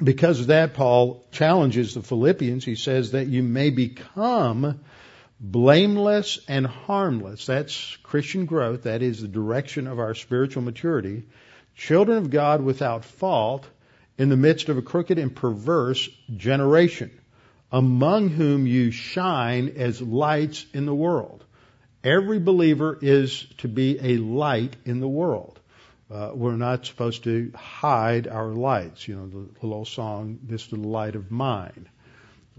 Because 0.02 0.40
of 0.40 0.48
that, 0.48 0.74
Paul 0.74 1.24
challenges 1.32 1.94
the 1.94 2.02
Philippians. 2.02 2.64
He 2.64 2.74
says 2.76 3.12
that 3.12 3.26
you 3.26 3.42
may 3.42 3.70
become 3.70 4.80
blameless 5.40 6.38
and 6.48 6.66
harmless. 6.66 7.46
That's 7.46 7.96
Christian 8.02 8.44
growth. 8.46 8.82
That 8.82 9.02
is 9.02 9.20
the 9.20 9.28
direction 9.28 9.86
of 9.86 9.98
our 9.98 10.14
spiritual 10.14 10.62
maturity. 10.62 11.24
Children 11.74 12.18
of 12.18 12.30
God 12.30 12.62
without 12.62 13.04
fault 13.04 13.66
in 14.18 14.28
the 14.28 14.36
midst 14.36 14.68
of 14.68 14.78
a 14.78 14.82
crooked 14.82 15.18
and 15.18 15.34
perverse 15.34 16.08
generation, 16.34 17.10
among 17.70 18.28
whom 18.28 18.66
you 18.66 18.90
shine 18.90 19.74
as 19.76 20.00
lights 20.00 20.64
in 20.72 20.86
the 20.86 20.94
world. 20.94 21.44
Every 22.02 22.38
believer 22.38 22.98
is 23.00 23.46
to 23.58 23.68
be 23.68 23.98
a 24.00 24.16
light 24.18 24.76
in 24.84 25.00
the 25.00 25.08
world. 25.08 25.58
Uh, 26.08 26.30
we're 26.34 26.56
not 26.56 26.86
supposed 26.86 27.24
to 27.24 27.50
hide 27.56 28.28
our 28.28 28.50
lights. 28.50 29.08
You 29.08 29.16
know, 29.16 29.26
the, 29.26 29.66
little 29.66 29.84
song, 29.84 30.38
This 30.44 30.70
Little 30.70 30.90
Light 30.90 31.16
of 31.16 31.32
Mine. 31.32 31.88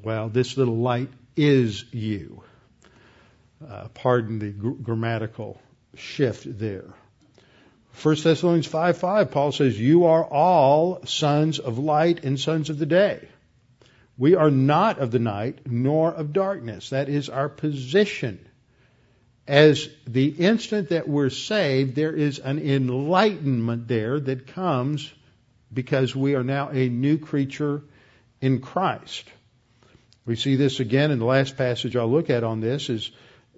Well, 0.04 0.28
this 0.28 0.58
little 0.58 0.78
light 0.78 1.10
is 1.38 1.86
you. 1.94 2.44
Uh, 3.66 3.88
pardon 3.94 4.40
the 4.40 4.52
gr- 4.52 4.72
grammatical 4.72 5.62
shift 5.96 6.60
there. 6.60 6.94
1 8.04 8.16
Thessalonians 8.22 8.68
5 8.68 8.98
5, 8.98 9.32
Paul 9.32 9.52
says, 9.52 9.80
You 9.80 10.06
are 10.06 10.24
all 10.24 11.04
sons 11.06 11.58
of 11.58 11.80
light 11.80 12.24
and 12.24 12.40
sons 12.40 12.70
of 12.70 12.78
the 12.78 12.86
day. 12.86 13.28
We 14.18 14.36
are 14.36 14.52
not 14.52 15.00
of 15.00 15.12
the 15.12 15.20
night 15.20 15.60
nor 15.66 16.14
of 16.14 16.34
darkness. 16.34 16.92
That 16.92 17.10
is 17.10 17.30
our 17.30 17.50
position. 17.50 18.48
As 19.48 19.90
the 20.06 20.28
instant 20.28 20.90
that 20.90 21.08
we're 21.08 21.30
saved, 21.30 21.96
there 21.96 22.14
is 22.14 22.38
an 22.40 22.60
enlightenment 22.60 23.88
there 23.88 24.20
that 24.20 24.48
comes 24.48 25.12
because 25.74 26.16
we 26.16 26.36
are 26.36 26.44
now 26.44 26.70
a 26.70 26.90
new 26.90 27.18
creature 27.18 27.82
in 28.42 28.60
Christ. 28.60 29.26
We 30.26 30.36
see 30.36 30.56
this 30.56 30.80
again 30.80 31.12
in 31.12 31.20
the 31.20 31.26
last 31.26 31.58
passage 31.58 31.96
I'll 31.96 32.12
look 32.12 32.30
at 32.30 32.44
on 32.44 32.60
this 32.60 32.90
is 32.90 33.10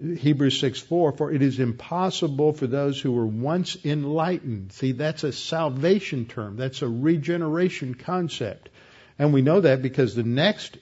Hebrews 0.01 0.59
6 0.59 0.79
4, 0.79 1.11
for 1.13 1.31
it 1.31 1.41
is 1.41 1.59
impossible 1.59 2.53
for 2.53 2.67
those 2.67 2.99
who 2.99 3.11
were 3.11 3.27
once 3.27 3.77
enlightened. 3.83 4.71
See, 4.71 4.93
that's 4.93 5.23
a 5.23 5.31
salvation 5.31 6.25
term. 6.25 6.55
That's 6.55 6.81
a 6.81 6.87
regeneration 6.87 7.95
concept. 7.95 8.69
And 9.17 9.33
we 9.33 9.41
know 9.41 9.61
that 9.61 9.81
because 9.81 10.15
the 10.15 10.23
next 10.23 10.77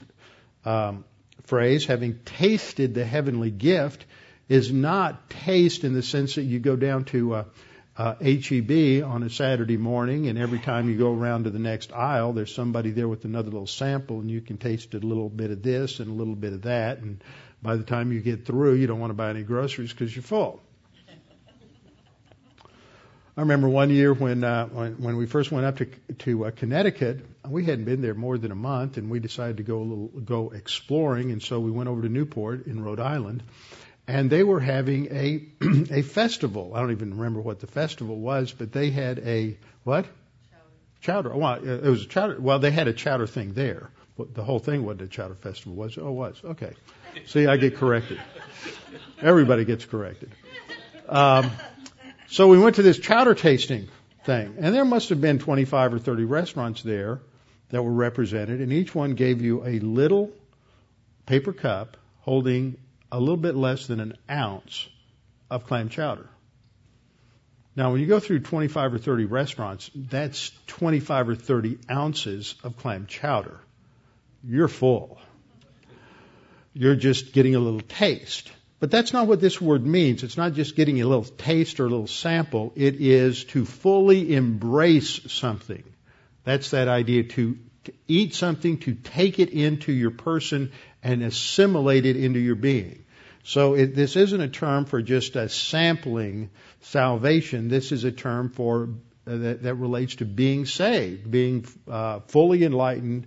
um, 0.65 1.03
phrase, 1.45 1.85
having 1.85 2.19
tasted 2.25 2.93
the 2.93 3.05
heavenly 3.05 3.49
gift, 3.49 4.05
is 4.47 4.71
not 4.71 5.29
taste 5.29 5.83
in 5.83 5.93
the 5.93 6.03
sense 6.03 6.35
that 6.35 6.43
you 6.43 6.59
go 6.59 6.75
down 6.75 7.05
to 7.05 7.33
uh, 7.33 7.43
uh, 7.97 8.13
HEB 8.21 9.03
on 9.03 9.23
a 9.23 9.29
Saturday 9.29 9.77
morning, 9.77 10.27
and 10.27 10.37
every 10.37 10.59
time 10.59 10.87
you 10.87 10.97
go 10.97 11.11
around 11.11 11.45
to 11.45 11.49
the 11.49 11.59
next 11.59 11.91
aisle, 11.91 12.33
there's 12.33 12.53
somebody 12.53 12.91
there 12.91 13.07
with 13.07 13.25
another 13.25 13.49
little 13.49 13.65
sample, 13.65 14.19
and 14.19 14.29
you 14.29 14.39
can 14.39 14.57
taste 14.57 14.93
a 14.93 14.99
little 14.99 15.29
bit 15.29 15.49
of 15.49 15.63
this 15.63 15.99
and 15.99 16.09
a 16.09 16.13
little 16.13 16.35
bit 16.35 16.53
of 16.53 16.61
that, 16.61 16.99
and 16.99 17.23
by 17.61 17.75
the 17.75 17.83
time 17.83 18.11
you 18.11 18.21
get 18.21 18.45
through, 18.45 18.75
you 18.75 18.87
don't 18.87 18.99
want 18.99 19.11
to 19.11 19.15
buy 19.15 19.29
any 19.29 19.43
groceries 19.43 19.91
because 19.91 20.15
you're 20.15 20.23
full. 20.23 20.61
I 23.37 23.41
remember 23.41 23.69
one 23.69 23.91
year 23.91 24.13
when 24.13 24.43
uh, 24.43 24.65
when, 24.65 25.15
we 25.15 25.27
first 25.27 25.51
went 25.51 25.67
up 25.67 25.77
to 25.77 25.85
to 26.19 26.45
uh, 26.45 26.51
Connecticut, 26.51 27.23
we 27.47 27.65
hadn't 27.65 27.85
been 27.85 28.01
there 28.01 28.15
more 28.15 28.39
than 28.39 28.51
a 28.51 28.55
month, 28.55 28.97
and 28.97 29.11
we 29.11 29.19
decided 29.19 29.57
to 29.57 29.63
go 29.63 29.77
a 29.77 29.83
little 29.83 30.07
go 30.07 30.49
exploring, 30.49 31.31
and 31.31 31.43
so 31.43 31.59
we 31.59 31.69
went 31.69 31.87
over 31.87 32.01
to 32.01 32.09
Newport 32.09 32.65
in 32.65 32.83
Rhode 32.83 32.99
Island, 32.99 33.43
and 34.07 34.31
they 34.31 34.43
were 34.43 34.59
having 34.59 35.07
a 35.11 35.45
a 35.91 36.01
festival. 36.01 36.73
I 36.73 36.79
don't 36.79 36.91
even 36.91 37.15
remember 37.15 37.39
what 37.39 37.59
the 37.59 37.67
festival 37.67 38.17
was, 38.17 38.51
but 38.53 38.71
they 38.71 38.89
had 38.89 39.19
a 39.19 39.55
what? 39.83 40.07
Chowder. 41.01 41.29
chowder. 41.29 41.37
Well, 41.37 41.63
it 41.63 41.89
was 41.89 42.05
a 42.05 42.07
chowder. 42.07 42.41
Well, 42.41 42.57
they 42.57 42.71
had 42.71 42.87
a 42.87 42.93
chowder 42.93 43.27
thing 43.27 43.53
there. 43.53 43.91
The 44.17 44.43
whole 44.43 44.57
thing 44.57 44.83
wasn't 44.83 45.03
a 45.03 45.07
chowder 45.09 45.35
festival, 45.35 45.75
was 45.75 45.95
it? 45.95 46.01
Oh, 46.01 46.09
it 46.09 46.13
was. 46.13 46.41
Okay. 46.43 46.73
See, 47.25 47.47
I 47.47 47.57
get 47.57 47.75
corrected. 47.75 48.19
Everybody 49.21 49.65
gets 49.65 49.85
corrected. 49.85 50.31
Um, 51.09 51.51
so 52.27 52.47
we 52.47 52.59
went 52.59 52.75
to 52.75 52.83
this 52.83 52.99
chowder 52.99 53.33
tasting 53.33 53.87
thing, 54.23 54.55
and 54.59 54.75
there 54.75 54.85
must 54.85 55.09
have 55.09 55.21
been 55.21 55.39
25 55.39 55.93
or 55.93 55.99
30 55.99 56.25
restaurants 56.25 56.83
there 56.83 57.21
that 57.69 57.81
were 57.83 57.91
represented, 57.91 58.61
and 58.61 58.71
each 58.71 58.93
one 58.93 59.15
gave 59.15 59.41
you 59.41 59.65
a 59.65 59.79
little 59.79 60.31
paper 61.25 61.53
cup 61.53 61.97
holding 62.21 62.77
a 63.11 63.19
little 63.19 63.37
bit 63.37 63.55
less 63.55 63.87
than 63.87 63.99
an 63.99 64.17
ounce 64.29 64.87
of 65.49 65.65
clam 65.65 65.89
chowder. 65.89 66.29
Now, 67.75 67.91
when 67.91 68.01
you 68.01 68.07
go 68.07 68.19
through 68.19 68.39
25 68.39 68.95
or 68.95 68.97
30 68.97 69.25
restaurants, 69.25 69.91
that's 69.93 70.51
25 70.65 71.29
or 71.29 71.35
30 71.35 71.77
ounces 71.91 72.55
of 72.63 72.75
clam 72.77 73.05
chowder. 73.05 73.59
You're 74.43 74.67
full. 74.67 75.19
You're 76.77 76.95
just 76.95 77.33
getting 77.33 77.55
a 77.55 77.59
little 77.59 77.81
taste. 77.81 78.51
But 78.79 78.91
that's 78.91 79.11
not 79.11 79.25
what 79.25 79.41
this 79.41 79.59
word 79.59 79.83
means. 79.83 80.21
It's 80.21 80.37
not 80.37 80.53
just 80.53 80.75
getting 80.75 81.01
a 81.01 81.07
little 81.07 81.23
taste 81.23 81.79
or 81.79 81.87
a 81.87 81.89
little 81.89 82.05
sample. 82.07 82.71
It 82.75 83.01
is 83.01 83.45
to 83.45 83.65
fully 83.65 84.35
embrace 84.35 85.19
something. 85.31 85.83
That's 86.43 86.69
that 86.71 86.87
idea 86.87 87.23
to, 87.23 87.57
to 87.85 87.93
eat 88.07 88.35
something, 88.35 88.77
to 88.79 88.93
take 88.93 89.39
it 89.39 89.49
into 89.49 89.91
your 89.91 90.11
person 90.11 90.71
and 91.01 91.23
assimilate 91.23 92.05
it 92.05 92.15
into 92.15 92.39
your 92.39 92.55
being. 92.55 93.03
So 93.43 93.73
it, 93.73 93.95
this 93.95 94.15
isn't 94.15 94.41
a 94.41 94.47
term 94.47 94.85
for 94.85 95.01
just 95.01 95.35
a 95.35 95.49
sampling 95.49 96.51
salvation. 96.81 97.69
This 97.69 97.91
is 97.91 98.03
a 98.03 98.11
term 98.11 98.51
for 98.51 98.89
uh, 99.25 99.37
that, 99.37 99.63
that, 99.63 99.75
relates 99.75 100.15
to 100.15 100.25
being 100.25 100.65
saved, 100.65 101.31
being 101.31 101.65
uh, 101.89 102.19
fully 102.27 102.63
enlightened, 102.63 103.25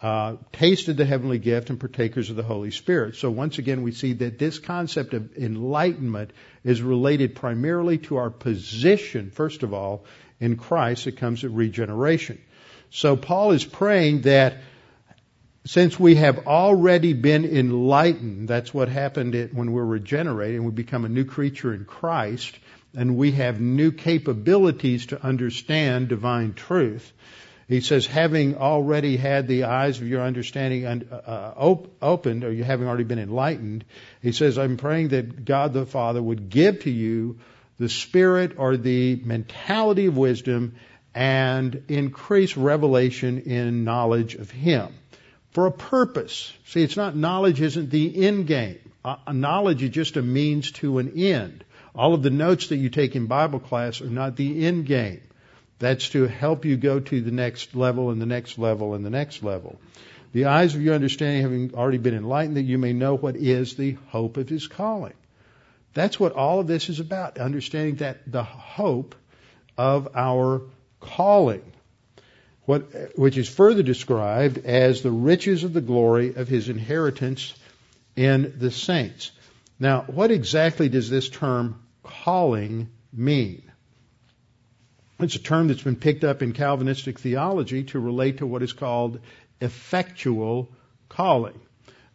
uh, 0.00 0.36
tasted 0.52 0.96
the 0.96 1.04
heavenly 1.04 1.38
gift 1.38 1.70
and 1.70 1.80
partakers 1.80 2.28
of 2.30 2.36
the 2.36 2.42
Holy 2.42 2.70
Spirit. 2.70 3.16
So 3.16 3.30
once 3.30 3.58
again, 3.58 3.82
we 3.82 3.92
see 3.92 4.12
that 4.14 4.38
this 4.38 4.58
concept 4.58 5.14
of 5.14 5.36
enlightenment 5.36 6.32
is 6.62 6.82
related 6.82 7.34
primarily 7.34 7.98
to 7.98 8.16
our 8.16 8.30
position, 8.30 9.30
first 9.30 9.62
of 9.62 9.72
all, 9.72 10.04
in 10.40 10.56
Christ. 10.56 11.06
It 11.06 11.16
comes 11.16 11.44
at 11.44 11.50
regeneration. 11.52 12.40
So 12.90 13.16
Paul 13.16 13.52
is 13.52 13.64
praying 13.64 14.22
that 14.22 14.58
since 15.66 15.98
we 15.98 16.16
have 16.16 16.46
already 16.46 17.14
been 17.14 17.46
enlightened, 17.46 18.48
that's 18.48 18.74
what 18.74 18.88
happened 18.88 19.50
when 19.54 19.72
we're 19.72 19.84
regenerated 19.84 20.56
and 20.56 20.66
we 20.66 20.72
become 20.72 21.06
a 21.06 21.08
new 21.08 21.24
creature 21.24 21.72
in 21.72 21.86
Christ, 21.86 22.58
and 22.94 23.16
we 23.16 23.32
have 23.32 23.60
new 23.60 23.90
capabilities 23.90 25.06
to 25.06 25.24
understand 25.24 26.08
divine 26.08 26.52
truth 26.52 27.10
he 27.68 27.80
says, 27.80 28.06
having 28.06 28.56
already 28.56 29.16
had 29.16 29.48
the 29.48 29.64
eyes 29.64 30.00
of 30.00 30.06
your 30.06 30.22
understanding 30.22 30.86
uh, 30.86 31.00
uh, 31.14 31.54
op- 31.56 31.90
opened, 32.02 32.44
or 32.44 32.52
you 32.52 32.64
having 32.64 32.86
already 32.86 33.04
been 33.04 33.18
enlightened, 33.18 33.84
he 34.20 34.32
says, 34.32 34.58
I'm 34.58 34.76
praying 34.76 35.08
that 35.08 35.44
God 35.44 35.72
the 35.72 35.86
Father 35.86 36.22
would 36.22 36.50
give 36.50 36.80
to 36.80 36.90
you 36.90 37.38
the 37.78 37.88
spirit 37.88 38.52
or 38.58 38.76
the 38.76 39.16
mentality 39.16 40.06
of 40.06 40.16
wisdom 40.16 40.74
and 41.14 41.84
increase 41.88 42.56
revelation 42.56 43.42
in 43.42 43.84
knowledge 43.84 44.34
of 44.34 44.50
Him 44.50 44.92
for 45.52 45.66
a 45.66 45.72
purpose. 45.72 46.52
See, 46.66 46.82
it's 46.82 46.96
not 46.96 47.16
knowledge 47.16 47.60
isn't 47.60 47.90
the 47.90 48.26
end 48.26 48.46
game. 48.46 48.78
Uh, 49.04 49.16
knowledge 49.32 49.82
is 49.82 49.90
just 49.90 50.16
a 50.16 50.22
means 50.22 50.72
to 50.72 50.98
an 50.98 51.12
end. 51.16 51.64
All 51.94 52.14
of 52.14 52.22
the 52.22 52.30
notes 52.30 52.68
that 52.68 52.76
you 52.76 52.90
take 52.90 53.14
in 53.14 53.26
Bible 53.26 53.60
class 53.60 54.00
are 54.00 54.10
not 54.10 54.36
the 54.36 54.66
end 54.66 54.86
game. 54.86 55.20
That's 55.84 56.08
to 56.10 56.26
help 56.26 56.64
you 56.64 56.78
go 56.78 56.98
to 56.98 57.20
the 57.20 57.30
next 57.30 57.76
level 57.76 58.08
and 58.08 58.18
the 58.18 58.24
next 58.24 58.58
level 58.58 58.94
and 58.94 59.04
the 59.04 59.10
next 59.10 59.42
level. 59.42 59.78
The 60.32 60.46
eyes 60.46 60.74
of 60.74 60.80
your 60.80 60.94
understanding 60.94 61.42
having 61.42 61.74
already 61.74 61.98
been 61.98 62.14
enlightened 62.14 62.56
that 62.56 62.62
you 62.62 62.78
may 62.78 62.94
know 62.94 63.18
what 63.18 63.36
is 63.36 63.76
the 63.76 63.98
hope 64.08 64.38
of 64.38 64.48
his 64.48 64.66
calling. 64.66 65.12
That's 65.92 66.18
what 66.18 66.32
all 66.32 66.60
of 66.60 66.66
this 66.66 66.88
is 66.88 67.00
about, 67.00 67.36
understanding 67.36 67.96
that 67.96 68.20
the 68.26 68.42
hope 68.42 69.14
of 69.76 70.08
our 70.14 70.62
calling, 71.00 71.70
what, 72.64 73.18
which 73.18 73.36
is 73.36 73.46
further 73.46 73.82
described 73.82 74.64
as 74.64 75.02
the 75.02 75.10
riches 75.10 75.64
of 75.64 75.74
the 75.74 75.82
glory 75.82 76.34
of 76.34 76.48
his 76.48 76.70
inheritance 76.70 77.52
in 78.16 78.54
the 78.56 78.70
saints. 78.70 79.32
Now, 79.78 80.04
what 80.06 80.30
exactly 80.30 80.88
does 80.88 81.10
this 81.10 81.28
term 81.28 81.82
calling 82.02 82.88
mean? 83.12 83.70
It's 85.20 85.36
a 85.36 85.42
term 85.42 85.68
that's 85.68 85.82
been 85.82 85.96
picked 85.96 86.24
up 86.24 86.42
in 86.42 86.52
Calvinistic 86.52 87.20
theology 87.20 87.84
to 87.84 88.00
relate 88.00 88.38
to 88.38 88.46
what 88.46 88.62
is 88.62 88.72
called 88.72 89.20
effectual 89.60 90.70
calling. 91.08 91.60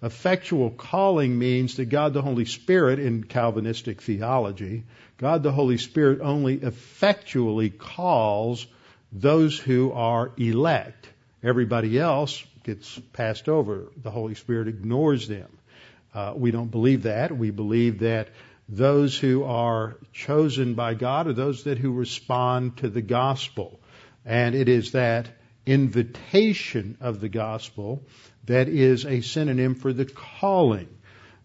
Effectual 0.02 0.70
calling 0.70 1.38
means 1.38 1.76
that 1.78 1.86
God 1.86 2.14
the 2.14 2.22
Holy 2.22 2.46
Spirit, 2.46 3.00
in 3.00 3.24
Calvinistic 3.24 4.02
theology, 4.02 4.84
God 5.18 5.44
the 5.44 5.52
Holy 5.52 5.78
Spirit 5.78 6.20
only 6.22 6.56
effectually 6.56 7.70
calls 7.70 8.68
those 9.12 9.58
who 9.58 9.92
are 9.92 10.32
elect. 10.38 11.10
Everybody 11.42 11.98
else 12.00 12.44
gets 12.64 13.00
passed 13.14 13.50
over. 13.50 13.92
The 14.02 14.12
Holy 14.12 14.36
Spirit 14.36 14.68
ignores 14.68 15.28
them. 15.28 15.50
Uh, 16.14 16.34
we 16.36 16.52
don't 16.52 16.72
believe 16.72 17.04
that. 17.04 17.36
We 17.36 17.52
believe 17.52 18.00
that 18.00 18.30
those 18.70 19.18
who 19.18 19.44
are 19.44 19.98
chosen 20.14 20.76
by 20.76 20.94
God 20.94 21.28
are 21.28 21.34
those 21.34 21.64
that 21.64 21.80
who 21.80 21.92
respond 21.92 22.78
to 22.78 22.90
the 22.90 23.02
gospel. 23.02 23.80
And 24.26 24.54
it 24.54 24.70
is 24.70 24.92
that 24.92 25.28
invitation 25.66 26.98
of 27.02 27.20
the 27.20 27.30
gospel 27.30 28.04
that 28.46 28.70
is 28.70 29.06
a 29.06 29.22
synonym 29.22 29.74
for 29.74 29.92
the 29.92 30.06
calling. 30.06 30.88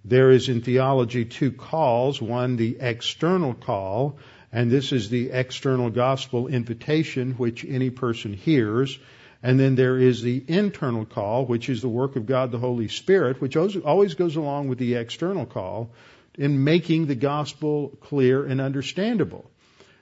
There 0.05 0.31
is 0.31 0.51
in 0.51 0.61
theology 0.61 1.25
two 1.25 1.51
calls. 1.51 2.21
One, 2.21 2.57
the 2.57 2.77
external 2.79 3.55
call, 3.55 4.19
and 4.53 4.71
this 4.71 4.93
is 4.93 5.09
the 5.09 5.31
external 5.31 5.89
gospel 5.89 6.47
invitation 6.47 7.33
which 7.33 7.65
any 7.65 7.89
person 7.89 8.35
hears. 8.35 8.99
And 9.43 9.59
then 9.59 9.77
there 9.77 9.99
is 9.99 10.23
the 10.23 10.43
internal 10.47 11.07
call, 11.07 11.47
which 11.47 11.71
is 11.71 11.81
the 11.81 11.89
work 11.89 12.17
of 12.17 12.27
God 12.27 12.51
the 12.51 12.59
Holy 12.59 12.89
Spirit, 12.89 13.41
which 13.41 13.57
always 13.57 14.15
goes 14.15 14.37
along 14.37 14.69
with 14.69 14.79
the 14.79 14.95
external 14.95 15.47
call 15.47 15.91
in 16.37 16.65
making 16.65 17.07
the 17.07 17.15
gospel 17.15 17.97
clear 18.01 18.45
and 18.45 18.61
understandable. 18.61 19.51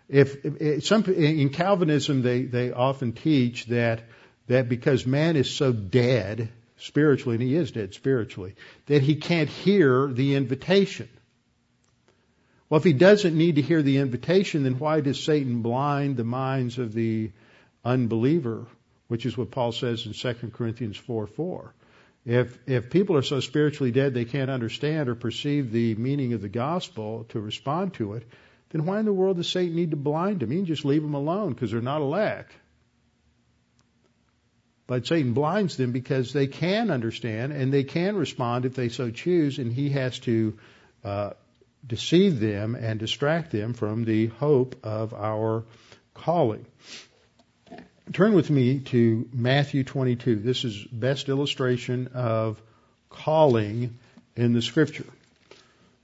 If, 0.08 0.44
if 0.44 0.84
some 0.84 1.04
in 1.04 1.48
Calvinism 1.50 2.22
they 2.22 2.42
they 2.42 2.72
often 2.72 3.12
teach 3.12 3.66
that 3.66 4.02
that 4.48 4.68
because 4.68 5.06
man 5.06 5.36
is 5.36 5.50
so 5.50 5.72
dead 5.72 6.50
spiritually, 6.76 7.36
and 7.36 7.42
he 7.42 7.54
is 7.54 7.70
dead 7.70 7.94
spiritually, 7.94 8.54
that 8.86 9.02
he 9.02 9.16
can't 9.16 9.48
hear 9.48 10.08
the 10.08 10.34
invitation. 10.34 11.08
Well, 12.68 12.78
if 12.78 12.84
he 12.84 12.92
doesn't 12.92 13.36
need 13.36 13.56
to 13.56 13.62
hear 13.62 13.82
the 13.82 13.98
invitation, 13.98 14.64
then 14.64 14.78
why 14.78 15.00
does 15.00 15.22
Satan 15.22 15.62
blind 15.62 16.16
the 16.16 16.24
minds 16.24 16.78
of 16.78 16.92
the 16.92 17.30
unbeliever 17.84 18.66
which 19.12 19.26
is 19.26 19.36
what 19.36 19.50
Paul 19.50 19.72
says 19.72 20.06
in 20.06 20.14
2 20.14 20.52
Corinthians 20.54 20.96
4 20.96 21.26
4. 21.26 21.74
If, 22.24 22.56
if 22.68 22.90
people 22.90 23.16
are 23.16 23.22
so 23.22 23.40
spiritually 23.40 23.90
dead 23.90 24.14
they 24.14 24.24
can't 24.24 24.50
understand 24.50 25.08
or 25.08 25.14
perceive 25.14 25.72
the 25.72 25.94
meaning 25.96 26.34
of 26.34 26.40
the 26.40 26.48
gospel 26.48 27.24
to 27.30 27.40
respond 27.40 27.94
to 27.94 28.14
it, 28.14 28.26
then 28.70 28.86
why 28.86 29.00
in 29.00 29.04
the 29.04 29.12
world 29.12 29.36
does 29.36 29.48
Satan 29.48 29.74
need 29.74 29.90
to 29.90 29.96
blind 29.96 30.40
them? 30.40 30.50
He 30.50 30.56
can 30.58 30.66
just 30.66 30.84
leave 30.84 31.02
them 31.02 31.14
alone 31.14 31.52
because 31.52 31.72
they're 31.72 31.80
not 31.80 32.00
elect. 32.00 32.52
But 34.86 35.06
Satan 35.06 35.32
blinds 35.32 35.76
them 35.76 35.92
because 35.92 36.32
they 36.32 36.46
can 36.46 36.90
understand 36.90 37.52
and 37.52 37.72
they 37.72 37.84
can 37.84 38.16
respond 38.16 38.66
if 38.66 38.74
they 38.74 38.88
so 38.88 39.10
choose, 39.10 39.58
and 39.58 39.72
he 39.72 39.90
has 39.90 40.18
to 40.20 40.58
uh, 41.04 41.30
deceive 41.86 42.40
them 42.40 42.74
and 42.74 42.98
distract 42.98 43.50
them 43.50 43.74
from 43.74 44.04
the 44.04 44.26
hope 44.26 44.76
of 44.84 45.14
our 45.14 45.64
calling. 46.14 46.66
Turn 48.12 48.34
with 48.34 48.50
me 48.50 48.80
to 48.80 49.26
Matthew 49.32 49.84
22. 49.84 50.36
This 50.36 50.64
is 50.64 50.84
best 50.84 51.30
illustration 51.30 52.08
of 52.12 52.60
calling 53.08 53.98
in 54.36 54.52
the 54.52 54.60
scripture. 54.60 55.06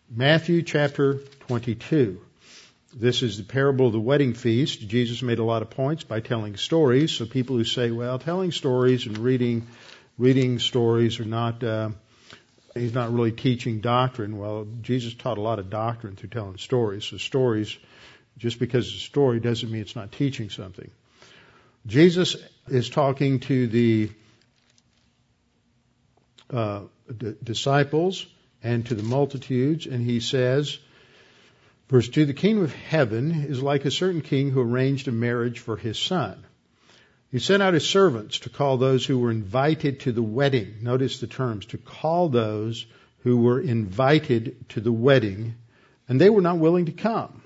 Matthew 0.08 0.62
chapter 0.62 1.18
22. 1.48 2.18
This 2.94 3.22
is 3.22 3.36
the 3.36 3.44
parable 3.44 3.88
of 3.88 3.92
the 3.92 4.00
wedding 4.00 4.32
feast. 4.32 4.80
Jesus 4.88 5.20
made 5.22 5.38
a 5.38 5.44
lot 5.44 5.60
of 5.60 5.68
points 5.68 6.02
by 6.02 6.20
telling 6.20 6.56
stories. 6.56 7.12
So 7.12 7.26
people 7.26 7.56
who 7.56 7.64
say, 7.64 7.90
well, 7.90 8.18
telling 8.18 8.52
stories 8.52 9.06
and 9.06 9.18
reading, 9.18 9.66
reading 10.16 10.60
stories 10.60 11.20
are 11.20 11.26
not, 11.26 11.62
uh, 11.62 11.90
he's 12.72 12.94
not 12.94 13.12
really 13.12 13.32
teaching 13.32 13.80
doctrine. 13.80 14.38
Well, 14.38 14.66
Jesus 14.80 15.12
taught 15.12 15.36
a 15.36 15.42
lot 15.42 15.58
of 15.58 15.68
doctrine 15.68 16.16
through 16.16 16.30
telling 16.30 16.56
stories. 16.56 17.04
So 17.04 17.18
stories, 17.18 17.76
just 18.38 18.58
because 18.58 18.86
it's 18.86 18.96
a 18.96 19.00
story 19.00 19.40
doesn't 19.40 19.70
mean 19.70 19.82
it's 19.82 19.96
not 19.96 20.10
teaching 20.12 20.48
something. 20.48 20.90
Jesus 21.88 22.36
is 22.68 22.90
talking 22.90 23.40
to 23.40 23.66
the 23.66 24.10
uh, 26.50 26.82
d- 27.16 27.34
disciples 27.42 28.26
and 28.62 28.84
to 28.86 28.94
the 28.94 29.02
multitudes, 29.02 29.86
and 29.86 30.04
he 30.04 30.20
says, 30.20 30.78
verse 31.88 32.06
2 32.10 32.26
The 32.26 32.34
kingdom 32.34 32.64
of 32.64 32.74
heaven 32.74 33.46
is 33.48 33.62
like 33.62 33.86
a 33.86 33.90
certain 33.90 34.20
king 34.20 34.50
who 34.50 34.60
arranged 34.60 35.08
a 35.08 35.12
marriage 35.12 35.60
for 35.60 35.78
his 35.78 35.98
son. 35.98 36.44
He 37.30 37.38
sent 37.38 37.62
out 37.62 37.72
his 37.72 37.88
servants 37.88 38.40
to 38.40 38.50
call 38.50 38.76
those 38.76 39.06
who 39.06 39.18
were 39.18 39.30
invited 39.30 40.00
to 40.00 40.12
the 40.12 40.22
wedding. 40.22 40.76
Notice 40.82 41.20
the 41.20 41.26
terms 41.26 41.64
to 41.66 41.78
call 41.78 42.28
those 42.28 42.84
who 43.20 43.38
were 43.38 43.60
invited 43.62 44.68
to 44.70 44.82
the 44.82 44.92
wedding, 44.92 45.54
and 46.06 46.20
they 46.20 46.28
were 46.28 46.42
not 46.42 46.58
willing 46.58 46.84
to 46.84 46.92
come. 46.92 47.42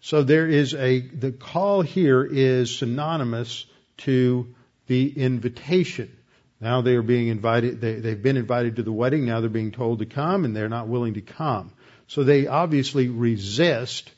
So 0.00 0.22
there 0.22 0.46
is 0.46 0.74
a, 0.74 1.00
the 1.00 1.32
call 1.32 1.82
here 1.82 2.24
is 2.24 2.76
synonymous 2.76 3.66
to 3.98 4.54
the 4.86 5.10
invitation. 5.10 6.16
Now 6.60 6.80
they 6.80 6.94
are 6.96 7.02
being 7.02 7.28
invited, 7.28 7.80
they, 7.80 7.94
they've 7.94 8.22
been 8.22 8.36
invited 8.36 8.76
to 8.76 8.82
the 8.82 8.92
wedding, 8.92 9.24
now 9.24 9.40
they're 9.40 9.50
being 9.50 9.72
told 9.72 10.00
to 10.00 10.06
come 10.06 10.44
and 10.44 10.56
they're 10.56 10.68
not 10.68 10.88
willing 10.88 11.14
to 11.14 11.20
come. 11.20 11.72
So 12.06 12.24
they 12.24 12.46
obviously 12.46 13.08
resist 13.08 14.10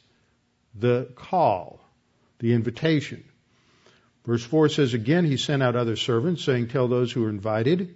the 0.74 1.08
call, 1.14 1.80
the 2.38 2.54
invitation. 2.54 3.24
Verse 4.24 4.44
4 4.44 4.68
says, 4.68 4.94
Again 4.94 5.24
he 5.24 5.36
sent 5.36 5.62
out 5.62 5.76
other 5.76 5.96
servants, 5.96 6.44
saying, 6.44 6.68
Tell 6.68 6.88
those 6.88 7.12
who 7.12 7.24
are 7.24 7.30
invited, 7.30 7.94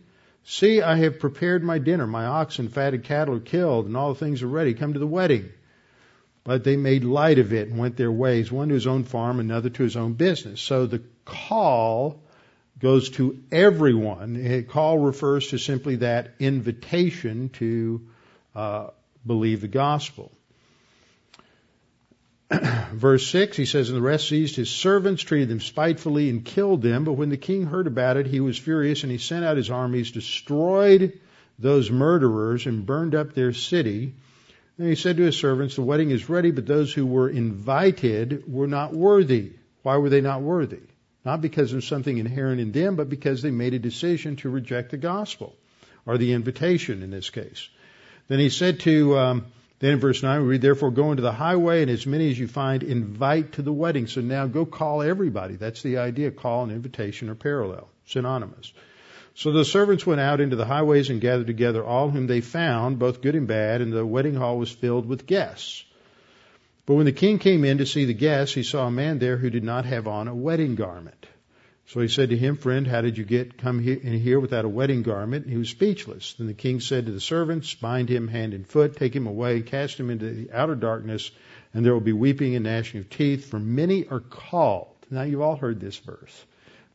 See, 0.49 0.81
I 0.81 0.95
have 0.99 1.19
prepared 1.19 1.65
my 1.65 1.79
dinner. 1.79 2.07
My 2.07 2.25
oxen, 2.25 2.69
fatted 2.69 3.03
cattle 3.03 3.35
are 3.35 3.41
killed, 3.41 3.87
and 3.87 3.97
all 3.97 4.15
the 4.15 4.21
things 4.21 4.45
are 4.45 4.49
ready. 4.49 4.75
Come 4.75 4.93
to 4.93 4.99
the 5.01 5.07
wedding. 5.07 5.51
But 6.47 6.63
they 6.63 6.77
made 6.77 7.03
light 7.03 7.41
of 7.41 7.53
it 7.53 7.67
and 7.67 7.77
went 7.77 7.97
their 7.97 8.13
ways, 8.13 8.53
one 8.53 8.69
to 8.69 8.75
his 8.75 8.87
own 8.87 9.03
farm, 9.03 9.41
another 9.41 9.69
to 9.69 9.83
his 9.83 9.97
own 9.97 10.13
business. 10.13 10.61
So 10.61 10.87
the 10.87 11.03
call 11.25 12.23
goes 12.79 13.11
to 13.11 13.43
everyone. 13.51 14.37
A 14.37 14.63
call 14.63 14.97
refers 14.97 15.49
to 15.49 15.59
simply 15.59 15.97
that 15.97 16.35
invitation 16.39 17.49
to 17.55 18.07
uh, 18.55 18.91
believe 19.27 19.61
the 19.61 19.67
gospel. 19.67 20.31
Verse 22.93 23.27
6, 23.27 23.57
he 23.57 23.65
says, 23.65 23.89
And 23.89 23.99
the 23.99 24.03
rest 24.03 24.29
seized 24.29 24.55
his 24.55 24.71
servants, 24.71 25.25
treated 25.25 25.49
them 25.49 25.59
spitefully, 25.59 26.31
and 26.31 26.45
killed 26.45 26.81
them. 26.81 27.03
But 27.03 27.15
when 27.15 27.31
the 27.31 27.37
king 27.37 27.65
heard 27.65 27.89
about 27.89 28.19
it, 28.19 28.29
he 28.29 28.39
was 28.39 28.57
furious, 28.57 29.03
and 29.03 29.11
he 29.11 29.19
sent 29.19 29.45
out 29.45 29.57
his 29.57 29.73
armies, 29.73 30.13
destroyed 30.13 31.19
those 31.59 31.91
murderers, 31.91 32.67
and 32.67 32.87
burned 32.87 33.17
up 33.17 33.35
their 33.35 33.53
city. 33.53 34.15
And 34.79 34.89
he 34.89 34.95
said 34.95 35.17
to 35.17 35.23
his 35.23 35.37
servants, 35.37 35.77
The 35.77 35.83
wedding 35.83 36.11
is 36.11 36.29
ready, 36.29 36.51
but 36.51 36.67
those 36.67 36.93
who 36.93 37.07
were 37.07 37.29
invited 37.29 38.45
were 38.53 38.67
not 38.67 38.93
worthy. 38.93 39.53
Why 39.83 39.97
were 39.97 40.11
they 40.11 40.21
not 40.21 40.43
worthy? 40.43 40.83
Not 41.25 41.41
because 41.41 41.73
of 41.73 41.85
something 41.85 42.19
inherent 42.19 42.61
in 42.61 42.73
them, 42.73 42.97
but 42.97 43.09
because 43.09 43.43
they 43.43 43.51
made 43.51 43.75
a 43.75 43.79
decision 43.79 44.37
to 44.37 44.51
reject 44.51 44.91
the 44.91 44.97
gospel, 44.97 45.57
or 46.05 46.19
the 46.19 46.33
invitation 46.33 47.03
in 47.03 47.11
this 47.11 47.31
case. 47.31 47.69
Then 48.29 48.39
he 48.39 48.51
said 48.51 48.81
to, 48.81 49.19
um, 49.19 49.47
then 49.79 49.93
in 49.93 49.99
verse 49.99 50.23
9 50.23 50.43
we 50.43 50.49
read, 50.49 50.63
Therefore 50.63 50.91
go 50.91 51.11
into 51.11 51.23
the 51.23 51.33
highway, 51.33 51.83
and 51.83 51.91
as 51.91 52.07
many 52.07 52.31
as 52.31 52.39
you 52.39 52.47
find, 52.47 52.83
invite 52.83 53.53
to 53.53 53.63
the 53.63 53.73
wedding. 53.73 54.07
So 54.07 54.21
now 54.21 54.47
go 54.47 54.67
call 54.67 55.03
everybody. 55.03 55.57
That's 55.57 55.83
the 55.83 55.99
idea. 55.99 56.31
Call 56.31 56.65
and 56.65 56.73
invitation 56.73 57.31
are 57.31 57.35
parallel, 57.35 57.89
synonymous. 58.07 58.73
So 59.37 59.53
the 59.53 59.67
servants 59.67 60.07
went 60.07 60.23
out 60.23 60.41
into 60.41 60.57
the 60.57 60.65
highways 60.65 61.11
and 61.11 61.21
gathered 61.21 61.47
together 61.47 61.85
all 61.85 62.11
whom 62.11 62.27
they 62.27 62.41
found, 62.41 62.99
both 62.99 63.21
good 63.21 63.35
and 63.35 63.47
bad, 63.47 63.83
and 63.83 63.93
the 63.93 64.07
wedding 64.07 64.35
hall 64.35 64.57
was 64.57 64.71
filled 64.71 65.07
with 65.07 65.27
guests. 65.27 65.85
But 66.87 66.95
when 66.95 67.05
the 67.05 67.13
king 67.13 67.39
came 67.39 67.63
in 67.63 67.77
to 67.77 67.85
see 67.85 68.07
the 68.07 68.15
guests, 68.15 68.55
he 68.55 68.63
saw 68.63 68.87
a 68.87 68.91
man 68.91 69.19
there 69.19 69.37
who 69.37 69.51
did 69.51 69.63
not 69.63 69.85
have 69.85 70.09
on 70.09 70.27
a 70.27 70.35
wedding 70.35 70.75
garment. 70.75 71.27
So 71.89 72.01
he 72.01 72.09
said 72.09 72.31
to 72.31 72.37
him, 72.37 72.57
Friend, 72.57 72.87
how 72.87 73.03
did 73.03 73.19
you 73.19 73.25
get 73.25 73.59
come 73.59 73.87
in 73.87 74.19
here 74.19 74.41
without 74.41 74.65
a 74.65 74.71
wedding 74.71 75.03
garment? 75.03 75.45
And 75.45 75.53
he 75.53 75.59
was 75.59 75.69
speechless. 75.69 76.33
Then 76.33 76.47
the 76.47 76.55
king 76.55 76.81
said 76.81 77.05
to 77.05 77.13
the 77.13 77.21
servants, 77.21 77.75
Bind 77.75 78.09
him 78.09 78.29
hand 78.29 78.55
and 78.55 78.67
foot, 78.67 78.97
take 78.97 79.15
him 79.15 79.27
away, 79.27 79.61
cast 79.61 80.01
him 80.01 80.09
into 80.09 80.31
the 80.31 80.51
outer 80.51 80.77
darkness, 80.77 81.31
and 81.75 81.85
there 81.85 81.93
will 81.93 82.01
be 82.01 82.15
weeping 82.15 82.55
and 82.55 82.65
gnashing 82.65 83.01
of 83.01 83.11
teeth, 83.11 83.51
for 83.51 83.59
many 83.59 84.09
are 84.09 84.21
called. 84.21 84.97
Now 85.11 85.25
you've 85.25 85.43
all 85.43 85.57
heard 85.57 85.79
this 85.79 85.99
verse. 85.99 86.47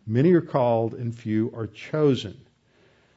Many 0.08 0.34
are 0.34 0.42
called 0.42 0.94
and 0.94 1.16
few 1.16 1.52
are 1.56 1.68
chosen. 1.68 2.38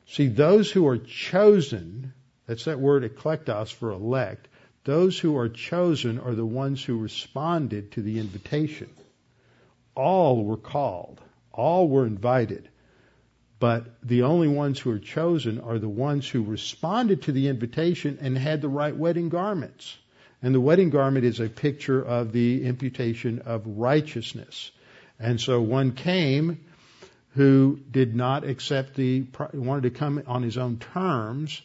See, 0.07 0.28
those 0.28 0.70
who 0.70 0.87
are 0.87 0.99
chosen, 0.99 2.12
that's 2.47 2.66
that 2.66 2.78
word 2.78 3.05
eklektos 3.05 3.72
for 3.72 3.91
elect, 3.91 4.49
those 4.85 5.18
who 5.18 5.37
are 5.39 5.49
chosen 5.49 6.18
are 6.18 6.35
the 6.35 6.45
ones 6.45 6.85
who 6.85 6.99
responded 6.99 7.93
to 7.93 8.03
the 8.03 8.18
invitation. 8.18 8.91
All 9.95 10.45
were 10.45 10.59
called. 10.59 11.20
All 11.53 11.89
were 11.89 12.07
invited. 12.07 12.68
But 13.59 13.87
the 14.03 14.22
only 14.22 14.49
ones 14.49 14.78
who 14.78 14.91
are 14.91 14.99
chosen 14.99 15.61
are 15.61 15.78
the 15.78 15.89
ones 15.89 16.28
who 16.28 16.43
responded 16.43 17.22
to 17.22 17.32
the 17.32 17.49
invitation 17.49 18.18
and 18.20 18.37
had 18.37 18.61
the 18.61 18.68
right 18.68 18.95
wedding 18.95 19.30
garments. 19.30 19.97
And 20.43 20.55
the 20.55 20.61
wedding 20.61 20.91
garment 20.91 21.24
is 21.24 21.41
a 21.41 21.49
picture 21.49 22.03
of 22.03 22.32
the 22.32 22.66
imputation 22.66 23.39
of 23.47 23.62
righteousness. 23.66 24.70
And 25.18 25.41
so 25.41 25.62
one 25.62 25.93
came 25.93 26.61
who 27.35 27.80
did 27.91 28.14
not 28.14 28.45
accept 28.45 28.95
the, 28.95 29.26
wanted 29.53 29.82
to 29.82 29.91
come 29.91 30.22
on 30.26 30.43
his 30.43 30.57
own 30.57 30.78
terms. 30.78 31.61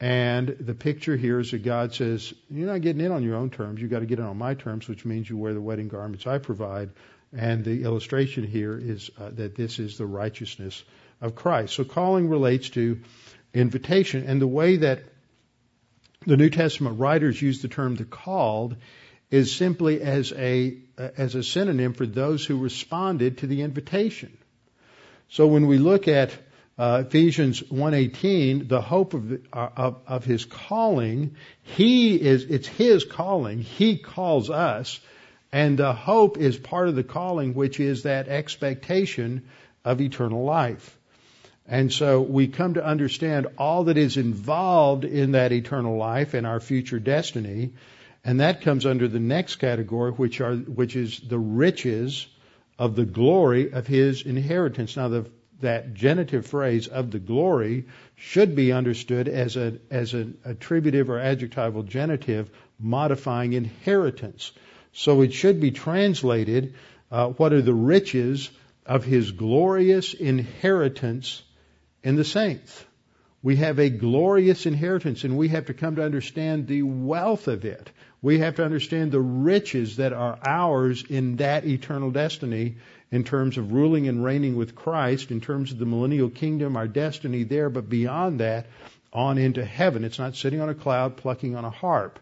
And 0.00 0.48
the 0.48 0.74
picture 0.74 1.16
here 1.16 1.38
is 1.38 1.50
that 1.50 1.62
God 1.62 1.94
says, 1.94 2.32
You're 2.50 2.66
not 2.66 2.80
getting 2.80 3.04
in 3.04 3.12
on 3.12 3.22
your 3.22 3.36
own 3.36 3.50
terms. 3.50 3.80
You've 3.80 3.90
got 3.90 4.00
to 4.00 4.06
get 4.06 4.18
in 4.18 4.24
on 4.24 4.38
my 4.38 4.54
terms, 4.54 4.88
which 4.88 5.04
means 5.04 5.28
you 5.28 5.36
wear 5.36 5.54
the 5.54 5.60
wedding 5.60 5.88
garments 5.88 6.26
I 6.26 6.38
provide. 6.38 6.90
And 7.32 7.64
the 7.64 7.84
illustration 7.84 8.44
here 8.44 8.76
is 8.76 9.10
uh, 9.18 9.30
that 9.34 9.54
this 9.54 9.78
is 9.78 9.96
the 9.96 10.06
righteousness 10.06 10.82
of 11.20 11.34
Christ. 11.34 11.74
So 11.74 11.84
calling 11.84 12.28
relates 12.28 12.70
to 12.70 13.00
invitation. 13.54 14.24
And 14.26 14.40
the 14.40 14.46
way 14.46 14.78
that 14.78 15.04
the 16.26 16.36
New 16.36 16.50
Testament 16.50 16.98
writers 16.98 17.40
use 17.40 17.62
the 17.62 17.68
term 17.68 17.96
the 17.96 18.04
called 18.04 18.76
is 19.30 19.54
simply 19.54 20.00
as 20.00 20.32
a, 20.32 20.76
as 20.96 21.34
a 21.34 21.42
synonym 21.42 21.94
for 21.94 22.06
those 22.06 22.44
who 22.44 22.58
responded 22.58 23.38
to 23.38 23.46
the 23.46 23.62
invitation. 23.62 24.36
So 25.32 25.46
when 25.46 25.66
we 25.66 25.78
look 25.78 26.08
at 26.08 26.30
uh, 26.76 27.04
Ephesians 27.06 27.62
1:18, 27.62 28.68
the 28.68 28.82
hope 28.82 29.14
of, 29.14 29.30
the, 29.30 29.40
uh, 29.50 29.70
of, 29.74 29.96
of 30.06 30.24
his 30.26 30.44
calling, 30.44 31.36
he 31.62 32.20
is 32.20 32.44
it's 32.44 32.68
his 32.68 33.06
calling. 33.06 33.60
He 33.62 33.96
calls 33.96 34.50
us, 34.50 35.00
and 35.50 35.78
the 35.78 35.94
hope 35.94 36.36
is 36.36 36.58
part 36.58 36.88
of 36.88 36.96
the 36.96 37.02
calling, 37.02 37.54
which 37.54 37.80
is 37.80 38.02
that 38.02 38.28
expectation 38.28 39.44
of 39.86 40.02
eternal 40.02 40.44
life. 40.44 40.98
And 41.66 41.90
so 41.90 42.20
we 42.20 42.48
come 42.48 42.74
to 42.74 42.84
understand 42.84 43.46
all 43.56 43.84
that 43.84 43.96
is 43.96 44.18
involved 44.18 45.06
in 45.06 45.32
that 45.32 45.50
eternal 45.50 45.96
life 45.96 46.34
and 46.34 46.46
our 46.46 46.60
future 46.60 46.98
destiny, 46.98 47.72
and 48.22 48.40
that 48.40 48.60
comes 48.60 48.84
under 48.84 49.08
the 49.08 49.18
next 49.18 49.56
category, 49.56 50.10
which 50.10 50.42
are 50.42 50.56
which 50.56 50.94
is 50.94 51.20
the 51.20 51.38
riches 51.38 52.26
of 52.82 52.96
the 52.96 53.04
glory 53.04 53.72
of 53.72 53.86
his 53.86 54.22
inheritance. 54.22 54.96
Now 54.96 55.08
the 55.08 55.30
that 55.60 55.94
genitive 55.94 56.44
phrase 56.44 56.88
of 56.88 57.12
the 57.12 57.20
glory 57.20 57.84
should 58.16 58.56
be 58.56 58.72
understood 58.72 59.28
as 59.28 59.56
a 59.56 59.78
as 59.88 60.14
an 60.14 60.38
attributive 60.44 61.08
or 61.08 61.20
adjectival 61.20 61.84
genitive 61.84 62.50
modifying 62.80 63.52
inheritance. 63.52 64.50
So 64.92 65.22
it 65.22 65.32
should 65.32 65.60
be 65.60 65.70
translated, 65.70 66.74
uh, 67.12 67.28
what 67.28 67.52
are 67.52 67.62
the 67.62 67.72
riches 67.72 68.50
of 68.84 69.04
his 69.04 69.30
glorious 69.30 70.12
inheritance 70.14 71.44
in 72.02 72.16
the 72.16 72.24
saints? 72.24 72.84
We 73.42 73.56
have 73.56 73.78
a 73.80 73.90
glorious 73.90 74.66
inheritance 74.66 75.24
and 75.24 75.36
we 75.36 75.48
have 75.48 75.66
to 75.66 75.74
come 75.74 75.96
to 75.96 76.04
understand 76.04 76.68
the 76.68 76.82
wealth 76.82 77.48
of 77.48 77.64
it. 77.64 77.90
We 78.20 78.38
have 78.38 78.56
to 78.56 78.64
understand 78.64 79.10
the 79.10 79.20
riches 79.20 79.96
that 79.96 80.12
are 80.12 80.38
ours 80.46 81.04
in 81.08 81.36
that 81.36 81.66
eternal 81.66 82.12
destiny 82.12 82.76
in 83.10 83.24
terms 83.24 83.58
of 83.58 83.72
ruling 83.72 84.06
and 84.06 84.24
reigning 84.24 84.56
with 84.56 84.76
Christ, 84.76 85.32
in 85.32 85.40
terms 85.40 85.72
of 85.72 85.78
the 85.78 85.86
millennial 85.86 86.30
kingdom, 86.30 86.76
our 86.76 86.86
destiny 86.86 87.42
there, 87.42 87.68
but 87.68 87.88
beyond 87.88 88.40
that, 88.40 88.66
on 89.12 89.38
into 89.38 89.64
heaven. 89.64 90.04
It's 90.04 90.20
not 90.20 90.36
sitting 90.36 90.60
on 90.60 90.68
a 90.68 90.74
cloud 90.74 91.16
plucking 91.16 91.56
on 91.56 91.64
a 91.64 91.70
harp. 91.70 92.20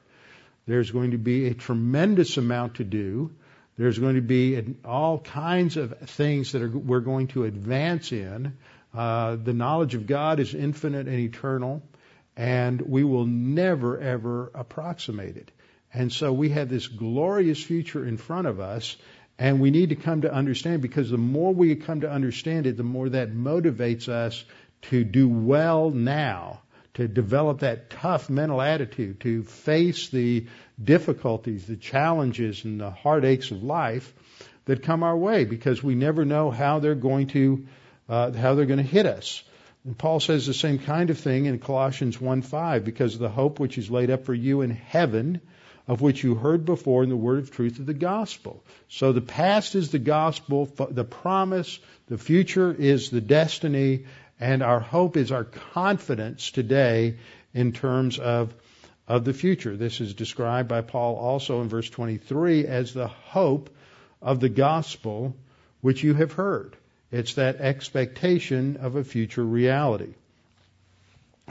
There's 0.67 0.91
going 0.91 1.13
to 1.13 1.19
be 1.19 1.47
a 1.47 1.55
tremendous 1.55 2.39
amount 2.39 2.77
to 2.77 2.85
do. 2.85 3.31
There's 3.77 3.99
going 3.99 4.17
to 4.17 4.23
be 4.23 4.75
all 4.85 5.19
kinds 5.19 5.77
of 5.77 5.97
things 5.99 6.53
that 6.53 6.63
are, 6.63 6.69
we're 6.69 7.01
going 7.01 7.29
to 7.29 7.45
advance 7.45 8.11
in. 8.11 8.57
Uh, 8.93 9.37
the 9.37 9.53
knowledge 9.53 9.95
of 9.95 10.07
God 10.07 10.41
is 10.41 10.55
infinite 10.55 11.07
and 11.07 11.19
eternal, 11.19 11.83
and 12.37 12.81
we 12.81 13.05
will 13.05 13.27
never 13.27 13.99
ever 13.99 14.51
approximate 14.55 15.37
it. 15.37 15.51
And 15.93 16.13
so 16.13 16.33
we 16.33 16.51
have 16.51 16.69
this 16.69 16.89
glorious 16.89 17.63
future 17.63 18.07
in 18.07 18.17
front 18.17 18.47
of 18.47 18.61
us, 18.61 18.97
and 19.39 19.61
we 19.61 19.71
need 19.71 19.89
to 19.89 19.97
come 19.97 20.23
to 20.23 20.33
understand 20.33 20.83
because 20.83 21.11
the 21.11 21.19
more 21.19 21.53
we 21.53 21.75
come 21.77 22.03
to 22.03 22.11
understand 22.11 22.67
it, 22.67 22.77
the 22.77 22.83
more 22.83 23.09
that 23.09 23.33
motivates 23.33 24.09
us 24.09 24.45
to 24.83 25.05
do 25.05 25.29
well 25.29 25.91
now, 25.91 26.61
to 26.95 27.07
develop 27.09 27.61
that 27.61 27.91
tough 27.91 28.29
mental 28.31 28.61
attitude, 28.61 29.21
to 29.21 29.43
face 29.45 30.09
the 30.09 30.47
difficulties, 30.83 31.67
the 31.67 31.77
challenges, 31.77 32.65
and 32.65 32.81
the 32.81 32.91
heartaches 32.91 33.51
of 33.51 33.63
life 33.63 34.13
that 34.65 34.83
come 34.83 35.03
our 35.03 35.17
way 35.17 35.45
because 35.45 35.83
we 35.83 35.95
never 35.95 36.25
know 36.25 36.51
how 36.51 36.79
they're 36.79 36.95
going 36.95 37.29
to 37.29 37.67
uh, 38.11 38.33
how 38.33 38.55
they're 38.55 38.67
going 38.67 38.77
to 38.77 38.83
hit 38.83 39.07
us. 39.07 39.43
And 39.85 39.97
Paul 39.97 40.21
says 40.21 40.47
the 40.47 40.53
same 40.53 40.79
kind 40.79 41.09
of 41.09 41.19
thing 41.19 41.47
in 41.47 41.59
Colossians 41.59 42.19
1:5 42.19 42.85
because 42.85 43.15
of 43.15 43.21
the 43.21 43.31
hope 43.31 43.59
which 43.59 43.79
is 43.79 43.91
laid 43.91 44.11
up 44.11 44.27
for 44.27 44.35
you 44.35 44.61
in 44.61 44.71
heaven 44.71 45.41
of 45.91 46.01
which 46.01 46.23
you 46.23 46.37
heard 46.37 46.65
before 46.65 47.03
in 47.03 47.09
the 47.09 47.17
word 47.17 47.41
of 47.41 47.51
truth 47.51 47.81
of 47.81 47.87
the 47.87 47.95
gospel. 47.95 48.63
So 48.89 49.13
the 49.13 49.21
past 49.21 49.75
is 49.75 49.91
the 49.91 49.99
gospel, 49.99 50.67
the 50.67 51.05
promise, 51.05 51.81
the 52.07 52.19
future 52.19 52.73
is 52.73 53.11
the 53.11 53.21
destiny, 53.21 54.05
and 54.39 54.63
our 54.63 54.79
hope 54.79 55.17
is 55.17 55.33
our 55.33 55.43
confidence 55.43 56.53
today 56.53 57.17
in 57.55 57.73
terms 57.73 58.21
of, 58.21 58.55
of 59.09 59.25
the 59.25 59.35
future. 59.35 59.77
This 59.77 60.01
is 60.01 60.15
described 60.15 60.69
by 60.69 60.83
Paul 60.83 61.17
also 61.17 61.61
in 61.61 61.69
verse 61.69 61.91
23 61.91 62.67
as 62.67 62.95
the 62.95 63.09
hope 63.09 63.71
of 64.23 64.39
the 64.39 64.49
gospel 64.49 65.35
which 65.81 66.05
you 66.05 66.15
have 66.15 66.33
heard. 66.33 66.77
It's 67.11 67.35
that 67.35 67.57
expectation 67.57 68.77
of 68.77 68.97
a 68.97 69.05
future 69.05 69.45
reality. 69.45 70.15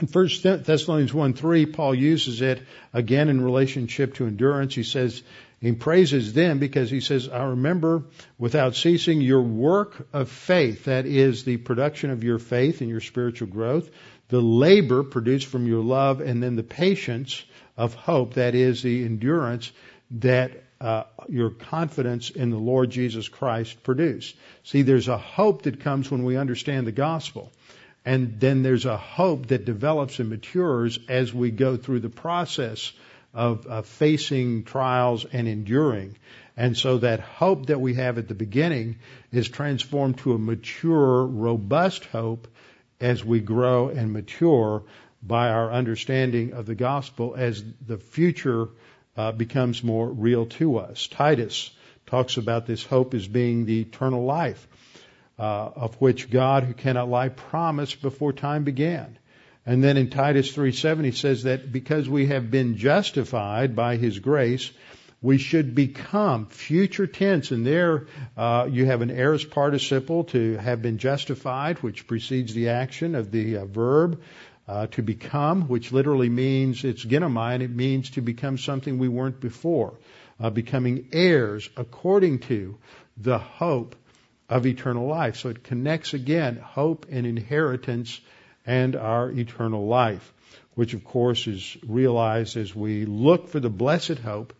In 0.00 0.06
1 0.06 0.28
Thessalonians 0.62 1.12
1 1.12 1.34
3, 1.34 1.66
Paul 1.66 1.94
uses 1.94 2.40
it 2.40 2.62
again 2.94 3.28
in 3.28 3.42
relationship 3.42 4.14
to 4.14 4.26
endurance. 4.26 4.74
He 4.74 4.82
says, 4.82 5.22
he 5.60 5.72
praises 5.72 6.32
them 6.32 6.58
because 6.58 6.90
he 6.90 7.00
says, 7.00 7.28
I 7.28 7.44
remember 7.44 8.04
without 8.38 8.74
ceasing 8.74 9.20
your 9.20 9.42
work 9.42 10.08
of 10.14 10.30
faith, 10.30 10.86
that 10.86 11.04
is 11.04 11.44
the 11.44 11.58
production 11.58 12.10
of 12.10 12.24
your 12.24 12.38
faith 12.38 12.80
and 12.80 12.88
your 12.88 13.00
spiritual 13.00 13.48
growth, 13.48 13.90
the 14.28 14.40
labor 14.40 15.02
produced 15.02 15.48
from 15.48 15.66
your 15.66 15.84
love, 15.84 16.22
and 16.22 16.42
then 16.42 16.56
the 16.56 16.62
patience 16.62 17.44
of 17.76 17.92
hope, 17.94 18.34
that 18.34 18.54
is 18.54 18.82
the 18.82 19.04
endurance 19.04 19.70
that 20.12 20.64
uh, 20.80 21.04
your 21.28 21.50
confidence 21.50 22.30
in 22.30 22.50
the 22.50 22.56
Lord 22.56 22.90
Jesus 22.90 23.28
Christ 23.28 23.82
produce. 23.82 24.32
See, 24.64 24.82
there's 24.82 25.08
a 25.08 25.18
hope 25.18 25.62
that 25.62 25.80
comes 25.80 26.10
when 26.10 26.24
we 26.24 26.36
understand 26.36 26.86
the 26.86 26.92
gospel. 26.92 27.52
And 28.04 28.40
then 28.40 28.62
there's 28.62 28.86
a 28.86 28.96
hope 28.96 29.48
that 29.48 29.66
develops 29.66 30.18
and 30.20 30.30
matures 30.30 30.98
as 31.08 31.34
we 31.34 31.50
go 31.50 31.76
through 31.76 32.00
the 32.00 32.08
process 32.08 32.92
of, 33.34 33.66
of 33.66 33.86
facing 33.86 34.64
trials 34.64 35.26
and 35.26 35.46
enduring. 35.46 36.16
And 36.56 36.76
so 36.76 36.98
that 36.98 37.20
hope 37.20 37.66
that 37.66 37.80
we 37.80 37.94
have 37.94 38.18
at 38.18 38.28
the 38.28 38.34
beginning 38.34 38.96
is 39.32 39.48
transformed 39.48 40.18
to 40.18 40.32
a 40.32 40.38
mature, 40.38 41.26
robust 41.26 42.06
hope 42.06 42.48
as 43.00 43.24
we 43.24 43.40
grow 43.40 43.88
and 43.88 44.12
mature 44.12 44.82
by 45.22 45.50
our 45.50 45.70
understanding 45.70 46.54
of 46.54 46.66
the 46.66 46.74
gospel 46.74 47.34
as 47.36 47.62
the 47.86 47.98
future 47.98 48.68
uh, 49.20 49.32
becomes 49.32 49.84
more 49.84 50.08
real 50.08 50.46
to 50.46 50.78
us. 50.78 51.06
Titus 51.08 51.70
talks 52.06 52.36
about 52.36 52.66
this 52.66 52.84
hope 52.84 53.14
as 53.14 53.26
being 53.28 53.66
the 53.66 53.80
eternal 53.82 54.24
life 54.24 54.66
uh, 55.38 55.70
of 55.74 55.94
which 55.96 56.30
God, 56.30 56.64
who 56.64 56.74
cannot 56.74 57.08
lie, 57.08 57.30
promised 57.30 58.02
before 58.02 58.32
time 58.32 58.64
began. 58.64 59.18
And 59.66 59.84
then 59.84 59.96
in 59.96 60.10
Titus 60.10 60.52
3:7 60.54 61.04
he 61.04 61.12
says 61.12 61.42
that 61.44 61.72
because 61.72 62.08
we 62.08 62.26
have 62.26 62.50
been 62.50 62.76
justified 62.76 63.76
by 63.76 63.96
His 63.96 64.18
grace, 64.18 64.70
we 65.22 65.36
should 65.38 65.74
become 65.74 66.46
future 66.46 67.06
tense. 67.06 67.50
And 67.50 67.66
there 67.66 68.06
uh, 68.36 68.68
you 68.70 68.86
have 68.86 69.02
an 69.02 69.10
aorist 69.10 69.50
participle 69.50 70.24
to 70.24 70.56
have 70.56 70.80
been 70.82 70.98
justified, 70.98 71.78
which 71.78 72.06
precedes 72.06 72.54
the 72.54 72.70
action 72.70 73.14
of 73.14 73.30
the 73.30 73.58
uh, 73.58 73.64
verb. 73.66 74.20
Uh, 74.70 74.86
to 74.86 75.02
become, 75.02 75.62
which 75.62 75.90
literally 75.90 76.28
means 76.28 76.84
it's 76.84 77.04
ginomai, 77.04 77.54
and 77.54 77.62
it 77.64 77.74
means 77.74 78.10
to 78.10 78.20
become 78.20 78.56
something 78.56 78.98
we 78.98 79.08
weren't 79.08 79.40
before, 79.40 79.94
uh, 80.38 80.48
becoming 80.48 81.08
heirs 81.12 81.68
according 81.76 82.38
to 82.38 82.78
the 83.16 83.38
hope 83.38 83.96
of 84.48 84.66
eternal 84.66 85.08
life. 85.08 85.34
So 85.34 85.48
it 85.48 85.64
connects 85.64 86.14
again 86.14 86.54
hope 86.54 87.06
and 87.10 87.26
inheritance 87.26 88.20
and 88.64 88.94
our 88.94 89.32
eternal 89.32 89.88
life, 89.88 90.32
which 90.76 90.94
of 90.94 91.02
course 91.02 91.48
is 91.48 91.76
realized 91.84 92.56
as 92.56 92.72
we 92.72 93.06
look 93.06 93.48
for 93.48 93.58
the 93.58 93.70
blessed 93.70 94.20
hope, 94.20 94.52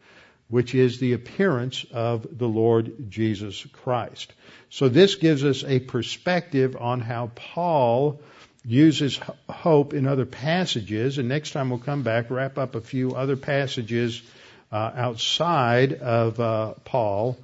which 0.48 0.74
is 0.74 0.98
the 0.98 1.12
appearance 1.12 1.86
of 1.92 2.26
the 2.36 2.48
Lord 2.48 3.08
Jesus 3.10 3.64
Christ. 3.84 4.32
So 4.70 4.88
this 4.88 5.14
gives 5.14 5.44
us 5.44 5.62
a 5.62 5.78
perspective 5.78 6.76
on 6.76 7.00
how 7.00 7.30
Paul 7.36 8.20
uses 8.64 9.18
hope 9.48 9.94
in 9.94 10.06
other 10.06 10.26
passages, 10.26 11.18
and 11.18 11.28
next 11.28 11.52
time 11.52 11.70
we'll 11.70 11.78
come 11.78 12.02
back, 12.02 12.30
wrap 12.30 12.58
up 12.58 12.74
a 12.74 12.80
few 12.80 13.14
other 13.14 13.36
passages 13.36 14.22
uh, 14.70 14.90
outside 14.94 15.94
of 15.94 16.38
uh, 16.38 16.74
Paul, 16.84 17.38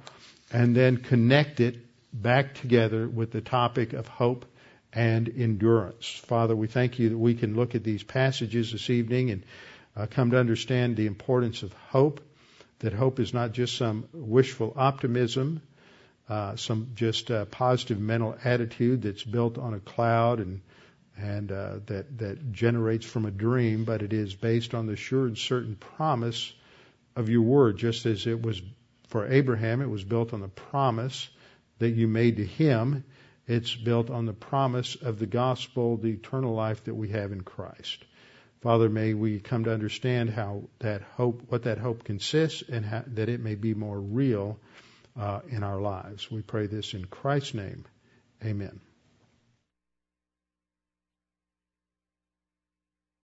and 0.51 0.75
then 0.75 0.97
connect 0.97 1.59
it 1.59 1.75
back 2.13 2.55
together 2.55 3.07
with 3.07 3.31
the 3.31 3.41
topic 3.41 3.93
of 3.93 4.07
hope 4.07 4.45
and 4.93 5.31
endurance. 5.37 6.07
Father, 6.07 6.55
we 6.55 6.67
thank 6.67 6.99
you 6.99 7.09
that 7.09 7.17
we 7.17 7.33
can 7.35 7.55
look 7.55 7.75
at 7.75 7.83
these 7.83 8.03
passages 8.03 8.71
this 8.71 8.89
evening 8.89 9.31
and 9.31 9.43
uh, 9.95 10.07
come 10.09 10.31
to 10.31 10.39
understand 10.39 10.95
the 10.95 11.07
importance 11.07 11.63
of 11.63 11.73
hope, 11.89 12.21
that 12.79 12.93
hope 12.93 13.19
is 13.19 13.33
not 13.33 13.51
just 13.51 13.75
some 13.75 14.07
wishful 14.13 14.73
optimism, 14.75 15.61
uh, 16.29 16.55
some 16.55 16.91
just 16.95 17.31
uh, 17.31 17.45
positive 17.45 17.99
mental 17.99 18.37
attitude 18.43 19.01
that's 19.01 19.23
built 19.23 19.57
on 19.57 19.73
a 19.73 19.79
cloud 19.79 20.39
and 20.39 20.61
and 21.17 21.51
uh, 21.51 21.79
that 21.87 22.17
that 22.19 22.51
generates 22.51 23.05
from 23.05 23.25
a 23.25 23.31
dream, 23.31 23.85
but 23.85 24.01
it 24.01 24.13
is 24.13 24.35
based 24.35 24.73
on 24.73 24.85
the 24.85 24.95
sure 24.95 25.25
and 25.25 25.37
certain 25.37 25.75
promise 25.75 26.53
of 27.15 27.29
your 27.29 27.41
word, 27.41 27.77
just 27.77 28.05
as 28.05 28.27
it 28.27 28.41
was 28.41 28.61
for 29.07 29.27
Abraham. 29.27 29.81
It 29.81 29.89
was 29.89 30.03
built 30.03 30.33
on 30.33 30.41
the 30.41 30.47
promise 30.47 31.29
that 31.79 31.89
you 31.89 32.07
made 32.07 32.37
to 32.37 32.45
him. 32.45 33.03
It's 33.47 33.73
built 33.73 34.09
on 34.09 34.25
the 34.25 34.33
promise 34.33 34.95
of 34.95 35.19
the 35.19 35.25
gospel, 35.25 35.97
the 35.97 36.09
eternal 36.09 36.53
life 36.53 36.83
that 36.83 36.93
we 36.93 37.09
have 37.09 37.31
in 37.31 37.41
Christ. 37.41 38.03
Father, 38.61 38.89
may 38.89 39.13
we 39.13 39.39
come 39.39 39.63
to 39.63 39.73
understand 39.73 40.29
how 40.29 40.63
that 40.79 41.01
hope, 41.15 41.43
what 41.47 41.63
that 41.63 41.77
hope 41.77 42.03
consists, 42.03 42.63
and 42.67 42.85
how, 42.85 43.03
that 43.07 43.29
it 43.29 43.39
may 43.39 43.55
be 43.55 43.73
more 43.73 43.99
real 43.99 44.59
uh, 45.17 45.39
in 45.49 45.63
our 45.63 45.79
lives. 45.79 46.29
We 46.29 46.41
pray 46.41 46.67
this 46.67 46.93
in 46.93 47.05
Christ's 47.05 47.53
name. 47.53 47.85
Amen. 48.43 48.86